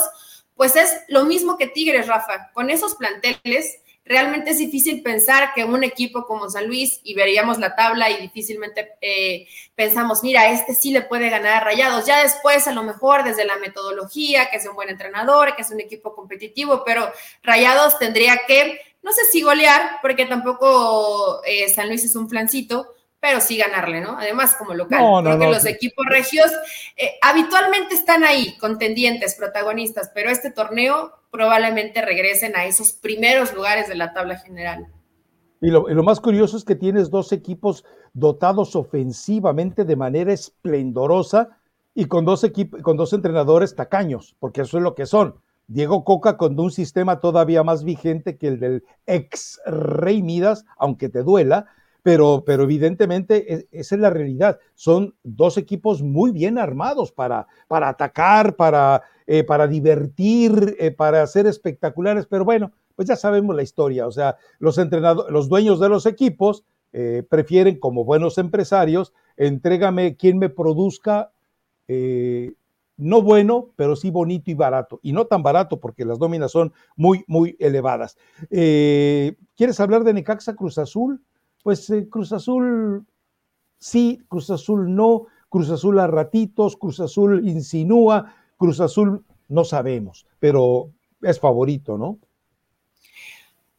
pues 0.55 0.75
es 0.75 0.95
lo 1.07 1.25
mismo 1.25 1.57
que 1.57 1.65
Tigres, 1.65 2.05
Rafa. 2.05 2.51
Con 2.53 2.69
esos 2.69 2.93
planteles, 2.93 3.79
realmente 4.07 4.51
es 4.51 4.57
difícil 4.57 5.01
pensar 5.03 5.53
que 5.53 5.63
un 5.63 5.83
equipo 5.83 6.25
como 6.25 6.49
San 6.49 6.67
Luis, 6.67 6.99
y 7.03 7.13
veríamos 7.13 7.59
la 7.59 7.75
tabla 7.75 8.09
y 8.09 8.21
difícilmente 8.21 8.95
eh, 9.01 9.47
pensamos, 9.75 10.23
mira, 10.23 10.49
este 10.51 10.73
sí 10.73 10.91
le 10.91 11.01
puede 11.01 11.29
ganar 11.29 11.53
a 11.53 11.65
Rayados. 11.65 12.05
Ya 12.05 12.23
después, 12.23 12.67
a 12.67 12.73
lo 12.73 12.83
mejor, 12.83 13.23
desde 13.23 13.45
la 13.45 13.57
metodología, 13.57 14.49
que 14.49 14.57
es 14.57 14.67
un 14.67 14.75
buen 14.75 14.89
entrenador, 14.89 15.55
que 15.55 15.61
es 15.61 15.71
un 15.71 15.79
equipo 15.79 16.15
competitivo, 16.15 16.83
pero 16.85 17.11
Rayados 17.43 17.99
tendría 17.99 18.41
que, 18.47 18.79
no 19.03 19.11
sé 19.11 19.21
si 19.31 19.41
golear, 19.41 19.99
porque 20.01 20.25
tampoco 20.25 21.41
eh, 21.45 21.69
San 21.69 21.87
Luis 21.87 22.03
es 22.03 22.15
un 22.15 22.29
flancito, 22.29 22.96
pero 23.19 23.41
sí 23.41 23.57
ganarle, 23.57 24.01
¿no? 24.01 24.17
Además, 24.17 24.55
como 24.55 24.73
local. 24.73 25.03
Creo 25.23 25.39
que 25.39 25.47
los 25.47 25.65
equipos 25.65 26.05
regios 26.07 26.51
eh, 26.95 27.11
habitualmente 27.21 27.95
están 27.95 28.23
ahí, 28.23 28.55
contendientes, 28.57 29.35
protagonistas, 29.35 30.11
pero 30.13 30.29
este 30.29 30.51
torneo 30.51 31.11
probablemente 31.31 32.01
regresen 32.01 32.55
a 32.55 32.65
esos 32.65 32.93
primeros 32.93 33.53
lugares 33.53 33.87
de 33.87 33.95
la 33.95 34.13
tabla 34.13 34.37
general. 34.37 34.87
Y 35.59 35.71
lo, 35.71 36.03
más 36.03 36.19
curioso 36.19 36.55
es 36.55 36.63
que 36.63 36.75
tienes 36.75 37.09
dos 37.09 37.31
equipos 37.31 37.83
dotados 38.13 38.75
ofensivamente 38.75 39.85
de 39.85 39.95
manera 39.95 40.31
esplendorosa 40.31 41.57
y 41.95 42.05
con 42.05 42.25
dos, 42.25 42.43
equipos, 42.43 42.81
con 42.83 42.95
dos 42.95 43.11
entrenadores 43.13 43.75
tacaños, 43.75 44.35
porque 44.39 44.61
eso 44.61 44.77
es 44.77 44.83
lo 44.83 44.93
que 44.93 45.07
son. 45.07 45.35
Diego 45.65 46.03
Coca 46.03 46.37
con 46.37 46.57
un 46.59 46.71
sistema 46.71 47.19
todavía 47.19 47.63
más 47.63 47.83
vigente 47.83 48.37
que 48.37 48.47
el 48.47 48.59
del 48.59 48.83
ex 49.07 49.59
Rey 49.65 50.21
Midas, 50.21 50.63
aunque 50.77 51.09
te 51.09 51.23
duela, 51.23 51.65
pero, 52.03 52.43
pero 52.45 52.63
evidentemente 52.63 53.67
esa 53.71 53.95
es 53.95 54.01
la 54.01 54.09
realidad. 54.09 54.59
Son 54.75 55.15
dos 55.23 55.57
equipos 55.57 56.01
muy 56.01 56.31
bien 56.31 56.57
armados 56.57 57.11
para, 57.11 57.47
para 57.67 57.89
atacar, 57.89 58.55
para, 58.55 59.01
eh, 59.25 59.43
para 59.43 59.67
divertir, 59.67 60.75
eh, 60.79 60.91
para 60.91 61.25
ser 61.27 61.47
espectaculares, 61.47 62.25
pero 62.25 62.45
bueno, 62.45 62.71
pues 62.95 63.07
ya 63.07 63.15
sabemos 63.15 63.55
la 63.55 63.63
historia. 63.63 64.07
O 64.07 64.11
sea, 64.11 64.37
los 64.59 64.77
entrenadores, 64.77 65.31
los 65.31 65.49
dueños 65.49 65.79
de 65.79 65.89
los 65.89 66.05
equipos 66.05 66.63
eh, 66.93 67.23
prefieren, 67.29 67.79
como 67.79 68.05
buenos 68.05 68.37
empresarios, 68.37 69.13
entrégame 69.35 70.15
quien 70.15 70.37
me 70.37 70.49
produzca 70.49 71.31
no 72.97 73.21
bueno, 73.21 73.69
pero 73.75 73.95
sí 73.95 74.09
bonito 74.11 74.49
y 74.49 74.55
barato. 74.55 74.99
Y 75.03 75.13
no 75.13 75.25
tan 75.25 75.43
barato 75.43 75.79
porque 75.79 76.03
las 76.03 76.19
nóminas 76.19 76.51
son 76.51 76.73
muy, 76.95 77.23
muy 77.27 77.55
elevadas. 77.59 78.17
¿Quieres 78.49 79.79
hablar 79.79 80.03
de 80.03 80.13
Necaxa 80.13 80.55
Cruz 80.55 80.77
Azul? 80.77 81.21
Pues 81.63 81.89
eh, 81.89 82.07
Cruz 82.09 82.31
Azul 82.31 83.05
sí, 83.77 84.21
Cruz 84.27 84.49
Azul 84.49 84.93
no, 84.93 85.27
Cruz 85.49 85.69
Azul 85.69 85.99
a 85.99 86.07
ratitos, 86.07 86.77
Cruz 86.77 86.99
Azul 86.99 87.47
insinúa, 87.47 88.35
Cruz 88.57 88.79
Azul 88.79 89.23
no 89.49 89.63
sabemos, 89.63 90.25
pero 90.39 90.91
es 91.21 91.39
favorito, 91.39 91.97
¿no? 91.97 92.19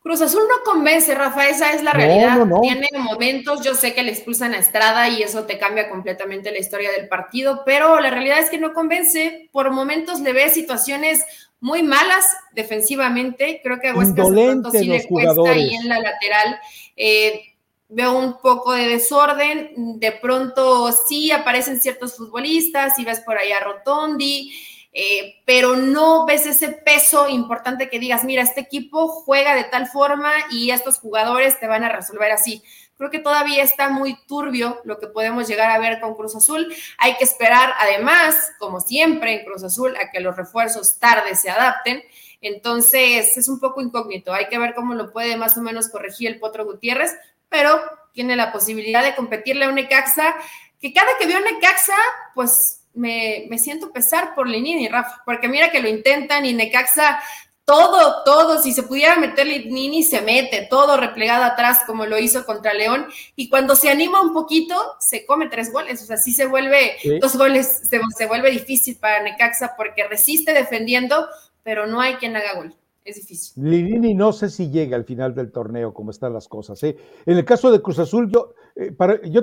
Cruz 0.01 0.23
Azul 0.23 0.43
no 0.49 0.65
convence, 0.65 1.15
Rafa, 1.15 1.49
esa 1.49 1.75
es 1.75 1.83
la 1.83 1.93
realidad. 1.93 2.47
Tiene 2.63 2.89
momentos, 2.97 3.63
yo 3.63 3.75
sé 3.75 3.93
que 3.93 4.03
le 4.03 4.13
expulsan 4.13 4.55
a 4.55 4.59
Estrada 4.59 5.09
y 5.11 5.23
eso 5.23 5.45
te 5.45 5.59
cambia 5.59 5.91
completamente 5.91 6.51
la 6.51 6.59
historia 6.59 6.91
del 6.93 7.09
partido, 7.09 7.63
pero 7.67 8.01
la 8.01 8.09
realidad 8.09 8.39
es 8.39 8.49
que 8.49 8.57
no 8.59 8.73
convence. 8.73 9.51
Por 9.53 9.71
momentos 9.71 10.21
le 10.21 10.33
ve 10.33 10.49
situaciones 10.49 11.25
muy 11.61 11.83
malas 11.83 12.25
defensivamente. 12.55 13.61
Creo 13.63 13.81
que 13.81 13.89
a 13.89 13.93
pronto 13.93 14.71
sí 14.71 14.87
le 14.87 15.07
cuesta 15.07 15.51
ahí 15.51 15.75
en 15.75 15.89
la 15.89 15.99
lateral. 15.99 16.59
Eh, 16.97 17.43
veo 17.89 18.19
un 18.19 18.39
poco 18.41 18.73
de 18.73 18.87
desorden, 18.87 19.99
de 19.99 20.13
pronto 20.13 20.93
sí 20.93 21.31
aparecen 21.31 21.81
ciertos 21.81 22.17
futbolistas, 22.17 22.99
y 22.99 23.05
ves 23.05 23.21
por 23.21 23.39
ahí 23.39 23.51
a 23.53 23.61
Rotondi, 23.61 24.53
eh, 24.93 25.43
pero 25.45 25.77
no 25.77 26.27
ves 26.27 26.47
ese 26.47 26.69
peso 26.69 27.29
importante 27.29 27.89
que 27.89 27.99
digas, 27.99 28.25
mira, 28.25 28.43
este 28.43 28.61
equipo 28.61 29.09
juega 29.09 29.55
de 29.55 29.65
tal 29.65 29.87
forma 29.87 30.33
y 30.51 30.71
estos 30.71 30.99
jugadores 30.99 31.61
te 31.61 31.67
van 31.67 31.85
a 31.85 31.89
resolver 31.89 32.33
así. 32.33 32.63
Creo 32.97 33.11
que 33.11 33.21
todavía 33.21 33.63
está 33.63 33.91
muy 33.91 34.17
turbio 34.27 34.81
lo 34.85 34.99
que 34.99 35.07
podemos 35.07 35.47
llegar 35.47 35.71
a 35.71 35.79
ver 35.79 36.01
con 36.01 36.17
Cruz 36.17 36.35
Azul. 36.35 36.75
Hay 36.99 37.17
que 37.17 37.23
esperar, 37.23 37.73
además, 37.79 38.51
como 38.59 38.81
siempre 38.81 39.35
en 39.35 39.45
Cruz 39.45 39.63
Azul, 39.63 39.95
a 39.97 40.11
que 40.11 40.19
los 40.19 40.37
refuerzos 40.37 40.99
tarde 40.99 41.37
se 41.37 41.49
adapten. 41.49 42.03
Entonces, 42.41 43.37
es 43.37 43.49
un 43.49 43.61
poco 43.61 43.81
incógnito. 43.81 44.33
Hay 44.33 44.49
que 44.49 44.59
ver 44.59 44.75
cómo 44.75 44.95
lo 44.95 45.13
puede 45.13 45.37
más 45.37 45.57
o 45.57 45.63
menos 45.63 45.89
corregir 45.89 46.29
el 46.29 46.41
Potro 46.41 46.65
Gutiérrez, 46.65 47.15
pero 47.49 47.81
tiene 48.13 48.37
la 48.37 48.53
posibilidad 48.53 49.05
de 49.05 49.15
competirle 49.15 49.65
a 49.65 49.69
un 49.69 49.77
Necaxa, 49.77 50.35
que 50.81 50.93
cada 50.93 51.17
que 51.19 51.27
veo 51.27 51.39
a 51.39 51.41
Necaxa, 51.41 51.97
pues 52.35 52.81
me, 52.95 53.49
siento 53.59 53.93
pesar 53.93 54.35
por 54.35 54.49
Lenín 54.49 54.81
y 54.81 54.89
Rafa, 54.89 55.23
porque 55.25 55.49
mira 55.49 55.71
que 55.71 55.81
lo 55.81 55.89
intentan 55.89 56.45
y 56.45 56.53
Necaxa 56.53 57.21
todo, 57.65 58.25
todo, 58.25 58.63
si 58.63 58.73
se 58.73 58.83
pudiera 58.83 59.17
meterle 59.17 59.67
Nini, 59.67 60.03
se 60.03 60.23
mete, 60.23 60.67
todo 60.71 60.97
replegado 60.97 61.45
atrás 61.45 61.83
como 61.87 62.07
lo 62.07 62.19
hizo 62.19 62.47
contra 62.47 62.73
León, 62.73 63.07
y 63.37 63.51
cuando 63.51 63.77
se 63.77 63.91
anima 63.91 64.23
un 64.23 64.33
poquito, 64.33 64.75
se 65.01 65.27
come 65.27 65.49
tres 65.49 65.71
goles, 65.71 66.03
o 66.03 66.07
sea, 66.07 66.17
sí 66.17 66.33
se 66.33 66.47
vuelve, 66.47 66.97
dos 67.21 67.37
goles, 67.37 67.83
se, 67.89 68.01
se, 68.17 68.27
vuelve 68.27 68.51
difícil 68.51 68.97
para 68.97 69.23
Necaxa 69.23 69.75
porque 69.77 70.09
resiste 70.09 70.55
defendiendo, 70.55 71.29
pero 71.63 71.87
no 71.87 72.01
hay 72.01 72.15
quien 72.15 72.37
haga 72.37 72.55
gol. 72.55 72.75
Es 73.09 73.17
difícil. 73.17 73.65
Lilini 73.65 74.13
no 74.13 74.35
sé 74.35 74.51
si 74.51 74.69
llega 74.69 74.95
al 74.95 75.05
final 75.05 75.35
del 75.35 75.51
torneo, 75.51 75.95
como 75.95 76.11
están 76.11 76.35
las 76.35 76.47
cosas. 76.47 76.83
¿eh? 76.83 76.95
En 77.25 77.39
el 77.39 77.45
caso 77.47 77.71
de 77.71 77.81
Cruz 77.81 77.99
Azul, 77.99 78.31
yo, 78.31 78.53
eh, 78.77 78.93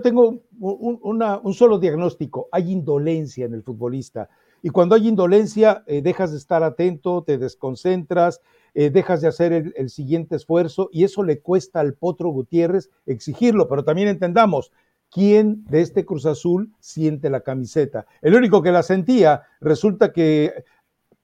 tengo 0.04 0.44
un, 0.60 1.54
solo 1.56 1.80
diagnóstico. 1.80 2.48
Hay 2.52 2.72
indolencia 2.72 3.44
en 3.44 3.56
el 3.56 3.64
futbolista. 3.64 4.30
Y 4.62 4.70
cuando 4.70 4.94
hay 4.94 5.08
indolencia, 5.08 5.84
eh, 5.88 6.04
dejas 6.04 6.32
de 6.32 6.38
estar 6.38 6.62
atento, 6.62 7.24
te 7.24 7.40
desconcentras, 7.40 8.40
dejas 8.76 9.22
de 9.22 9.30
hacer 9.30 9.54
el, 9.54 9.90
siguiente 9.90 10.36
esfuerzo 10.36 10.90
y 10.92 11.06
eso 11.06 11.24
le 11.24 11.40
cuesta 11.40 11.80
al 11.80 11.94
Potro 11.94 12.30
Gutiérrez 12.30 12.92
exigirlo. 13.08 13.68
Pero 13.68 13.84
también 13.84 14.10
entendamos, 14.10 14.72
¿quién 15.10 15.64
de 15.70 15.82
este 15.82 16.06
Cruz 16.06 16.26
Azul 16.28 16.72
siente 16.80 17.32
la 17.32 17.40
camiseta? 17.40 18.06
El 18.22 18.36
único 18.36 18.62
que 18.62 18.74
la 18.74 18.84
sentía, 18.84 19.44
resulta 19.62 20.12
que 20.12 20.66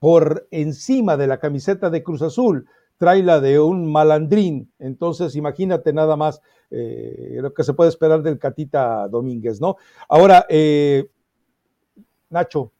por 0.01 0.47
encima 0.49 1.15
de 1.15 1.27
la 1.27 1.37
camiseta 1.37 1.91
de 1.91 2.01
Cruz 2.01 2.23
Azul 2.23 2.67
trae 2.97 3.21
la 3.21 3.39
de 3.39 3.59
un 3.59 3.91
malandrín. 3.91 4.73
Entonces, 4.79 5.35
imagínate 5.35 5.93
nada 5.93 6.15
más 6.15 6.41
eh, 6.71 7.37
lo 7.39 7.53
que 7.53 7.63
se 7.63 7.73
puede 7.73 7.91
esperar 7.91 8.23
del 8.23 8.39
Catita 8.39 9.07
Domínguez, 9.07 9.61
¿no? 9.61 9.77
Ahora, 10.09 10.47
Nacho, 12.31 12.71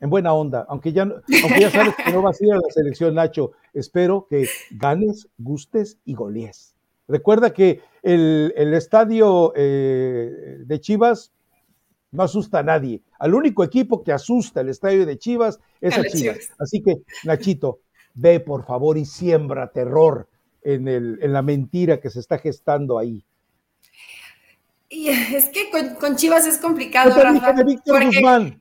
en 0.00 0.08
buena 0.08 0.32
onda, 0.32 0.64
aunque 0.70 0.92
ya, 0.92 1.02
aunque 1.02 1.60
ya 1.60 1.70
sabes 1.70 1.94
que 2.02 2.12
no 2.12 2.22
vas 2.22 2.40
a 2.40 2.46
ir 2.46 2.52
a 2.54 2.56
la 2.56 2.70
selección, 2.70 3.14
Nacho, 3.14 3.52
espero 3.74 4.26
que 4.30 4.48
ganes, 4.70 5.28
gustes 5.36 5.98
y 6.06 6.14
golees. 6.14 6.74
Recuerda 7.06 7.50
que 7.50 7.82
el, 8.02 8.72
estadio 8.72 9.52
eh, 9.54 10.62
de 10.64 10.80
Chivas 10.80 11.32
no 12.12 12.22
asusta 12.22 12.60
a 12.60 12.62
nadie. 12.62 13.02
Al 13.18 13.34
único 13.34 13.64
equipo 13.64 14.02
que 14.02 14.12
asusta 14.12 14.60
el 14.60 14.68
estadio 14.68 15.06
de 15.06 15.18
Chivas 15.18 15.60
es 15.80 15.96
a 15.96 16.04
Chivas. 16.04 16.52
Así 16.58 16.82
que, 16.82 16.96
Nachito, 17.24 17.80
ve 18.14 18.40
por 18.40 18.64
favor 18.64 18.98
y 18.98 19.04
siembra 19.04 19.70
terror 19.70 20.28
en, 20.62 20.88
el, 20.88 21.18
en 21.22 21.32
la 21.32 21.42
mentira 21.42 22.00
que 22.00 22.10
se 22.10 22.20
está 22.20 22.38
gestando 22.38 22.98
ahí. 22.98 23.24
Y 24.88 25.08
es 25.08 25.48
que 25.50 25.70
con, 25.70 26.16
Chivas 26.16 26.46
es 26.46 26.58
complicado, 26.58 27.14
Rafa. 27.22 27.54
Guzmán? 27.62 28.60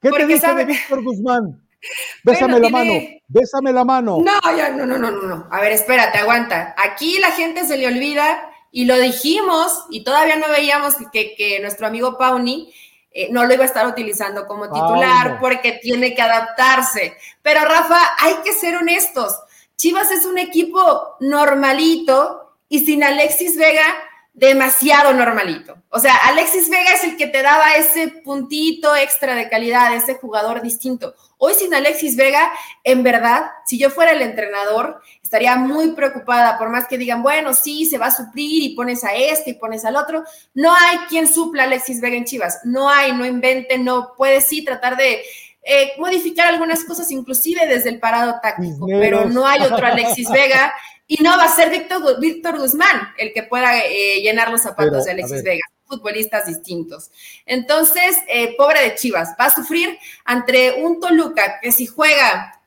¿Qué 0.00 0.10
te 0.10 0.26
dice 0.26 0.54
de 0.54 0.64
Víctor 0.64 1.04
Guzmán? 1.04 1.62
Bésame 2.24 2.60
la 2.60 2.68
mano, 2.68 2.92
bésame 3.26 3.72
la 3.72 3.84
mano. 3.84 4.18
No, 4.22 4.56
ya, 4.56 4.68
no, 4.68 4.84
no, 4.84 4.98
no, 4.98 5.10
no. 5.10 5.48
A 5.50 5.62
ver, 5.62 5.72
espérate, 5.72 6.18
aguanta. 6.18 6.74
Aquí 6.76 7.18
la 7.18 7.30
gente 7.30 7.64
se 7.64 7.78
le 7.78 7.86
olvida 7.86 8.49
y 8.72 8.84
lo 8.84 8.98
dijimos 8.98 9.84
y 9.90 10.04
todavía 10.04 10.36
no 10.36 10.48
veíamos 10.48 10.94
que, 11.12 11.58
nuestro 11.60 11.86
amigo 11.86 12.16
Pauni 12.16 12.72
eh, 13.12 13.28
no 13.30 13.44
lo 13.44 13.54
iba 13.54 13.64
a 13.64 13.66
estar 13.66 13.86
utilizando 13.86 14.46
como 14.46 14.70
titular 14.70 15.38
porque 15.40 15.80
tiene 15.82 16.14
que 16.14 16.22
adaptarse. 16.22 17.16
Pero 17.42 17.64
Rafa, 17.64 17.98
hay 18.18 18.34
que 18.44 18.52
ser 18.52 18.76
honestos. 18.76 19.36
Chivas 19.76 20.10
es 20.10 20.24
un 20.24 20.38
equipo 20.38 21.16
normalito 21.20 22.54
y 22.68 22.84
sin 22.84 23.02
Alexis 23.02 23.56
Vega 23.56 23.84
demasiado 24.32 25.12
normalito. 25.12 25.76
O 25.88 25.98
sea, 25.98 26.14
Alexis 26.28 26.70
Vega 26.70 26.94
es 26.94 27.04
el 27.04 27.16
que 27.16 27.26
te 27.26 27.42
daba 27.42 27.74
ese 27.74 28.08
puntito 28.08 28.94
extra 28.94 29.34
de 29.34 29.48
calidad, 29.48 29.94
ese 29.94 30.14
jugador 30.14 30.62
distinto. 30.62 31.14
Hoy 31.36 31.54
sin 31.54 31.74
Alexis 31.74 32.16
Vega, 32.16 32.52
en 32.84 33.02
verdad, 33.02 33.50
si 33.66 33.78
yo 33.78 33.90
fuera 33.90 34.12
el 34.12 34.22
entrenador, 34.22 35.02
estaría 35.30 35.54
muy 35.54 35.92
preocupada, 35.92 36.58
por 36.58 36.70
más 36.70 36.88
que 36.88 36.98
digan, 36.98 37.22
bueno, 37.22 37.54
sí, 37.54 37.86
se 37.86 37.98
va 37.98 38.06
a 38.06 38.10
suplir 38.10 38.64
y 38.64 38.74
pones 38.74 39.04
a 39.04 39.14
este 39.14 39.50
y 39.50 39.54
pones 39.54 39.84
al 39.84 39.94
otro. 39.94 40.24
No 40.54 40.74
hay 40.74 40.98
quien 41.08 41.28
supla 41.28 41.62
a 41.62 41.66
Alexis 41.66 42.00
Vega 42.00 42.16
en 42.16 42.24
Chivas. 42.24 42.58
No 42.64 42.90
hay, 42.90 43.12
no 43.12 43.24
invente, 43.24 43.78
no 43.78 44.14
puedes 44.16 44.46
sí 44.46 44.64
tratar 44.64 44.96
de 44.96 45.22
eh, 45.62 45.92
modificar 45.98 46.48
algunas 46.48 46.82
cosas, 46.82 47.08
inclusive 47.12 47.64
desde 47.68 47.90
el 47.90 48.00
parado 48.00 48.40
táctico, 48.42 48.88
pero 48.88 49.26
no 49.26 49.46
hay 49.46 49.62
otro 49.62 49.86
Alexis 49.86 50.28
Vega 50.32 50.74
y 51.06 51.22
no 51.22 51.30
va 51.36 51.44
a 51.44 51.54
ser 51.54 51.70
Víctor, 51.70 52.18
Víctor 52.18 52.58
Guzmán 52.58 53.14
el 53.16 53.32
que 53.32 53.44
pueda 53.44 53.78
eh, 53.84 54.20
llenar 54.22 54.50
los 54.50 54.62
zapatos 54.62 55.04
de 55.04 55.12
Alexis 55.12 55.44
Vega, 55.44 55.62
futbolistas 55.84 56.46
distintos. 56.46 57.12
Entonces, 57.46 58.16
eh, 58.26 58.56
pobre 58.56 58.82
de 58.82 58.96
Chivas, 58.96 59.36
va 59.40 59.44
a 59.44 59.54
sufrir 59.54 59.96
ante 60.24 60.82
un 60.82 60.98
Toluca 60.98 61.60
que 61.62 61.70
si 61.70 61.86
juega, 61.86 62.59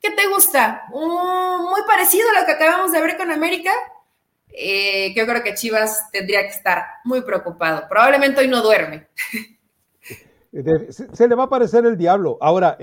¿qué 0.00 0.10
te 0.10 0.28
gusta? 0.28 0.84
muy 0.90 1.80
parecido 1.86 2.28
a 2.30 2.40
lo 2.40 2.46
que 2.46 2.52
acabamos 2.52 2.92
de 2.92 3.00
ver 3.00 3.16
con 3.16 3.30
América. 3.30 3.70
Eh, 4.48 5.14
yo 5.14 5.26
creo 5.26 5.42
que 5.42 5.54
Chivas 5.54 6.10
tendría 6.10 6.42
que 6.42 6.48
estar 6.48 6.84
muy 7.04 7.22
preocupado. 7.22 7.86
Probablemente 7.88 8.40
hoy 8.40 8.48
no 8.48 8.62
duerme. 8.62 9.06
Se, 11.12 11.28
le 11.28 11.34
va 11.36 11.44
a 11.44 11.46
aparecer 11.46 11.86
el 11.86 11.96
diablo. 11.96 12.36
Ahora, 12.40 12.76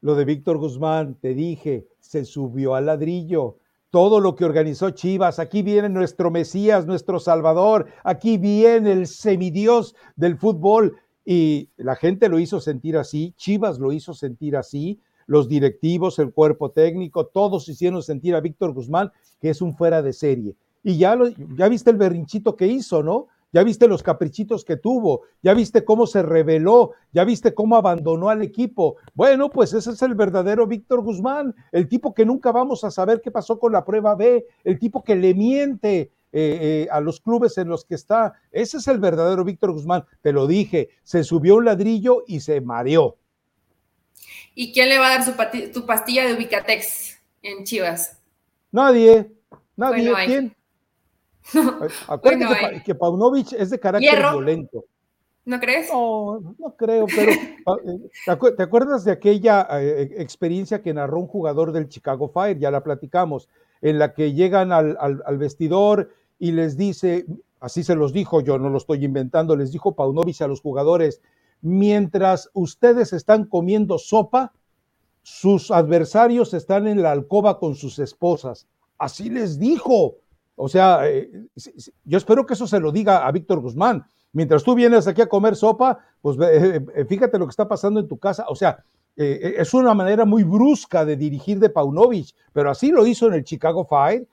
lo 0.00 0.14
de 0.14 0.24
Víctor 0.24 0.58
Guzmán, 0.58 1.16
te 1.20 1.34
dije, 1.34 1.88
se 1.98 2.24
subió 2.24 2.76
al 2.76 2.86
ladrillo 2.86 3.58
todo 3.90 4.20
lo 4.20 4.36
que 4.36 4.44
organizó 4.44 4.90
Chivas. 4.90 5.38
Aquí 5.38 5.62
viene 5.62 5.88
nuestro 5.88 6.30
Mesías, 6.30 6.86
nuestro 6.86 7.18
Salvador. 7.18 7.86
Aquí 8.04 8.38
viene 8.38 8.92
el 8.92 9.06
semidios 9.06 9.94
del 10.16 10.36
fútbol. 10.38 10.96
Y 11.24 11.68
la 11.76 11.96
gente 11.96 12.28
lo 12.28 12.38
hizo 12.38 12.60
sentir 12.60 12.96
así, 12.96 13.34
Chivas 13.36 13.78
lo 13.78 13.92
hizo 13.92 14.14
sentir 14.14 14.56
así, 14.56 15.00
los 15.30 15.48
directivos, 15.48 16.18
el 16.18 16.32
cuerpo 16.32 16.72
técnico, 16.72 17.26
todos 17.26 17.68
hicieron 17.68 18.02
sentir 18.02 18.34
a 18.34 18.40
Víctor 18.40 18.72
Guzmán 18.72 19.12
que 19.40 19.50
es 19.50 19.62
un 19.62 19.76
fuera 19.76 20.02
de 20.02 20.12
serie. 20.12 20.56
Y 20.82 20.98
ya, 20.98 21.14
lo, 21.14 21.28
ya 21.28 21.68
viste 21.68 21.90
el 21.90 21.96
berrinchito 21.96 22.56
que 22.56 22.66
hizo, 22.66 23.04
¿no? 23.04 23.28
ya 23.52 23.62
viste 23.62 23.86
los 23.86 24.02
caprichitos 24.02 24.64
que 24.64 24.76
tuvo, 24.76 25.22
ya 25.40 25.54
viste 25.54 25.84
cómo 25.84 26.06
se 26.06 26.22
rebeló, 26.22 26.92
ya 27.12 27.24
viste 27.24 27.54
cómo 27.54 27.76
abandonó 27.76 28.28
al 28.28 28.42
equipo. 28.42 28.96
Bueno, 29.14 29.50
pues 29.50 29.72
ese 29.72 29.90
es 29.90 30.02
el 30.02 30.16
verdadero 30.16 30.66
Víctor 30.66 31.00
Guzmán, 31.02 31.54
el 31.70 31.88
tipo 31.88 32.12
que 32.12 32.26
nunca 32.26 32.50
vamos 32.50 32.82
a 32.82 32.90
saber 32.90 33.20
qué 33.20 33.30
pasó 33.30 33.58
con 33.58 33.72
la 33.72 33.84
prueba 33.84 34.16
B, 34.16 34.46
el 34.64 34.78
tipo 34.78 35.04
que 35.04 35.14
le 35.14 35.34
miente. 35.34 36.12
Eh, 36.32 36.84
eh, 36.86 36.88
a 36.92 37.00
los 37.00 37.18
clubes 37.18 37.58
en 37.58 37.68
los 37.68 37.84
que 37.84 37.96
está. 37.96 38.34
Ese 38.52 38.76
es 38.76 38.86
el 38.86 39.00
verdadero 39.00 39.44
Víctor 39.44 39.72
Guzmán. 39.72 40.04
Te 40.22 40.32
lo 40.32 40.46
dije, 40.46 40.90
se 41.02 41.24
subió 41.24 41.56
un 41.56 41.64
ladrillo 41.64 42.22
y 42.24 42.38
se 42.38 42.60
mareó. 42.60 43.16
¿Y 44.54 44.72
quién 44.72 44.88
le 44.88 44.98
va 44.98 45.06
a 45.06 45.18
dar 45.18 45.24
su, 45.24 45.72
tu 45.72 45.86
pastilla 45.86 46.26
de 46.26 46.34
Ubicatex 46.34 47.18
en 47.42 47.64
Chivas? 47.64 48.18
Nadie. 48.72 49.32
Nadie. 49.76 50.12
¿Quién? 50.26 50.56
Acuérdate 52.08 52.82
que, 52.84 52.94
Paunovic 52.94 53.52
es 53.52 53.70
de 53.70 53.80
carácter 53.80 54.18
violento. 54.18 54.84
¿No 55.44 55.58
crees? 55.58 55.88
No, 55.90 56.54
no 56.58 56.76
creo, 56.76 57.06
pero 57.06 57.32
eh, 57.86 58.52
¿te 58.56 58.62
acuerdas 58.62 59.04
de 59.04 59.12
aquella 59.12 59.66
eh, 59.80 60.14
experiencia 60.18 60.82
que 60.82 60.92
narró 60.92 61.18
un 61.18 61.26
jugador 61.26 61.72
del 61.72 61.88
Chicago 61.88 62.28
Fire? 62.28 62.58
Ya 62.58 62.70
la 62.70 62.84
platicamos, 62.84 63.48
en 63.80 63.98
la 63.98 64.12
que 64.12 64.32
llegan 64.32 64.70
al, 64.70 64.96
al, 65.00 65.38
vestidor 65.38 66.10
y 66.38 66.52
les 66.52 66.76
dice, 66.76 67.24
así 67.58 67.82
se 67.82 67.94
los 67.94 68.12
dijo, 68.12 68.42
yo 68.42 68.58
no 68.58 68.68
lo 68.68 68.76
estoy 68.76 69.04
inventando, 69.04 69.56
les 69.56 69.72
dijo 69.72 69.94
Paunovic 69.94 70.40
a 70.42 70.46
los 70.46 70.60
jugadores, 70.60 71.22
mientras 71.62 72.50
ustedes 72.54 73.12
están 73.12 73.44
comiendo 73.44 73.98
sopa, 73.98 74.52
sus 75.22 75.70
adversarios 75.70 76.54
están 76.54 76.86
en 76.86 77.02
la 77.02 77.12
alcoba 77.12 77.58
con 77.58 77.74
sus 77.74 77.98
esposas. 77.98 78.66
Así 78.98 79.30
les 79.30 79.58
dijo. 79.58 80.16
O 80.56 80.68
sea, 80.68 81.08
eh, 81.08 81.30
yo 82.04 82.18
espero 82.18 82.44
que 82.44 82.54
eso 82.54 82.66
se 82.66 82.80
lo 82.80 82.92
diga 82.92 83.26
a 83.26 83.32
Víctor 83.32 83.60
Guzmán. 83.60 84.04
Mientras 84.32 84.62
tú 84.62 84.74
vienes 84.74 85.06
aquí 85.06 85.22
a 85.22 85.28
comer 85.28 85.56
sopa, 85.56 85.98
pues 86.20 86.36
eh, 86.38 86.84
eh, 86.94 87.04
fíjate 87.06 87.38
lo 87.38 87.46
que 87.46 87.50
está 87.50 87.66
pasando 87.66 87.98
en 87.98 88.08
tu 88.08 88.18
casa. 88.18 88.44
O 88.48 88.54
sea, 88.54 88.84
es 89.16 89.74
una 89.74 89.92
manera 89.92 90.24
muy 90.24 90.44
brusca 90.44 91.04
de 91.04 91.16
dirigir 91.16 91.58
de 91.58 91.68
Paunovic, 91.68 92.34
pero 92.54 92.70
así 92.70 92.90
lo 92.90 93.06
hizo 93.06 93.26
en 93.26 93.34
el 93.34 93.44
Chicago 93.44 93.84
Fire. 93.84 94.26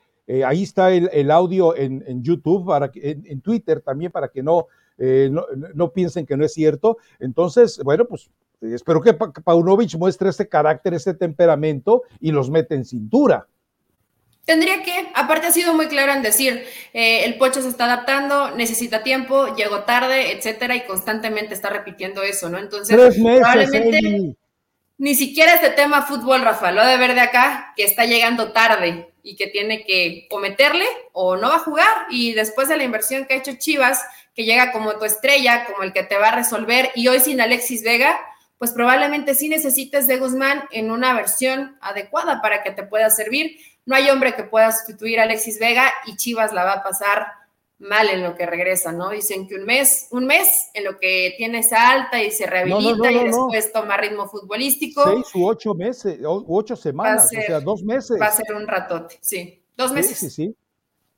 ahí 0.45 0.63
está 0.63 0.91
el, 0.93 1.29
audio 1.31 1.75
en, 1.75 2.23
YouTube, 2.23 2.65
para 2.65 2.89
en, 2.93 3.41
Twitter 3.41 3.81
también, 3.81 4.13
para 4.13 4.29
que 4.29 4.41
no, 4.41 4.67
no, 4.97 5.91
piensen 5.91 6.25
que 6.25 6.37
no 6.37 6.45
es 6.45 6.53
cierto. 6.53 6.97
Entonces, 7.19 7.79
bueno, 7.83 8.05
pues 8.05 8.29
espero 8.61 9.01
que 9.01 9.13
Paunovic 9.13 9.95
muestre 9.95 10.29
ese 10.29 10.47
carácter, 10.47 10.93
ese 10.93 11.13
temperamento 11.13 12.03
y 12.19 12.31
los 12.31 12.49
mete 12.49 12.75
en 12.75 12.85
cintura. 12.85 13.47
Tendría 14.45 14.81
que, 14.81 15.09
aparte 15.13 15.47
ha 15.47 15.51
sido 15.51 15.73
muy 15.73 15.87
claro 15.87 16.13
en 16.13 16.21
decir, 16.21 16.63
eh, 16.93 17.25
el 17.25 17.37
pocho 17.37 17.61
se 17.61 17.67
está 17.67 17.83
adaptando, 17.83 18.55
necesita 18.55 19.03
tiempo, 19.03 19.53
llegó 19.55 19.83
tarde, 19.83 20.31
etcétera, 20.31 20.73
y 20.73 20.85
constantemente 20.85 21.53
está 21.53 21.69
repitiendo 21.69 22.23
eso, 22.23 22.47
¿no? 22.47 22.57
Entonces, 22.57 22.95
probablemente 22.95 24.37
ni 24.97 25.15
siquiera 25.15 25.53
este 25.53 25.69
tema 25.71 26.03
fútbol, 26.03 26.41
Rafa, 26.41 26.71
lo 26.71 26.85
de 26.85 26.97
ver 26.97 27.13
de 27.13 27.21
acá, 27.21 27.73
que 27.75 27.83
está 27.83 28.05
llegando 28.05 28.51
tarde 28.51 29.09
y 29.27 29.35
que 29.35 29.47
tiene 29.47 29.83
que 29.83 30.27
o 30.29 31.27
o 31.27 31.35
no 31.35 31.49
va 31.49 31.55
a 31.55 31.59
jugar. 31.59 32.07
Y 32.09 32.33
después 32.33 32.69
de 32.69 32.77
la 32.77 32.83
inversión 32.83 33.25
que 33.25 33.33
ha 33.33 33.37
hecho 33.37 33.53
Chivas, 33.57 34.03
que 34.33 34.45
llega 34.45 34.71
como 34.71 34.97
tu 34.97 35.05
estrella, 35.05 35.65
como 35.65 35.83
el 35.83 35.93
que 35.93 36.03
te 36.03 36.17
va 36.17 36.29
a 36.29 36.35
resolver, 36.35 36.91
y 36.95 37.07
hoy 37.07 37.19
sin 37.19 37.41
Alexis 37.41 37.83
Vega, 37.83 38.19
pues 38.57 38.71
probablemente 38.71 39.35
sí 39.35 39.49
necesites 39.49 40.07
de 40.07 40.17
Guzmán 40.17 40.63
en 40.71 40.91
una 40.91 41.13
versión 41.13 41.77
adecuada 41.81 42.41
para 42.41 42.63
que 42.63 42.71
te 42.71 42.83
pueda 42.83 43.09
servir. 43.09 43.57
No 43.85 43.95
hay 43.95 44.09
hombre 44.09 44.35
que 44.35 44.43
pueda 44.43 44.71
sustituir 44.71 45.19
a 45.19 45.23
Alexis 45.23 45.59
Vega 45.59 45.91
y 46.05 46.15
Chivas 46.15 46.53
la 46.53 46.63
va 46.63 46.73
a 46.73 46.83
pasar 46.83 47.27
mal 47.79 48.09
en 48.09 48.23
lo 48.23 48.35
que 48.35 48.45
regresa, 48.45 48.91
¿no? 48.91 49.09
Dicen 49.11 49.47
que 49.47 49.55
un 49.55 49.65
mes, 49.65 50.07
un 50.11 50.25
mes 50.25 50.69
en 50.73 50.83
lo 50.83 50.97
que 50.97 51.35
tiene 51.37 51.59
esa 51.59 51.91
alta 51.91 52.21
y 52.23 52.31
se 52.31 52.47
rehabilita 52.47 53.11
y 53.11 53.25
después 53.25 53.71
toma 53.71 53.97
ritmo 53.97 54.27
futbolístico. 54.27 55.03
Seis 55.03 55.35
u 55.35 55.47
ocho 55.47 55.73
meses, 55.75 56.19
u 56.21 56.57
ocho 56.57 56.75
semanas, 56.75 57.25
o 57.25 57.29
sea, 57.29 57.59
dos 57.59 57.83
meses. 57.83 58.19
Va 58.19 58.27
a 58.27 58.31
ser 58.31 58.55
un 58.55 58.67
ratote, 58.67 59.17
sí, 59.21 59.61
dos 59.75 59.91
meses. 59.91 60.17
Sí, 60.17 60.29
sí, 60.29 60.47
sí. 60.47 60.55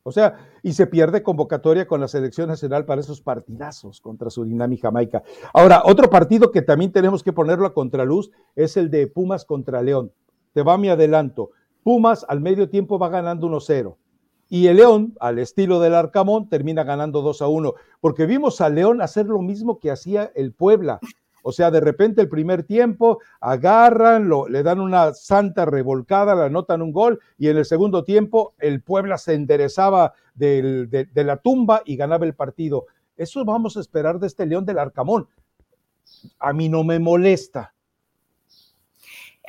O 0.03 0.11
sea, 0.11 0.49
y 0.63 0.73
se 0.73 0.87
pierde 0.87 1.21
convocatoria 1.21 1.85
con 1.85 2.01
la 2.01 2.07
selección 2.07 2.47
nacional 2.47 2.85
para 2.85 3.01
esos 3.01 3.21
partidazos 3.21 4.01
contra 4.01 4.29
Surinam 4.29 4.71
y 4.73 4.77
Jamaica. 4.77 5.23
Ahora, 5.53 5.83
otro 5.85 6.09
partido 6.09 6.51
que 6.51 6.61
también 6.61 6.91
tenemos 6.91 7.21
que 7.21 7.33
ponerlo 7.33 7.67
a 7.67 7.73
contraluz 7.73 8.31
es 8.55 8.75
el 8.77 8.89
de 8.89 9.07
Pumas 9.07 9.45
contra 9.45 9.83
León. 9.83 10.11
Te 10.53 10.63
va 10.63 10.77
mi 10.77 10.89
adelanto. 10.89 11.51
Pumas 11.83 12.25
al 12.27 12.39
medio 12.39 12.69
tiempo 12.69 12.97
va 12.97 13.09
ganando 13.09 13.47
1-0 13.47 13.97
y 14.49 14.67
el 14.67 14.77
León, 14.77 15.15
al 15.19 15.37
estilo 15.37 15.79
del 15.79 15.93
Arcamón, 15.93 16.49
termina 16.49 16.83
ganando 16.83 17.21
2 17.21 17.41
a 17.43 17.47
1, 17.47 17.73
porque 18.01 18.25
vimos 18.25 18.59
al 18.61 18.75
León 18.75 19.01
hacer 19.01 19.27
lo 19.27 19.39
mismo 19.41 19.79
que 19.79 19.91
hacía 19.91 20.31
el 20.35 20.53
Puebla. 20.53 20.99
O 21.43 21.51
sea, 21.51 21.71
de 21.71 21.79
repente 21.79 22.21
el 22.21 22.29
primer 22.29 22.63
tiempo 22.63 23.19
agarran, 23.39 24.29
le 24.49 24.63
dan 24.63 24.79
una 24.79 25.13
santa 25.13 25.65
revolcada, 25.65 26.35
le 26.35 26.43
anotan 26.43 26.81
un 26.81 26.91
gol 26.91 27.19
y 27.37 27.47
en 27.47 27.57
el 27.57 27.65
segundo 27.65 28.03
tiempo 28.03 28.55
el 28.57 28.81
Puebla 28.81 29.17
se 29.17 29.35
enderezaba 29.35 30.13
de, 30.33 30.87
de 30.87 31.23
la 31.23 31.37
tumba 31.37 31.81
y 31.85 31.95
ganaba 31.95 32.25
el 32.25 32.33
partido. 32.33 32.87
Eso 33.15 33.45
vamos 33.45 33.77
a 33.77 33.81
esperar 33.81 34.19
de 34.19 34.27
este 34.27 34.45
León 34.45 34.65
del 34.65 34.79
Arcamón. 34.79 35.27
A 36.39 36.53
mí 36.53 36.69
no 36.69 36.83
me 36.83 36.99
molesta, 36.99 37.73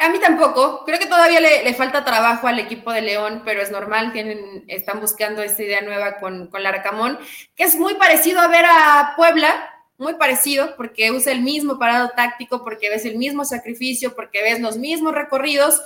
a 0.00 0.08
mí 0.08 0.18
tampoco. 0.18 0.84
Creo 0.84 0.98
que 0.98 1.06
todavía 1.06 1.40
le, 1.40 1.74
falta 1.74 2.04
trabajo 2.04 2.46
al 2.46 2.58
equipo 2.58 2.90
de 2.92 3.02
León, 3.02 3.42
pero 3.44 3.60
es 3.60 3.70
normal. 3.70 4.12
Tienen, 4.12 4.64
están 4.66 5.00
buscando 5.00 5.42
esta 5.42 5.62
idea 5.62 5.82
nueva 5.82 6.18
con, 6.18 6.48
con 6.48 6.62
Larcamón, 6.62 7.18
que 7.54 7.64
es 7.64 7.76
muy 7.76 7.94
parecido 7.94 8.40
a 8.40 8.48
ver 8.48 8.64
a 8.64 9.12
Puebla, 9.16 9.54
muy 9.98 10.14
parecido, 10.14 10.74
porque 10.76 11.10
usa 11.10 11.32
el 11.32 11.42
mismo 11.42 11.78
parado 11.78 12.10
táctico, 12.16 12.64
porque 12.64 12.88
ves 12.88 13.04
el 13.04 13.18
mismo 13.18 13.44
sacrificio, 13.44 14.14
porque 14.16 14.42
ves 14.42 14.60
los 14.60 14.78
mismos 14.78 15.14
recorridos 15.14 15.82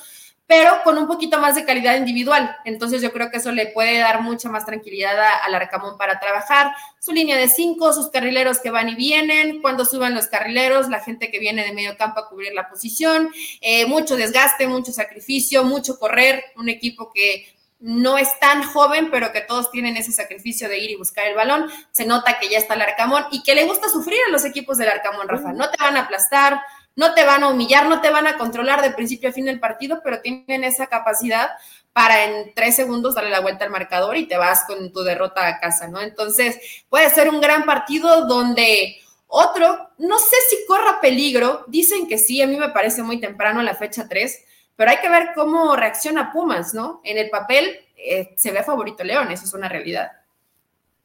pero 0.46 0.82
con 0.84 0.98
un 0.98 1.06
poquito 1.06 1.38
más 1.40 1.54
de 1.54 1.64
calidad 1.64 1.96
individual. 1.96 2.54
Entonces 2.64 3.00
yo 3.00 3.12
creo 3.12 3.30
que 3.30 3.38
eso 3.38 3.50
le 3.50 3.68
puede 3.68 3.98
dar 3.98 4.20
mucha 4.20 4.48
más 4.48 4.66
tranquilidad 4.66 5.16
al 5.42 5.54
Arcamón 5.54 5.96
para 5.96 6.20
trabajar. 6.20 6.72
Su 7.00 7.12
línea 7.12 7.36
de 7.36 7.48
cinco, 7.48 7.92
sus 7.92 8.10
carrileros 8.10 8.58
que 8.58 8.70
van 8.70 8.90
y 8.90 8.94
vienen, 8.94 9.62
cuando 9.62 9.84
suban 9.84 10.14
los 10.14 10.26
carrileros, 10.26 10.88
la 10.88 11.00
gente 11.00 11.30
que 11.30 11.38
viene 11.38 11.64
de 11.64 11.72
medio 11.72 11.96
campo 11.96 12.20
a 12.20 12.28
cubrir 12.28 12.52
la 12.52 12.68
posición, 12.68 13.30
eh, 13.60 13.86
mucho 13.86 14.16
desgaste, 14.16 14.66
mucho 14.66 14.92
sacrificio, 14.92 15.64
mucho 15.64 15.98
correr, 15.98 16.44
un 16.56 16.68
equipo 16.68 17.10
que 17.12 17.46
no 17.80 18.16
es 18.16 18.38
tan 18.40 18.62
joven, 18.62 19.10
pero 19.10 19.30
que 19.30 19.42
todos 19.42 19.70
tienen 19.70 19.98
ese 19.98 20.10
sacrificio 20.10 20.70
de 20.70 20.78
ir 20.78 20.90
y 20.90 20.96
buscar 20.96 21.26
el 21.26 21.34
balón. 21.34 21.70
Se 21.90 22.06
nota 22.06 22.38
que 22.38 22.48
ya 22.48 22.56
está 22.56 22.74
el 22.74 22.80
Arcamón 22.80 23.24
y 23.30 23.42
que 23.42 23.54
le 23.54 23.66
gusta 23.66 23.90
sufrir 23.90 24.18
a 24.26 24.30
los 24.30 24.44
equipos 24.46 24.78
del 24.78 24.88
Arcamón, 24.88 25.28
Rafa. 25.28 25.52
No 25.52 25.70
te 25.70 25.76
van 25.78 25.98
a 25.98 26.00
aplastar, 26.00 26.62
no 26.96 27.14
te 27.14 27.24
van 27.24 27.42
a 27.42 27.48
humillar, 27.48 27.88
no 27.88 28.00
te 28.00 28.10
van 28.10 28.26
a 28.26 28.38
controlar 28.38 28.82
de 28.82 28.90
principio 28.90 29.28
a 29.28 29.32
fin 29.32 29.46
del 29.46 29.60
partido, 29.60 30.00
pero 30.02 30.20
tienen 30.20 30.64
esa 30.64 30.86
capacidad 30.86 31.50
para 31.92 32.24
en 32.24 32.54
tres 32.54 32.74
segundos 32.76 33.14
darle 33.14 33.30
la 33.30 33.40
vuelta 33.40 33.64
al 33.64 33.70
marcador 33.70 34.16
y 34.16 34.26
te 34.26 34.36
vas 34.36 34.64
con 34.66 34.92
tu 34.92 35.02
derrota 35.02 35.46
a 35.46 35.60
casa, 35.60 35.88
¿no? 35.88 36.00
Entonces, 36.00 36.58
puede 36.88 37.10
ser 37.10 37.28
un 37.28 37.40
gran 37.40 37.64
partido 37.64 38.26
donde 38.26 38.96
otro, 39.26 39.90
no 39.98 40.18
sé 40.18 40.36
si 40.48 40.66
corra 40.66 41.00
peligro, 41.00 41.64
dicen 41.68 42.06
que 42.06 42.18
sí, 42.18 42.42
a 42.42 42.46
mí 42.46 42.56
me 42.56 42.70
parece 42.70 43.02
muy 43.02 43.20
temprano 43.20 43.62
la 43.62 43.74
fecha 43.74 44.06
3, 44.08 44.44
pero 44.76 44.90
hay 44.90 44.98
que 44.98 45.08
ver 45.08 45.30
cómo 45.34 45.74
reacciona 45.76 46.32
Pumas, 46.32 46.74
¿no? 46.74 47.00
En 47.04 47.18
el 47.18 47.30
papel 47.30 47.76
eh, 47.96 48.34
se 48.36 48.52
ve 48.52 48.62
favorito 48.62 49.02
León, 49.02 49.30
eso 49.30 49.44
es 49.44 49.54
una 49.54 49.68
realidad. 49.68 50.10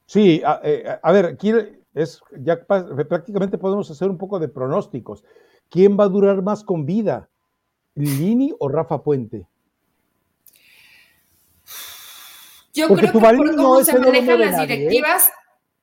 Sí, 0.05 0.41
a, 0.45 0.59
eh, 0.63 0.99
a 1.01 1.11
ver, 1.11 1.25
aquí 1.25 1.53
es, 1.93 2.21
ya 2.39 2.59
prácticamente 2.65 3.57
podemos 3.57 3.89
hacer 3.91 4.09
un 4.09 4.17
poco 4.17 4.39
de 4.39 4.47
pronósticos. 4.47 5.23
¿Quién 5.69 5.97
va 5.99 6.05
a 6.05 6.09
durar 6.09 6.41
más 6.41 6.63
con 6.63 6.85
vida? 6.85 7.29
¿Lini 7.93 8.53
o 8.59 8.69
Rafa 8.69 9.03
Puente? 9.03 9.47
Yo 12.73 12.87
creo 12.87 13.11
que 13.11 13.19
por 13.19 13.55
cómo 13.55 13.83
se 13.83 13.99
manejan 13.99 14.39
las 14.39 14.57
¿eh? 14.57 14.67
directivas, 14.67 15.31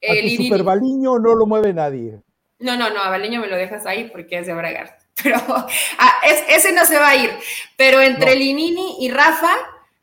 el 0.01 0.37
Super 0.37 0.62
Baliño 0.62 1.18
no 1.18 1.34
lo 1.34 1.47
mueve 1.47 1.72
nadie. 1.72 2.20
No, 2.59 2.76
no, 2.76 2.91
no, 2.91 3.01
a 3.01 3.11
Baliño 3.11 3.41
me 3.41 3.49
lo 3.49 3.57
dejas 3.57 3.87
ahí 3.87 4.09
porque 4.11 4.39
es 4.39 4.47
de 4.47 4.55
Bragar. 4.55 4.99
Pero 5.22 5.39
ah, 5.47 6.12
ese 6.49 6.72
no 6.72 6.84
se 6.84 6.99
va 6.99 7.11
a 7.11 7.16
ir. 7.16 7.30
Pero 7.76 8.01
entre 8.01 8.34
Linini 8.34 8.97
y 9.01 9.11
Rafa, 9.11 9.53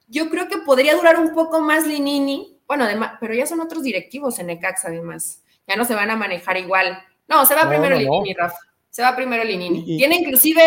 yo 0.08 0.30
creo 0.30 0.48
que 0.48 0.60
podría 0.60 0.96
durar 0.96 1.20
un 1.20 1.34
poco 1.34 1.62
más 1.62 1.86
Linini. 1.88 2.60
Bueno, 2.68 2.86
además, 2.86 3.14
pero 3.20 3.34
ya 3.34 3.46
son 3.46 3.60
otros 3.60 3.84
directivos 3.84 4.40
en 4.40 4.50
Ecax, 4.50 4.86
además. 4.86 5.44
Ya 5.68 5.76
no 5.76 5.86
se 5.86 5.94
van 5.94 6.10
a 6.10 6.16
manejar 6.16 6.58
igual. 6.58 6.98
No, 7.28 7.46
se 7.46 7.54
va 7.54 7.70
primero 7.70 7.96
Linini 7.96 8.32
y 8.32 8.34
Rafa 8.34 8.58
se 8.94 9.02
va 9.02 9.16
primero 9.16 9.44
Linini. 9.44 9.98
Tiene 9.98 10.18
inclusive 10.18 10.62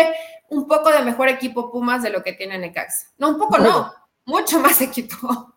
un 0.49 0.67
poco 0.67 0.91
de 0.91 1.01
mejor 1.01 1.29
equipo 1.29 1.71
Pumas 1.71 2.03
de 2.03 2.09
lo 2.09 2.21
que 2.23 2.33
tiene 2.33 2.57
Necaxa. 2.57 3.07
No, 3.17 3.29
un 3.29 3.37
poco 3.37 3.57
no, 3.57 3.89
mucho 4.25 4.59
más 4.59 4.81
equipo. 4.81 5.55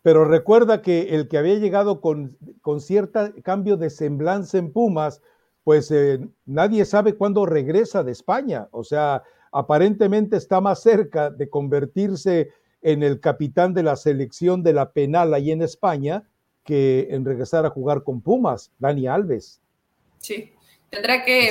Pero 0.00 0.24
recuerda 0.24 0.80
que 0.80 1.16
el 1.16 1.26
que 1.26 1.38
había 1.38 1.56
llegado 1.56 2.00
con, 2.00 2.38
con 2.62 2.80
cierto 2.80 3.32
cambio 3.42 3.76
de 3.76 3.90
semblanza 3.90 4.58
en 4.58 4.72
Pumas, 4.72 5.22
pues 5.64 5.90
eh, 5.90 6.20
nadie 6.46 6.84
sabe 6.84 7.14
cuándo 7.14 7.46
regresa 7.46 8.04
de 8.04 8.12
España. 8.12 8.68
O 8.70 8.84
sea, 8.84 9.24
aparentemente 9.50 10.36
está 10.36 10.60
más 10.60 10.82
cerca 10.82 11.30
de 11.30 11.50
convertirse 11.50 12.50
en 12.80 13.02
el 13.02 13.18
capitán 13.18 13.74
de 13.74 13.82
la 13.82 13.96
selección 13.96 14.62
de 14.62 14.72
la 14.72 14.92
penal 14.92 15.34
ahí 15.34 15.50
en 15.50 15.62
España 15.62 16.22
que 16.62 17.08
en 17.10 17.24
regresar 17.24 17.66
a 17.66 17.70
jugar 17.70 18.04
con 18.04 18.20
Pumas, 18.20 18.70
Dani 18.78 19.08
Alves. 19.08 19.60
Sí. 20.18 20.53
Tendrá 20.94 21.24
que 21.24 21.50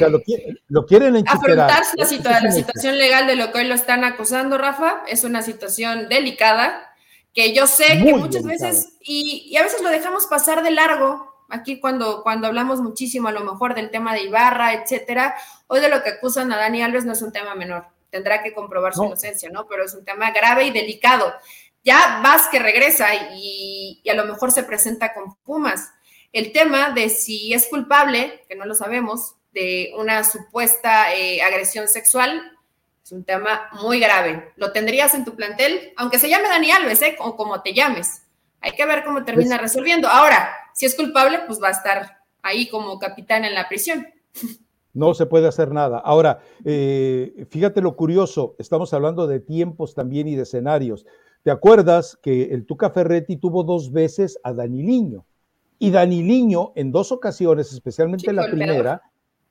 lo, 0.69 0.85
quieren 0.85 1.15
afrontar 1.27 1.83
la, 1.95 2.41
la, 2.41 2.51
situación 2.51 2.97
legal 2.97 3.27
de 3.27 3.35
lo 3.35 3.51
que 3.51 3.59
hoy 3.59 3.65
lo 3.65 3.75
están 3.75 4.03
acusando, 4.03 4.57
Rafa. 4.57 5.03
Es 5.07 5.23
una 5.23 5.41
situación 5.41 6.07
delicada 6.07 6.93
que 7.33 7.53
yo 7.53 7.67
sé 7.67 8.01
que 8.03 8.13
muchas 8.13 8.43
veces, 8.43 8.93
y, 9.01 9.55
a 9.57 9.63
veces 9.63 9.81
lo 9.81 9.89
dejamos 9.89 10.27
pasar 10.27 10.63
de 10.63 10.71
largo, 10.71 11.33
aquí 11.49 11.79
cuando, 11.79 12.23
cuando 12.23 12.47
hablamos 12.47 12.79
muchísimo 12.79 13.27
a 13.27 13.31
lo 13.31 13.43
mejor 13.43 13.75
del 13.75 13.89
tema 13.89 14.13
de 14.13 14.23
Ibarra, 14.23 14.73
etcétera, 14.73 15.35
hoy 15.67 15.81
de 15.81 15.89
lo 15.89 16.03
que 16.03 16.11
acusan 16.11 16.51
a 16.53 16.57
Dani 16.57 16.83
Alves 16.83 17.05
no 17.05 17.13
es 17.13 17.21
un 17.21 17.31
tema 17.31 17.55
menor, 17.55 17.87
tendrá 18.09 18.43
que 18.43 18.53
comprobar 18.53 18.93
su 18.93 19.03
inocencia, 19.03 19.49
¿no? 19.49 19.67
Pero 19.67 19.83
es 19.83 19.93
un 19.93 20.05
tema 20.05 20.31
grave 20.31 20.65
y 20.65 20.71
delicado. 20.71 21.33
Ya 21.83 22.21
vas 22.23 22.47
que 22.47 22.59
regresa 22.59 23.09
y, 23.35 23.99
y 24.03 24.09
a 24.09 24.13
lo 24.13 24.25
mejor 24.25 24.51
se 24.51 24.63
presenta 24.63 25.13
con 25.13 25.35
Pumas 25.43 25.91
el 26.33 26.51
tema 26.51 26.89
de 26.89 27.09
si 27.09 27.53
es 27.53 27.67
culpable, 27.67 28.41
que 28.49 28.55
no 28.55 28.65
lo 28.65 28.75
sabemos, 28.75 29.35
de 29.53 29.93
una 29.97 30.23
supuesta 30.23 31.13
eh, 31.13 31.41
agresión 31.43 31.87
sexual, 31.87 32.41
es 33.03 33.11
un 33.11 33.23
tema 33.23 33.69
muy 33.81 33.99
grave. 33.99 34.51
¿Lo 34.55 34.71
tendrías 34.71 35.13
en 35.13 35.25
tu 35.25 35.35
plantel? 35.35 35.93
Aunque 35.95 36.17
se 36.19 36.29
llame 36.29 36.49
Dani 36.49 36.71
Alves, 36.71 37.01
¿eh? 37.03 37.15
o 37.19 37.35
como 37.35 37.61
te 37.61 37.73
llames. 37.73 38.23
Hay 38.61 38.71
que 38.71 38.85
ver 38.85 39.03
cómo 39.03 39.23
termina 39.23 39.57
pues 39.57 39.61
resolviendo. 39.61 40.07
Ahora, 40.07 40.49
si 40.73 40.85
es 40.85 40.95
culpable, 40.95 41.41
pues 41.45 41.61
va 41.61 41.67
a 41.67 41.71
estar 41.71 42.23
ahí 42.41 42.67
como 42.67 42.97
capitán 42.97 43.45
en 43.45 43.53
la 43.53 43.69
prisión. 43.69 44.07
No 44.93 45.13
se 45.13 45.25
puede 45.25 45.47
hacer 45.47 45.71
nada. 45.71 45.97
Ahora, 45.99 46.39
eh, 46.63 47.45
fíjate 47.49 47.81
lo 47.81 47.95
curioso, 47.95 48.55
estamos 48.59 48.93
hablando 48.93 49.27
de 49.27 49.39
tiempos 49.39 49.95
también 49.95 50.27
y 50.27 50.35
de 50.35 50.43
escenarios. 50.43 51.05
¿Te 51.41 51.51
acuerdas 51.51 52.17
que 52.21 52.53
el 52.53 52.65
Tuca 52.65 52.91
Ferretti 52.91 53.37
tuvo 53.37 53.63
dos 53.63 53.91
veces 53.91 54.39
a 54.43 54.53
Daniliño? 54.53 55.25
Y 55.79 55.91
Daniliño, 55.91 56.71
en 56.75 56.91
dos 56.91 57.11
ocasiones, 57.11 57.73
especialmente 57.73 58.29
en 58.29 58.35
la 58.37 58.49
primera, 58.49 59.01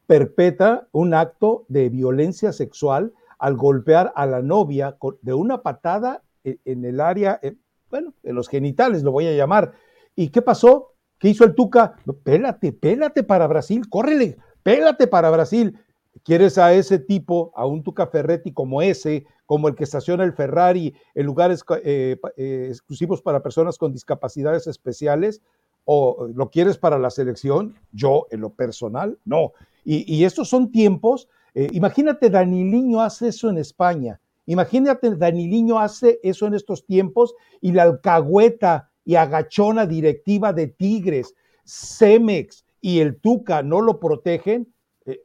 perpetra 0.07 0.89
un 0.93 1.15
acto 1.15 1.65
de 1.69 1.89
violencia 1.89 2.53
sexual 2.53 3.13
al 3.39 3.57
golpear 3.57 4.13
a 4.15 4.27
la 4.27 4.41
novia 4.41 4.97
de 5.21 5.35
una 5.35 5.63
patada 5.63 6.23
e, 6.45 6.59
en 6.65 6.85
el 6.85 7.01
área, 7.01 7.39
eh, 7.43 7.57
bueno, 7.91 8.15
en 8.23 8.35
los 8.35 8.49
genitales, 8.49 9.03
lo 9.03 9.13
voy 9.13 9.27
a 9.27 9.33
llamar. 9.33 9.73
¿Y 10.15 10.29
qué 10.29 10.43
pasó? 10.43 10.93
¿Qué 11.19 11.29
hizo 11.29 11.45
el 11.45 11.55
Tuca? 11.55 11.97
Pélate, 12.25 12.73
pélate 12.73 13.23
para 13.23 13.47
Brasil, 13.47 13.89
córrele, 13.89 14.37
pélate 14.63 15.07
para 15.07 15.31
Brasil. 15.31 15.79
¿Quieres 16.25 16.59
a 16.59 16.73
ese 16.75 16.99
tipo, 16.99 17.53
a 17.57 17.67
un 17.67 17.83
Tuca 17.83 18.07
Ferretti 18.07 18.53
como 18.53 18.83
ese, 18.83 19.25
como 19.47 19.69
el 19.69 19.75
que 19.75 19.85
estaciona 19.85 20.25
el 20.25 20.35
Ferrari 20.35 20.95
en 21.15 21.27
lugares 21.27 21.65
eh, 21.83 22.17
eh, 22.37 22.67
exclusivos 22.69 23.23
para 23.23 23.43
personas 23.43 23.79
con 23.79 23.93
discapacidades 23.93 24.67
especiales? 24.67 25.43
O 25.85 26.29
lo 26.35 26.51
quieres 26.51 26.79
para 26.79 26.99
la 26.99 27.11
selección, 27.11 27.75
yo 27.93 28.27
en 28.31 28.41
lo 28.41 28.51
personal, 28.51 29.19
no. 29.25 29.53
Y, 29.85 30.23
estos 30.23 30.49
son 30.49 30.71
tiempos, 30.71 31.29
eh, 31.55 31.69
imagínate 31.73 32.31
Daniliño 32.31 33.01
hace 33.01 33.29
eso 33.29 33.51
en 33.51 33.59
España, 33.59 34.21
imagínate 34.47 35.17
Daniliño 35.17 35.81
hace 35.81 36.21
eso 36.23 36.47
en 36.47 36.55
estos 36.55 36.87
tiempos 36.87 37.35
y 37.61 37.73
la 37.73 37.83
alcahueta 37.83 38.91
y 39.05 39.17
agachona 39.17 39.87
directiva 39.87 40.53
de 40.53 40.69
Tigres, 40.69 41.35
Cemex 41.65 42.65
y 42.81 43.01
el 43.01 43.21
Tuca 43.21 43.63
no 43.65 43.81
lo 43.81 43.99
protegen, 43.99 44.73
eh, 45.05 45.21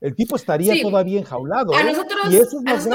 el 0.00 0.14
tipo 0.14 0.36
estaría 0.36 0.80
todavía 0.82 1.18
enjaulado. 1.18 1.74
A 1.74 1.80
¿eh? 1.80 1.84
nosotros, 1.84 2.30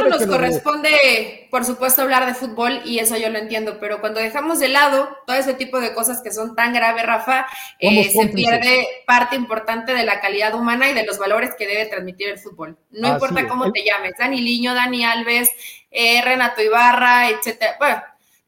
nos 0.07 0.25
corresponde, 0.25 1.47
por 1.49 1.65
supuesto, 1.65 2.01
hablar 2.01 2.25
de 2.25 2.33
fútbol 2.33 2.81
y 2.85 2.99
eso 2.99 3.17
yo 3.17 3.29
lo 3.29 3.39
entiendo, 3.39 3.79
pero 3.79 3.99
cuando 3.99 4.19
dejamos 4.19 4.59
de 4.59 4.67
lado 4.67 5.09
todo 5.25 5.35
ese 5.35 5.53
tipo 5.53 5.79
de 5.79 5.93
cosas 5.93 6.21
que 6.21 6.31
son 6.31 6.55
tan 6.55 6.73
graves, 6.73 7.05
Rafa, 7.05 7.47
eh, 7.79 8.11
se 8.11 8.27
pierde 8.27 8.87
parte 9.07 9.35
importante 9.35 9.93
de 9.93 10.05
la 10.05 10.19
calidad 10.19 10.53
humana 10.53 10.89
y 10.89 10.93
de 10.93 11.05
los 11.05 11.17
valores 11.17 11.51
que 11.57 11.67
debe 11.67 11.85
transmitir 11.87 12.29
el 12.29 12.37
fútbol. 12.37 12.77
No 12.91 13.09
importa 13.09 13.47
cómo 13.47 13.71
te 13.71 13.83
llames, 13.83 14.13
Dani 14.17 14.41
Liño, 14.41 14.73
Dani 14.73 15.03
Alves, 15.03 15.49
eh, 15.89 16.21
Renato 16.21 16.61
Ibarra, 16.61 17.29
etcétera. 17.29 17.75
Bueno, 17.79 18.01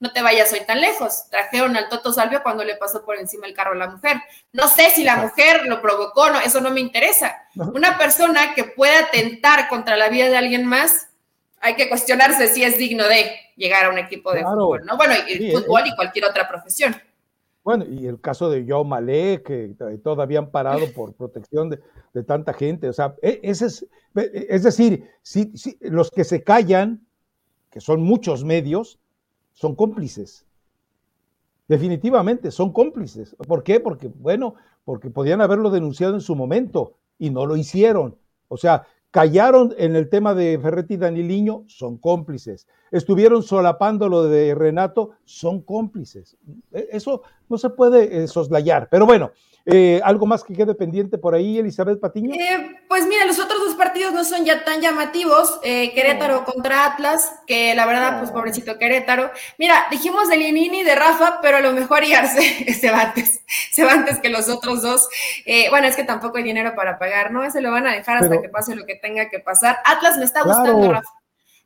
no 0.04 0.12
te 0.12 0.22
vayas 0.22 0.52
hoy 0.52 0.60
tan 0.68 0.82
lejos. 0.82 1.30
Trajeron 1.30 1.78
al 1.78 1.88
Toto 1.88 2.12
Salvio 2.12 2.44
cuando 2.44 2.66
le 2.66 2.76
pasó 2.76 3.06
por 3.06 3.18
encima 3.18 3.48
el 3.48 3.54
carro 3.54 3.72
a 3.72 3.76
la 3.76 3.88
mujer. 3.88 4.18
No 4.52 4.68
sé 4.68 4.90
si 4.94 5.02
la 5.02 5.16
mujer 5.16 5.66
lo 5.66 5.82
provocó, 5.82 6.30
no, 6.30 6.42
eso 6.42 6.60
no 6.60 6.72
me 6.72 6.82
interesa. 6.82 7.34
Una 7.56 7.98
persona 7.98 8.54
que 8.54 8.66
pueda 8.66 9.00
atentar 9.00 9.70
contra 9.70 9.96
la 9.96 10.10
vida 10.10 10.30
de 10.30 10.36
alguien 10.36 10.66
más, 10.66 11.08
hay 11.62 11.76
que 11.76 11.88
cuestionarse 11.88 12.50
si 12.50 12.66
es 12.66 12.78
digno 12.78 13.06
de 13.06 13.32
llegar 13.56 13.86
a 13.86 13.92
un 13.92 13.98
equipo 13.98 14.34
de 14.34 14.44
fútbol, 14.44 14.86
¿no? 14.86 14.98
Bueno, 14.98 15.14
y 15.26 15.54
fútbol 15.54 15.84
y 15.86 15.96
cualquier 15.96 16.26
otra 16.26 16.50
profesión. 16.50 16.94
Bueno, 17.64 17.86
y 17.90 18.06
el 18.06 18.20
caso 18.20 18.50
de 18.50 18.66
Joe 18.68 18.84
Malé, 18.84 19.42
que 19.42 19.74
todavía 20.04 20.40
han 20.40 20.52
parado 20.52 20.92
por 20.94 21.14
protección 21.14 21.70
de, 21.70 22.24
tanta 22.24 22.52
gente. 22.52 22.90
O 22.90 22.94
sea, 22.94 23.16
e, 23.22 23.40
ese 23.42 23.68
es, 23.68 23.88
e, 24.18 24.48
es 24.50 24.64
decir, 24.64 25.10
si, 25.22 25.54
los 25.80 26.12
que 26.12 26.26
se 26.26 26.44
callan, 26.44 27.08
que 27.72 27.80
son 27.80 28.02
muchos 28.02 28.44
medios, 28.44 29.00
son 29.54 29.76
cómplices. 29.76 30.46
Definitivamente, 31.68 32.52
son 32.52 32.74
cómplices. 32.74 33.36
¿Por 33.48 33.64
qué? 33.64 33.80
Porque, 33.80 34.08
bueno, 34.08 34.56
porque 34.84 35.10
podían 35.10 35.42
haberlo 35.42 35.70
denunciado 35.70 36.14
en 36.14 36.22
su 36.22 36.36
momento 36.36 36.96
y 37.18 37.30
no 37.30 37.46
lo 37.46 37.56
hicieron. 37.56 38.18
O 38.48 38.58
sea, 38.58 38.86
callaron 39.12 39.74
en 39.78 39.96
el 39.96 40.10
tema 40.10 40.34
de 40.34 40.60
Ferretti 40.62 40.96
y 40.96 40.98
Daniliño, 40.98 41.64
son 41.68 41.98
cómplices. 41.98 42.68
Estuvieron 42.92 43.44
solapando 43.44 44.10
lo 44.10 44.24
de 44.24 44.54
Renato, 44.56 45.12
son 45.24 45.62
cómplices. 45.62 46.36
E, 46.72 46.90
eso 46.92 47.22
no 47.48 47.58
se 47.58 47.70
puede 47.70 48.24
eh, 48.24 48.28
soslayar. 48.28 48.90
Pero 48.90 49.06
bueno, 49.06 49.32
eh, 49.66 50.02
¿Algo 50.04 50.26
más 50.26 50.44
que 50.44 50.54
quede 50.54 50.76
pendiente 50.76 51.18
por 51.18 51.34
ahí, 51.34 51.58
Elizabeth 51.58 52.00
Patiño? 52.00 52.36
Eh, 52.36 52.76
pues 52.90 53.08
mira, 53.08 53.26
los 53.26 53.40
otros 53.40 53.60
dos 53.60 53.76
partidos 53.76 54.14
no 54.14 54.26
son 54.26 54.44
ya 54.44 54.66
tan 54.66 54.82
llamativos. 54.82 55.60
Eh, 55.64 55.94
Querétaro 55.94 56.44
contra 56.44 56.86
Atlas, 56.86 57.32
que 57.48 57.74
la 57.74 57.86
verdad, 57.86 58.20
pues 58.20 58.32
pobrecito 58.32 58.78
Querétaro. 58.78 59.32
Mira, 59.58 59.86
dijimos 59.90 60.28
de 60.28 60.38
Linini, 60.38 60.84
de 60.84 60.96
Rafa, 60.96 61.40
pero 61.42 61.58
a 61.58 61.62
lo 61.62 61.72
mejor 61.72 62.04
Arce 62.04 62.74
se 62.80 62.92
va 62.92 63.02
antes, 63.02 63.42
se 63.72 63.86
va 63.86 63.94
antes 63.94 64.20
que 64.20 64.30
los 64.30 64.50
otros 64.50 64.82
dos. 64.82 65.08
bueno, 65.70 65.88
es 65.88 65.96
que 65.96 66.04
tampoco 66.04 66.38
hay 66.38 66.44
dinero 66.44 66.76
para 66.76 67.00
pagar, 67.00 67.32
¿no? 67.32 67.50
Se 67.50 67.62
lo 67.62 67.72
van 67.72 67.88
a 67.88 67.94
dejar 67.94 68.18
hasta 68.18 68.42
que 68.42 68.50
pase 68.50 68.76
lo 68.76 68.86
que 68.86 68.96
tenga 68.96 69.30
que 69.30 69.40
pasar. 69.40 69.78
Atlas 69.86 70.18
me 70.18 70.26
está 70.26 70.44
gustando, 70.44 70.92
Rafa. 70.92 71.23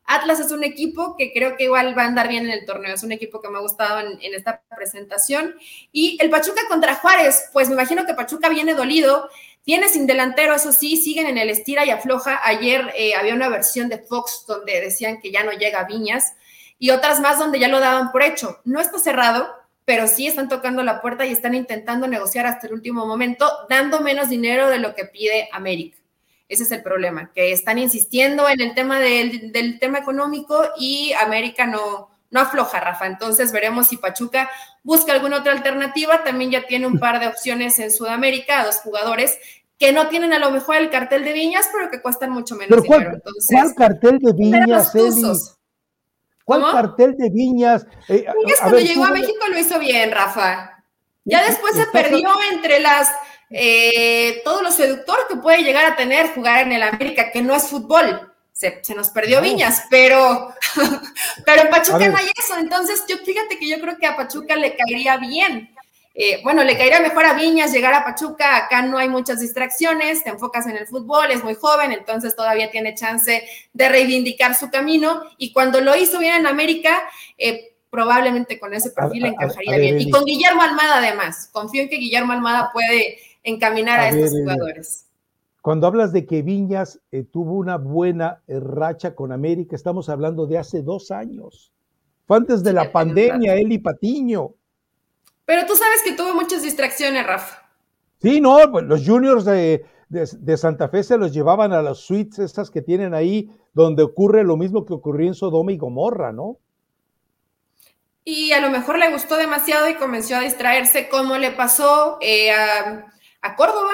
Atlas 0.07 0.39
es 0.39 0.51
un 0.51 0.63
equipo 0.63 1.15
que 1.17 1.33
creo 1.33 1.57
que 1.57 1.65
igual 1.65 1.95
va 1.95 2.03
a 2.03 2.07
andar 2.07 2.29
bien 2.29 2.45
en 2.45 2.51
el 2.51 2.65
torneo, 2.65 2.95
es 2.95 3.03
un 3.03 3.11
equipo 3.11 3.41
que 3.41 3.49
me 3.49 3.57
ha 3.57 3.61
gustado 3.61 3.99
en, 3.99 4.33
esta 4.33 4.63
presentación. 4.75 5.55
Y 5.91 6.17
el 6.21 6.29
Pachuca 6.29 6.61
contra 6.69 6.95
Juárez, 6.95 7.49
pues 7.51 7.67
me 7.67 7.75
imagino 7.75 8.05
que 8.05 8.13
Pachuca 8.13 8.47
viene 8.47 8.73
dolido, 8.73 9.29
tiene 9.63 9.89
sin 9.89 10.07
delantero, 10.07 10.55
eso 10.55 10.71
sí, 10.71 10.95
siguen 10.95 11.27
en 11.27 11.37
el 11.37 11.49
estira 11.49 11.85
y 11.85 11.89
afloja. 11.89 12.39
Ayer 12.43 12.93
eh, 12.95 13.15
había 13.15 13.35
una 13.35 13.49
versión 13.49 13.89
de 13.89 13.99
Fox 13.99 14.45
donde 14.47 14.79
decían 14.79 15.19
que 15.19 15.29
ya 15.29 15.43
no 15.43 15.51
llega 15.51 15.83
Viñas 15.83 16.33
y 16.79 16.91
otras 16.91 17.19
más 17.19 17.37
donde 17.37 17.59
ya 17.59 17.67
lo 17.67 17.81
daban 17.81 18.13
por 18.13 18.23
hecho. 18.23 18.61
No 18.63 18.79
está 18.79 18.99
cerrado, 18.99 19.49
pero 19.83 20.07
sí 20.07 20.25
están 20.25 20.47
tocando 20.47 20.83
la 20.83 21.01
puerta 21.01 21.25
y 21.25 21.33
están 21.33 21.53
intentando 21.53 22.07
negociar 22.07 22.45
hasta 22.45 22.67
el 22.67 22.73
último 22.73 23.05
momento, 23.05 23.49
dando 23.69 23.99
menos 23.99 24.29
dinero 24.29 24.69
de 24.69 24.79
lo 24.79 24.95
que 24.95 25.03
pide 25.03 25.49
América. 25.51 25.97
Ese 26.49 26.63
es 26.63 26.71
el 26.71 26.81
problema, 26.81 27.31
que 27.33 27.51
están 27.51 27.77
insistiendo 27.77 28.47
en 28.47 28.61
el 28.61 28.73
tema 28.73 28.99
del, 28.99 29.79
tema 29.79 29.99
económico 29.99 30.63
y 30.77 31.11
América 31.13 31.67
no, 31.67 32.09
no 32.31 32.39
afloja, 32.39 32.79
Rafa. 32.79 33.05
Entonces 33.05 33.51
veremos 33.51 33.87
si 33.87 33.97
Pachuca 33.97 34.49
busca 34.83 35.11
alguna 35.11 35.39
otra 35.39 35.51
alternativa. 35.51 36.23
También 36.23 36.51
ya 36.51 36.65
tiene 36.65 36.87
un 36.87 36.99
par 36.99 37.19
de 37.19 37.27
opciones 37.27 37.79
en 37.79 37.91
Sudamérica, 37.91 38.63
dos 38.63 38.77
jugadores 38.77 39.37
que 39.77 39.91
no 39.91 40.07
tienen 40.07 40.33
a 40.33 40.39
lo 40.39 40.49
mejor 40.51 40.77
el 40.77 40.89
cartel 40.89 41.23
de 41.23 41.33
Viñas, 41.33 41.69
pero 41.71 41.91
que 41.91 42.01
cuestan 42.01 42.31
mucho 42.31 42.55
menos 42.55 42.81
dinero. 42.81 43.19
¿Cuál 43.47 43.75
cartel 43.75 44.19
de 44.19 44.33
Viñas, 44.33 44.91
¿Cuál 46.45 46.71
cartel 46.71 47.17
de 47.17 47.29
Viñas? 47.29 47.85
Eh, 48.07 48.25
cuando 48.59 48.79
llegó 48.79 49.05
a 49.05 49.11
México 49.11 49.47
lo 49.49 49.59
hizo 49.59 49.77
bien, 49.79 50.11
Rafa. 50.11 50.83
Ya 51.25 51.45
después 51.45 51.75
se 51.75 51.85
perdió 51.87 52.29
entre 52.53 52.79
las 52.79 53.11
eh, 53.49 54.41
todo 54.43 54.61
lo 54.61 54.71
seductor 54.71 55.17
que 55.29 55.37
puede 55.37 55.63
llegar 55.63 55.85
a 55.85 55.95
tener 55.95 56.33
jugar 56.33 56.65
en 56.65 56.73
el 56.73 56.83
América, 56.83 57.31
que 57.31 57.41
no 57.41 57.55
es 57.55 57.69
fútbol. 57.69 58.33
Se, 58.51 58.81
nos 58.95 59.09
perdió 59.09 59.39
Viñas, 59.39 59.83
pero, 59.89 60.51
pero 61.45 61.61
en 61.61 61.69
Pachuca 61.69 62.07
no 62.07 62.17
hay 62.17 62.25
eso. 62.35 62.57
Entonces, 62.57 63.03
yo 63.07 63.17
fíjate 63.17 63.59
que 63.59 63.69
yo 63.69 63.79
creo 63.79 63.97
que 63.97 64.07
a 64.07 64.17
Pachuca 64.17 64.55
le 64.55 64.75
caería 64.75 65.17
bien. 65.17 65.69
Eh, 66.19 66.41
bueno, 66.43 66.63
le 66.63 66.75
caería 66.75 66.99
mejor 66.99 67.25
a 67.25 67.33
Viñas 67.33 67.71
llegar 67.71 67.93
a 67.93 68.03
Pachuca. 68.03 68.57
Acá 68.57 68.81
no 68.81 68.97
hay 68.97 69.09
muchas 69.09 69.39
distracciones, 69.39 70.23
te 70.23 70.31
enfocas 70.31 70.65
en 70.65 70.75
el 70.75 70.87
fútbol, 70.87 71.29
es 71.29 71.43
muy 71.43 71.53
joven, 71.53 71.91
entonces 71.91 72.35
todavía 72.35 72.71
tiene 72.71 72.95
chance 72.95 73.47
de 73.71 73.89
reivindicar 73.89 74.55
su 74.55 74.71
camino. 74.71 75.21
Y 75.37 75.53
cuando 75.53 75.79
lo 75.79 75.95
hizo 75.95 76.17
bien 76.17 76.33
en 76.33 76.47
América, 76.47 77.03
eh, 77.37 77.75
probablemente 77.91 78.59
con 78.59 78.73
ese 78.73 78.89
perfil 78.89 79.27
encajaría 79.27 79.77
bien. 79.77 80.01
y 80.01 80.09
con 80.09 80.25
Guillermo 80.25 80.63
Almada, 80.63 80.97
además. 80.97 81.49
Confío 81.51 81.83
en 81.83 81.89
que 81.89 81.97
Guillermo 81.97 82.33
Almada 82.33 82.71
puede 82.73 83.19
encaminar 83.47 83.99
a, 83.99 84.09
estos 84.09 84.31
jugadores. 84.31 85.07
Cuando 85.61 85.87
hablas 85.87 86.13
de 86.13 86.25
que 86.25 86.41
Viñas 86.41 86.99
eh, 87.11 87.23
tuvo 87.23 87.53
una 87.53 87.77
buena 87.77 88.41
eh, 88.47 88.59
racha 88.59 89.15
con 89.15 89.31
América, 89.31 89.75
estamos 89.75 90.09
hablando 90.09 90.45
de 90.45 90.57
hace 90.57 90.81
dos 90.81 91.11
años. 91.11 91.73
Fue 92.25 92.37
antes 92.37 92.63
de 92.63 92.73
la 92.73 92.91
pandemia, 92.91 93.55
él 93.55 93.71
y 93.71 93.77
Patiño. 93.79 94.53
Pero 95.45 95.65
tú 95.65 95.75
sabes 95.75 96.03
que 96.03 96.13
tuvo 96.13 96.35
muchas 96.35 96.61
distracciones, 96.61 97.25
Rafa. 97.25 97.69
Sí, 98.21 98.41
no, 98.41 98.57
pues 98.69 98.85
los 98.85 99.05
juniors 99.05 99.45
de, 99.45 99.85
de, 100.09 100.57
Santa 100.57 100.89
Fe 100.89 101.03
se 101.03 101.17
los 101.17 101.33
llevaban 101.33 101.71
a 101.71 101.81
las 101.81 101.99
suites 101.99 102.39
estas 102.39 102.69
que 102.69 102.81
tienen 102.81 103.13
ahí, 103.13 103.49
donde 103.73 104.03
ocurre 104.03 104.43
lo 104.43 104.57
mismo 104.57 104.85
que 104.85 104.93
ocurrió 104.93 105.27
en 105.27 105.35
Sodoma 105.35 105.71
y 105.71 105.77
Gomorra, 105.77 106.33
¿no? 106.33 106.57
Y 108.25 108.51
a 108.51 108.59
lo 108.59 108.69
mejor 108.69 108.99
le 108.99 109.09
gustó 109.09 109.37
demasiado 109.37 109.89
y 109.89 109.95
comenzó 109.95 110.35
a 110.35 110.41
distraerse, 110.41 111.07
como 111.07 111.37
le 111.37 111.51
pasó 111.51 112.17
eh, 112.19 112.51
a 112.51 113.05
a 113.47 113.55
Córdoba 113.55 113.93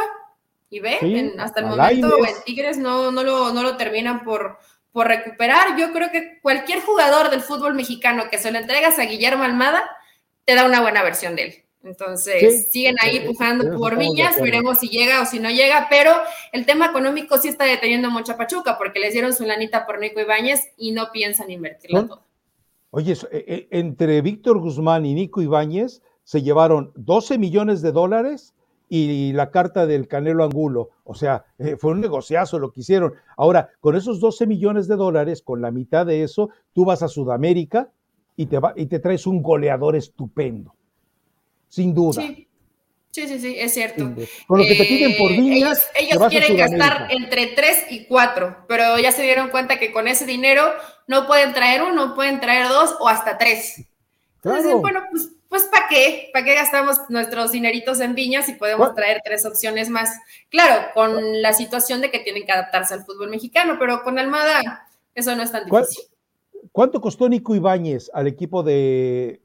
y 0.70 0.80
ve, 0.80 1.34
hasta 1.38 1.60
el 1.60 1.68
momento 1.68 2.18
en 2.26 2.44
Tigres 2.46 2.78
no, 2.78 3.12
no, 3.12 3.24
lo, 3.24 3.54
no 3.54 3.62
lo 3.62 3.78
terminan 3.78 4.24
por, 4.24 4.58
por 4.92 5.08
recuperar. 5.08 5.78
Yo 5.78 5.92
creo 5.94 6.10
que 6.12 6.40
cualquier 6.42 6.82
jugador 6.82 7.30
del 7.30 7.42
fútbol 7.42 7.76
mexicano 7.76 8.24
que 8.32 8.38
se 8.38 8.52
lo 8.52 8.58
entregas 8.58 8.98
a 8.98 9.04
Guillermo 9.04 9.44
Almada 9.44 9.84
te 10.46 10.56
da 10.56 10.66
una 10.66 10.82
buena 10.82 11.04
versión 11.04 11.36
de 11.36 11.44
él. 11.44 11.64
Entonces, 11.84 12.72
siguen 12.72 12.96
ahí 13.02 13.20
pujando 13.28 13.78
por 13.78 13.98
Viñas, 13.98 14.40
veremos 14.42 14.80
si 14.80 14.88
llega 14.88 15.22
o 15.22 15.26
si 15.26 15.40
no 15.40 15.50
llega, 15.50 15.88
pero 15.90 16.12
el 16.54 16.66
tema 16.66 16.86
económico 16.86 17.38
sí 17.38 17.50
está 17.50 17.66
deteniendo 17.66 18.10
mucho 18.10 18.32
a 18.32 18.38
Pachuca 18.38 18.78
porque 18.78 19.02
les 19.02 19.12
dieron 19.12 19.34
su 19.34 19.44
lanita 19.44 19.86
por 19.86 20.00
Nico 20.00 20.22
Ibáñez 20.22 20.72
y 20.78 20.94
no 20.94 21.12
piensan 21.12 21.52
invertirla 21.52 22.08
todo. 22.08 22.24
Oye, 22.92 23.14
eh, 23.14 23.46
eh, 23.48 23.68
entre 23.72 24.22
Víctor 24.22 24.60
Guzmán 24.60 25.06
y 25.06 25.14
Nico 25.14 25.42
Ibáñez 25.42 26.02
se 26.24 26.42
llevaron 26.42 26.94
12 26.96 27.38
millones 27.38 27.82
de 27.82 27.92
dólares 27.92 28.54
y 28.96 29.34
la 29.34 29.50
carta 29.50 29.88
del 29.88 30.08
Canelo 30.08 30.44
Angulo. 30.44 30.92
O 31.04 31.16
sea, 31.16 31.46
eh, 31.58 31.78
fue 31.78 31.94
un 31.94 32.02
negociazo 32.02 32.60
lo 32.60 32.72
que 32.72 32.82
hicieron. 32.82 33.14
Ahora, 33.36 33.72
con 33.80 33.96
esos 33.96 34.20
12 34.20 34.46
millones 34.46 34.88
de 34.88 34.96
dólares, 34.96 35.42
con 35.42 35.64
la 35.64 35.72
mitad 35.72 36.06
de 36.06 36.22
eso, 36.22 36.52
tú 36.74 36.86
vas 36.86 37.02
a 37.02 37.08
Sudamérica 37.08 37.90
y 38.36 38.46
te, 38.46 38.60
va, 38.60 38.74
y 38.76 38.86
te 38.86 39.00
traes 39.00 39.26
un 39.26 39.42
goleador 39.42 39.96
estupendo. 39.96 40.76
Sin 41.70 41.96
duda. 41.96 42.22
Sí. 42.22 42.48
Sí, 43.10 43.40
sí, 43.40 43.56
es 43.58 43.74
cierto. 43.74 44.12
Con 44.48 44.60
lo 44.60 44.66
que 44.66 44.76
te 44.76 44.86
piden 44.86 45.18
por 45.18 45.30
línea. 45.30 45.72
Eh, 45.72 45.78
ellos, 46.00 46.28
quieren 46.30 46.58
gastar 46.58 47.08
entre 47.12 47.48
3 47.48 47.86
y 47.92 48.06
4, 48.06 48.66
pero 48.68 49.00
ya 49.00 49.12
se 49.12 49.22
dieron 49.22 49.50
cuenta 49.50 49.78
que 49.78 49.92
con 49.92 50.08
ese 50.08 50.26
dinero 50.26 50.64
no 51.08 51.26
pueden 51.28 51.54
traer 51.54 51.84
uno, 51.84 52.16
pueden 52.16 52.40
traer 52.40 52.68
dos 52.68 52.96
o 53.00 53.08
hasta 53.08 53.38
tres. 53.38 53.86
Entonces, 54.44 54.74
bueno, 54.74 55.02
pues 55.12 55.32
pues 55.54 55.66
¿para 55.66 55.86
qué? 55.88 56.32
¿Para 56.34 56.44
qué 56.44 56.56
gastamos 56.56 56.98
nuestros 57.10 57.52
dineritos 57.52 58.00
en 58.00 58.16
viñas 58.16 58.48
si 58.48 58.54
podemos 58.54 58.96
traer 58.96 59.22
tres 59.24 59.46
opciones 59.46 59.88
más? 59.88 60.10
Claro, 60.50 60.88
con 60.96 61.44
la 61.44 61.54
situación 61.54 62.02
de 62.02 62.10
que 62.10 62.18
tienen 62.18 62.44
que 62.44 62.52
adaptarse 62.52 62.96
al 62.96 63.06
fútbol 63.06 63.30
mexicano, 63.30 63.76
pero 63.78 64.02
con 64.02 64.18
Almada 64.18 64.88
eso 65.14 65.36
no 65.36 65.44
es 65.44 65.52
tan 65.52 65.66
difícil. 65.66 66.06
¿Cuánto 66.72 67.00
costó 67.00 67.30
Nico 67.30 67.54
Ibáñez 67.54 68.10
al 68.16 68.26
equipo 68.26 68.64
de, 68.64 69.42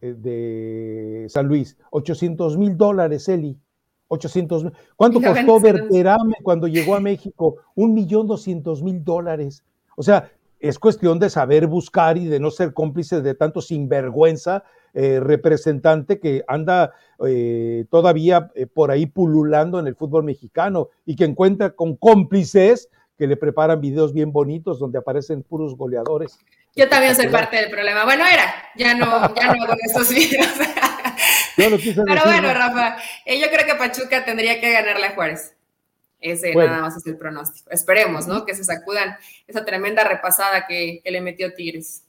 San 1.29 1.47
Luis? 1.47 1.77
800 1.91 2.57
mil 2.57 2.75
dólares, 2.75 3.29
Eli. 3.29 3.59
800 4.07 4.65
mil. 4.65 4.73
¿Cuánto 4.97 5.21
costó 5.21 5.61
Berterame 5.61 6.37
cuando 6.43 6.69
llegó 6.69 6.95
a 6.95 7.01
México? 7.01 7.57
Un 7.75 7.93
millón 7.93 8.27
doscientos 8.27 8.83
mil 8.83 9.05
dólares. 9.05 9.63
O 9.95 10.03
sea, 10.03 10.33
es 10.61 10.79
cuestión 10.79 11.19
de 11.19 11.31
saber 11.31 11.67
buscar 11.67 12.17
y 12.17 12.27
de 12.27 12.41
no 12.41 12.51
ser 12.51 12.73
cómplices 12.73 13.23
de 13.23 13.35
tanto 13.35 13.61
sinvergüenza 13.61 14.65
eh, 14.95 15.21
representante 15.21 16.19
que 16.19 16.43
anda 16.49 16.93
eh, 17.27 17.85
todavía 17.91 18.51
por 18.75 18.91
ahí 18.91 19.07
pululando 19.07 19.79
en 19.79 19.87
el 19.87 19.95
fútbol 19.95 20.25
mexicano 20.25 20.89
y 21.05 21.17
que 21.17 21.25
encuentra 21.25 21.71
con 21.71 21.97
cómplices 21.97 22.89
que 23.19 23.27
le 23.27 23.37
preparan 23.37 23.81
videos 23.81 24.13
bien 24.13 24.33
bonitos 24.33 24.79
donde 24.79 24.99
aparecen 24.99 25.43
puros 25.43 25.77
goleadores. 25.77 26.39
Yo 26.77 26.89
también 26.89 27.17
soy 27.17 27.29
parte 27.29 27.57
del 27.57 27.71
problema. 27.71 28.05
Bueno, 28.05 28.25
era, 28.25 28.55
ya 28.77 28.95
no, 28.95 29.35
ya 29.35 29.53
no 29.53 29.65
hago 29.65 29.75
esos 29.85 30.09
videos. 30.09 30.47
Pero 31.57 31.77
bueno, 32.25 32.55
Rafa, 32.55 32.97
yo 33.27 33.47
creo 33.51 33.67
que 33.67 33.75
Pachuca 33.75 34.25
tendría 34.25 34.61
que 34.61 34.73
ganarle 34.73 35.07
a 35.07 35.15
Juárez. 35.17 35.58
Ese 36.21 36.55
nada 36.55 36.81
más 36.81 36.97
es 36.97 37.07
el 37.07 37.17
pronóstico. 37.17 37.71
Esperemos, 37.71 38.27
¿no? 38.27 38.45
Que 38.45 38.55
se 38.55 38.65
sacudan 38.65 39.17
esa 39.47 39.65
tremenda 39.65 40.05
repasada 40.05 40.67
que, 40.67 41.01
le 41.05 41.21
metió 41.21 41.55
Tigres. 41.55 42.05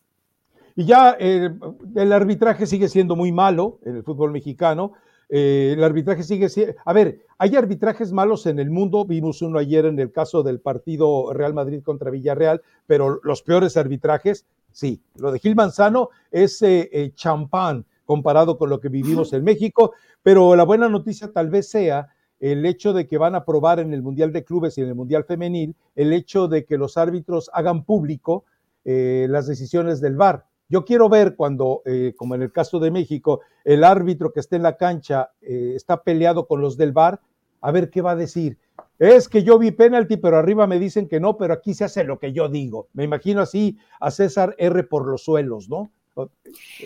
Y 0.75 0.85
ya 0.85 1.15
eh, 1.19 1.49
el 1.95 2.13
arbitraje 2.13 2.65
sigue 2.65 2.87
siendo 2.87 3.15
muy 3.15 3.31
malo 3.31 3.79
en 3.85 3.97
el 3.97 4.03
fútbol 4.03 4.31
mexicano. 4.31 4.93
Eh, 5.27 5.73
el 5.77 5.83
arbitraje 5.83 6.23
sigue 6.23 6.49
siendo... 6.49 6.75
A 6.85 6.93
ver, 6.93 7.19
hay 7.37 7.55
arbitrajes 7.55 8.11
malos 8.11 8.47
en 8.47 8.57
el 8.57 8.71
mundo. 8.71 9.05
Vimos 9.05 9.41
uno 9.43 9.59
ayer 9.59 9.85
en 9.85 9.99
el 9.99 10.11
caso 10.11 10.41
del 10.41 10.59
partido 10.59 11.31
Real 11.33 11.53
Madrid 11.53 11.83
contra 11.83 12.09
Villarreal, 12.09 12.61
pero 12.87 13.19
los 13.23 13.43
peores 13.43 13.77
arbitrajes, 13.77 14.45
sí. 14.71 15.01
Lo 15.15 15.31
de 15.31 15.39
Gil 15.39 15.55
Manzano 15.55 16.09
es 16.31 16.61
eh, 16.63 17.11
champán 17.13 17.85
comparado 18.05 18.57
con 18.57 18.71
lo 18.71 18.79
que 18.79 18.89
vivimos 18.89 19.33
en 19.33 19.43
México, 19.43 19.93
pero 20.23 20.55
la 20.55 20.63
buena 20.63 20.89
noticia 20.89 21.31
tal 21.31 21.51
vez 21.51 21.69
sea 21.69 22.07
el 22.39 22.65
hecho 22.65 22.93
de 22.93 23.07
que 23.07 23.17
van 23.17 23.35
a 23.35 23.45
probar 23.45 23.79
en 23.79 23.93
el 23.93 24.01
Mundial 24.01 24.31
de 24.31 24.43
Clubes 24.43 24.77
y 24.77 24.81
en 24.81 24.87
el 24.87 24.95
Mundial 24.95 25.25
Femenil, 25.25 25.75
el 25.95 26.13
hecho 26.13 26.47
de 26.47 26.65
que 26.65 26.77
los 26.77 26.97
árbitros 26.97 27.49
hagan 27.53 27.83
público 27.83 28.45
eh, 28.85 29.27
las 29.29 29.47
decisiones 29.47 30.01
del 30.01 30.15
VAR. 30.15 30.45
Yo 30.69 30.85
quiero 30.85 31.09
ver 31.09 31.35
cuando, 31.35 31.81
eh, 31.85 32.13
como 32.15 32.35
en 32.35 32.43
el 32.43 32.51
caso 32.51 32.79
de 32.79 32.91
México, 32.91 33.41
el 33.65 33.83
árbitro 33.83 34.31
que 34.31 34.39
esté 34.39 34.55
en 34.55 34.63
la 34.63 34.77
cancha 34.77 35.31
eh, 35.41 35.73
está 35.75 36.03
peleado 36.03 36.47
con 36.47 36.61
los 36.61 36.77
del 36.77 36.91
VAR, 36.91 37.19
a 37.61 37.71
ver 37.71 37.89
qué 37.89 38.01
va 38.01 38.11
a 38.11 38.15
decir. 38.15 38.57
Es 38.99 39.27
que 39.27 39.43
yo 39.43 39.57
vi 39.57 39.71
penalti, 39.71 40.17
pero 40.17 40.37
arriba 40.37 40.67
me 40.67 40.79
dicen 40.79 41.07
que 41.07 41.19
no, 41.19 41.37
pero 41.37 41.53
aquí 41.53 41.73
se 41.73 41.85
hace 41.85 42.03
lo 42.03 42.19
que 42.19 42.33
yo 42.33 42.49
digo. 42.49 42.87
Me 42.93 43.03
imagino 43.03 43.41
así 43.41 43.77
a 43.99 44.11
César 44.11 44.55
R 44.57 44.83
por 44.83 45.07
los 45.07 45.23
suelos, 45.23 45.69
¿no? 45.69 45.91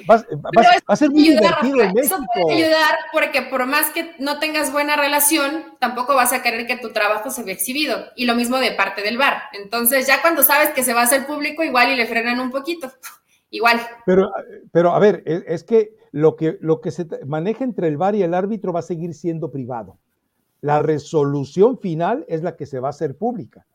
Va, 0.09 0.23
a 0.87 0.95
ser 0.95 1.09
muy 1.09 1.29
divertido 1.29 1.81
en 1.81 1.93
México. 1.93 2.15
Eso 2.15 2.25
puede 2.33 2.63
ayudar 2.63 2.95
porque 3.11 3.41
por 3.43 3.65
más 3.65 3.89
que 3.91 4.15
no 4.19 4.39
tengas 4.39 4.71
buena 4.71 4.95
relación, 4.95 5.63
tampoco 5.79 6.15
vas 6.15 6.33
a 6.33 6.41
querer 6.41 6.67
que 6.67 6.77
tu 6.77 6.91
trabajo 6.91 7.29
se 7.29 7.43
vea 7.43 7.53
exhibido. 7.53 7.97
Y 8.15 8.25
lo 8.25 8.35
mismo 8.35 8.57
de 8.57 8.71
parte 8.71 9.01
del 9.01 9.17
bar. 9.17 9.43
Entonces, 9.53 10.07
ya 10.07 10.21
cuando 10.21 10.43
sabes 10.43 10.69
que 10.71 10.83
se 10.83 10.93
va 10.93 11.01
a 11.01 11.05
hacer 11.05 11.25
público, 11.25 11.63
igual 11.63 11.91
y 11.91 11.95
le 11.95 12.05
frenan 12.05 12.39
un 12.39 12.51
poquito. 12.51 12.91
igual. 13.49 13.79
Pero, 14.05 14.31
pero 14.71 14.93
a 14.93 14.99
ver, 14.99 15.23
es, 15.25 15.63
que 15.63 15.95
lo 16.11 16.35
que 16.35 16.57
lo 16.59 16.81
que 16.81 16.91
se 16.91 17.07
maneja 17.25 17.63
entre 17.63 17.87
el 17.87 17.97
bar 17.97 18.15
y 18.15 18.23
el 18.23 18.33
árbitro 18.33 18.73
va 18.73 18.79
a 18.79 18.83
seguir 18.83 19.13
siendo 19.13 19.51
privado. 19.51 19.97
La 20.61 20.81
resolución 20.81 21.77
final 21.77 22.25
es 22.27 22.41
la 22.41 22.55
que 22.55 22.65
se 22.65 22.79
va 22.79 22.87
a 22.87 22.91
hacer 22.91 23.17
pública. 23.17 23.65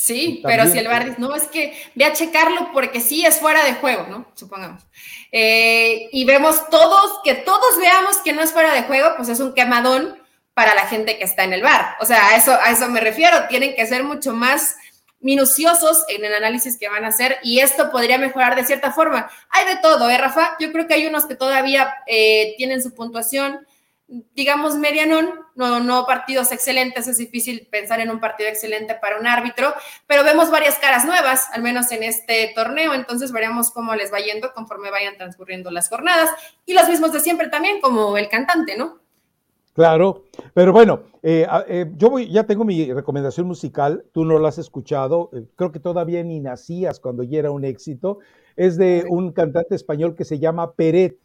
Sí, 0.00 0.40
pero 0.44 0.64
si 0.68 0.78
el 0.78 0.86
bar 0.86 1.04
dice, 1.04 1.16
no, 1.18 1.34
es 1.34 1.48
que 1.48 1.76
ve 1.96 2.04
a 2.04 2.12
checarlo 2.12 2.70
porque 2.72 3.00
sí 3.00 3.26
es 3.26 3.40
fuera 3.40 3.64
de 3.64 3.74
juego, 3.74 4.06
¿no? 4.08 4.30
Supongamos. 4.34 4.86
Eh, 5.32 6.08
y 6.12 6.24
vemos 6.24 6.70
todos, 6.70 7.20
que 7.24 7.34
todos 7.34 7.76
veamos 7.80 8.18
que 8.18 8.32
no 8.32 8.40
es 8.40 8.52
fuera 8.52 8.72
de 8.72 8.84
juego, 8.84 9.14
pues 9.16 9.28
es 9.28 9.40
un 9.40 9.54
quemadón 9.54 10.16
para 10.54 10.76
la 10.76 10.86
gente 10.86 11.18
que 11.18 11.24
está 11.24 11.42
en 11.42 11.52
el 11.52 11.64
bar. 11.64 11.96
O 12.00 12.06
sea, 12.06 12.28
a 12.28 12.36
eso, 12.36 12.52
a 12.52 12.70
eso 12.70 12.88
me 12.88 13.00
refiero. 13.00 13.48
Tienen 13.48 13.74
que 13.74 13.86
ser 13.86 14.04
mucho 14.04 14.32
más 14.32 14.76
minuciosos 15.18 16.04
en 16.08 16.24
el 16.24 16.32
análisis 16.32 16.78
que 16.78 16.88
van 16.88 17.04
a 17.04 17.08
hacer 17.08 17.38
y 17.42 17.58
esto 17.58 17.90
podría 17.90 18.18
mejorar 18.18 18.54
de 18.54 18.64
cierta 18.64 18.92
forma. 18.92 19.28
Hay 19.50 19.66
de 19.66 19.80
todo, 19.82 20.08
¿eh, 20.08 20.16
Rafa? 20.16 20.56
Yo 20.60 20.70
creo 20.70 20.86
que 20.86 20.94
hay 20.94 21.06
unos 21.08 21.26
que 21.26 21.34
todavía 21.34 21.92
eh, 22.06 22.54
tienen 22.56 22.84
su 22.84 22.94
puntuación 22.94 23.66
digamos, 24.08 24.76
medianón, 24.76 25.28
no, 25.54 25.80
no 25.80 26.06
partidos 26.06 26.50
excelentes, 26.50 27.06
es 27.06 27.18
difícil 27.18 27.68
pensar 27.70 28.00
en 28.00 28.10
un 28.10 28.20
partido 28.20 28.48
excelente 28.48 28.94
para 28.94 29.18
un 29.18 29.26
árbitro, 29.26 29.74
pero 30.06 30.24
vemos 30.24 30.50
varias 30.50 30.78
caras 30.78 31.04
nuevas, 31.04 31.48
al 31.52 31.62
menos 31.62 31.92
en 31.92 32.02
este 32.02 32.52
torneo, 32.54 32.94
entonces 32.94 33.32
veremos 33.32 33.70
cómo 33.70 33.94
les 33.94 34.12
va 34.12 34.20
yendo 34.20 34.52
conforme 34.54 34.90
vayan 34.90 35.18
transcurriendo 35.18 35.70
las 35.70 35.90
jornadas, 35.90 36.30
y 36.64 36.72
los 36.72 36.88
mismos 36.88 37.12
de 37.12 37.20
siempre 37.20 37.48
también, 37.48 37.82
como 37.82 38.16
el 38.16 38.28
cantante, 38.28 38.78
¿no? 38.78 38.98
Claro, 39.74 40.24
pero 40.54 40.72
bueno, 40.72 41.02
eh, 41.22 41.46
eh, 41.68 41.86
yo 41.96 42.10
voy, 42.10 42.30
ya 42.32 42.44
tengo 42.44 42.64
mi 42.64 42.92
recomendación 42.92 43.46
musical, 43.46 44.04
tú 44.12 44.24
no 44.24 44.38
la 44.38 44.48
has 44.48 44.58
escuchado, 44.58 45.30
eh, 45.34 45.44
creo 45.54 45.70
que 45.70 45.80
todavía 45.80 46.22
ni 46.24 46.40
nacías 46.40 46.98
cuando 46.98 47.22
ya 47.22 47.40
era 47.40 47.50
un 47.50 47.64
éxito, 47.64 48.18
es 48.56 48.76
de 48.76 49.04
un 49.08 49.32
cantante 49.32 49.76
español 49.76 50.16
que 50.16 50.24
se 50.24 50.38
llama 50.40 50.72
Peret, 50.72 51.18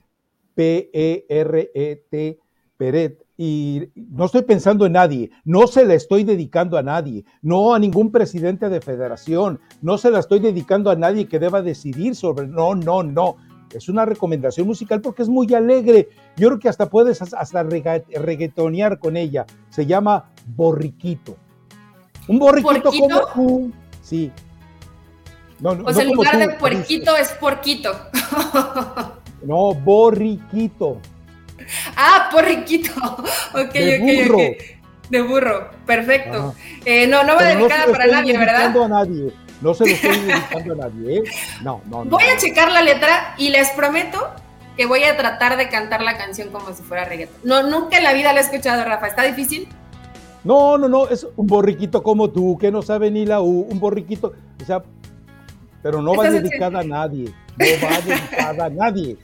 P-E-R-E-T, 0.54 2.40
Peret, 2.84 3.26
y 3.38 3.84
no 3.96 4.26
estoy 4.26 4.42
pensando 4.42 4.86
en 4.86 4.92
nadie, 4.92 5.32
no 5.46 5.68
se 5.68 5.86
la 5.86 5.94
estoy 5.94 6.26
dedicando 6.26 6.78
a 6.78 6.84
nadie, 6.84 7.24
no 7.42 7.74
a 7.74 7.80
ningún 7.80 8.12
presidente 8.12 8.68
de 8.68 8.82
federación, 8.82 9.62
no 9.82 9.98
se 9.98 10.12
la 10.12 10.20
estoy 10.20 10.40
dedicando 10.40 10.92
a 10.92 10.98
nadie 10.98 11.30
que 11.30 11.40
deba 11.40 11.62
decidir 11.62 12.14
sobre, 12.14 12.46
no, 12.46 12.76
no, 12.76 13.02
no. 13.02 13.38
Es 13.74 13.88
una 13.88 14.04
recomendación 14.04 14.68
musical 14.68 15.00
porque 15.00 15.22
es 15.22 15.30
muy 15.30 15.52
alegre. 15.54 16.10
Yo 16.36 16.50
creo 16.50 16.60
que 16.60 16.68
hasta 16.68 16.90
puedes 16.90 17.22
hasta 17.22 17.64
reggaetonear 17.64 19.00
con 19.00 19.16
ella. 19.16 19.46
Se 19.70 19.86
llama 19.86 20.30
Borriquito. 20.46 21.38
Un 22.28 22.38
borriquito 22.38 22.92
como 23.34 23.72
Sí. 24.02 24.30
No, 25.62 25.72
o 25.72 25.94
sea, 25.94 26.04
en 26.04 26.14
lugar 26.14 26.38
de 26.38 26.50
puerquito 26.50 27.16
es 27.16 27.30
porquito. 27.40 27.94
no, 29.44 29.74
borriquito. 29.74 31.00
Ah, 31.96 32.30
porriquito. 32.32 32.92
Ok, 33.54 33.74
de 33.74 33.98
ok, 33.98 34.28
burro. 34.28 34.38
ok. 34.38 34.84
De 35.10 35.22
burro, 35.22 35.70
perfecto. 35.86 36.56
Eh, 36.86 37.06
no, 37.08 37.24
no 37.24 37.36
va 37.36 37.44
dedicada 37.44 37.86
para 37.92 38.08
nadie, 38.08 38.38
¿verdad? 38.38 38.76
A 38.84 38.88
nadie. 38.88 39.34
No 39.62 39.74
se 39.74 39.86
lo 39.86 39.92
estoy 39.94 40.18
dedicando 40.20 40.74
a 40.74 40.78
nadie. 40.78 41.18
¿eh? 41.18 41.24
No, 41.62 41.82
no, 41.86 42.04
no. 42.04 42.12
Voy 42.12 42.24
a 42.24 42.38
checar 42.38 42.72
la 42.72 42.82
letra 42.82 43.36
y 43.38 43.50
les 43.50 43.70
prometo 43.72 44.32
que 44.76 44.86
voy 44.86 45.04
a 45.04 45.16
tratar 45.16 45.58
de 45.58 45.70
cantar 45.70 46.02
la 46.02 46.18
canción 46.18 46.50
como 46.50 46.74
si 46.74 46.82
fuera 46.84 47.06
reggaeton. 47.06 47.38
No, 47.44 47.64
nunca 47.64 47.98
en 47.98 48.04
la 48.04 48.14
vida 48.14 48.34
la 48.34 48.40
he 48.40 48.44
escuchado, 48.44 48.84
Rafa. 48.84 49.08
¿Está 49.08 49.24
difícil? 49.24 49.68
No, 50.44 50.78
no, 50.78 50.90
no, 50.90 51.08
es 51.08 51.26
un 51.36 51.48
borriquito 51.48 52.04
como 52.04 52.30
tú, 52.30 52.58
que 52.58 52.72
no 52.72 52.82
sabe 52.82 53.10
ni 53.10 53.26
la 53.26 53.42
U, 53.42 53.62
un 53.70 53.80
borriquito, 53.80 54.34
o 54.62 54.66
sea, 54.66 54.84
pero 55.82 56.02
no 56.02 56.16
va 56.16 56.30
dedicada 56.30 56.80
a 56.80 56.84
nadie, 56.84 57.34
no 57.58 57.66
va 57.88 58.02
dedicada 58.06 58.66
a 58.66 58.70
nadie. 58.70 59.18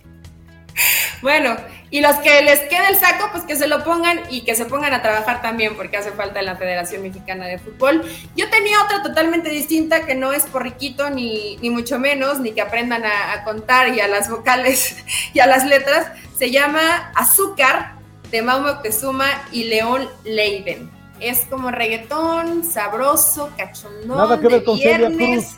Bueno, 1.21 1.55
y 1.91 2.01
los 2.01 2.15
que 2.17 2.41
les 2.41 2.59
quede 2.61 2.89
el 2.89 2.95
saco, 2.95 3.29
pues 3.31 3.43
que 3.43 3.55
se 3.55 3.67
lo 3.67 3.83
pongan 3.83 4.21
y 4.29 4.41
que 4.41 4.55
se 4.55 4.65
pongan 4.65 4.93
a 4.93 5.01
trabajar 5.01 5.41
también, 5.41 5.75
porque 5.75 5.97
hace 5.97 6.11
falta 6.11 6.39
en 6.39 6.45
la 6.45 6.55
Federación 6.55 7.01
Mexicana 7.01 7.47
de 7.47 7.57
Fútbol. 7.57 8.03
Yo 8.35 8.49
tenía 8.49 8.81
otra 8.83 9.01
totalmente 9.01 9.49
distinta 9.49 10.05
que 10.05 10.15
no 10.15 10.31
es 10.31 10.43
por 10.43 10.63
riquito, 10.63 11.09
ni, 11.09 11.57
ni 11.57 11.69
mucho 11.69 11.99
menos, 11.99 12.39
ni 12.39 12.51
que 12.51 12.61
aprendan 12.61 13.03
a, 13.05 13.43
contar 13.43 13.93
y 13.95 13.99
a 13.99 14.07
las 14.07 14.29
vocales 14.29 14.97
y 15.33 15.39
a 15.39 15.47
las 15.47 15.65
letras. 15.65 16.11
Se 16.37 16.51
llama 16.51 17.11
Azúcar 17.15 17.95
de 18.31 18.41
Mau 18.41 18.61
Moctezuma 18.61 19.27
y 19.51 19.65
León 19.65 20.07
Leiden. 20.23 20.91
Es 21.19 21.45
como 21.49 21.69
reggaetón, 21.71 22.63
sabroso, 22.63 23.51
cachondón, 23.57 24.17
Nada 24.17 24.39
que 24.39 24.47
ver 24.47 24.63
con 24.63 24.77
viernes. 24.77 25.57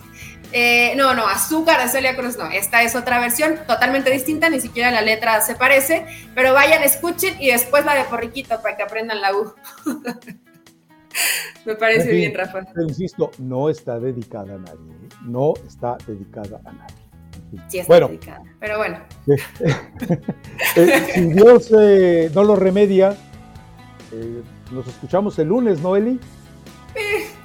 Eh, 0.53 0.93
no, 0.95 1.13
no, 1.13 1.27
Azúcar 1.27 1.81
de 1.81 1.89
Celia 1.89 2.15
Cruz 2.15 2.37
no. 2.37 2.49
Esta 2.49 2.83
es 2.83 2.95
otra 2.95 3.19
versión 3.19 3.59
totalmente 3.67 4.11
distinta, 4.11 4.49
ni 4.49 4.59
siquiera 4.59 4.91
la 4.91 5.01
letra 5.01 5.39
se 5.41 5.55
parece. 5.55 6.05
Pero 6.35 6.53
vayan, 6.53 6.83
escuchen 6.83 7.35
y 7.39 7.51
después 7.51 7.85
la 7.85 7.95
de 7.95 8.03
Porriquito 8.05 8.61
para 8.61 8.75
que 8.75 8.83
aprendan 8.83 9.21
la 9.21 9.33
U. 9.35 9.53
Me 11.65 11.75
parece 11.75 12.11
bien, 12.11 12.33
Rafa. 12.33 12.61
Pero 12.73 12.87
insisto, 12.87 13.31
no 13.37 13.69
está 13.69 13.99
dedicada 13.99 14.55
a 14.55 14.57
nadie. 14.57 14.91
¿eh? 14.91 15.09
No 15.23 15.53
está 15.67 15.97
dedicada 16.07 16.59
a 16.65 16.71
nadie. 16.71 16.95
Sí 17.67 17.79
está 17.79 17.99
dedicada, 17.99 18.43
pero 18.59 18.77
bueno. 18.77 18.99
Eh, 20.75 21.11
si 21.13 21.21
Dios 21.33 21.69
no 22.33 22.43
lo 22.43 22.55
remedia, 22.55 23.17
nos 24.71 24.87
escuchamos 24.87 25.37
el 25.39 25.49
lunes, 25.49 25.81
¿no, 25.81 25.97
Eli? 25.97 26.17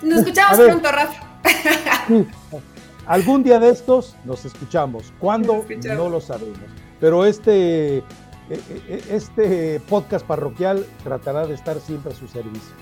nos 0.02 0.18
escuchamos 0.20 0.60
pronto, 0.60 0.92
Rafa. 0.92 1.26
Algún 3.06 3.42
día 3.42 3.58
de 3.58 3.70
estos 3.70 4.16
nos 4.24 4.44
escuchamos. 4.44 5.12
¿Cuándo? 5.18 5.64
No 5.96 6.08
lo 6.08 6.20
sabemos. 6.20 6.58
Pero 7.00 7.24
este, 7.24 7.98
e, 7.98 8.02
e, 8.50 8.60
e, 8.88 9.16
este 9.16 9.80
podcast 9.88 10.26
parroquial 10.26 10.86
tratará 11.04 11.46
de 11.46 11.54
estar 11.54 11.78
siempre 11.80 12.12
a 12.12 12.16
su 12.16 12.26
servicio. 12.26 12.74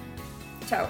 Chao. 0.67 0.87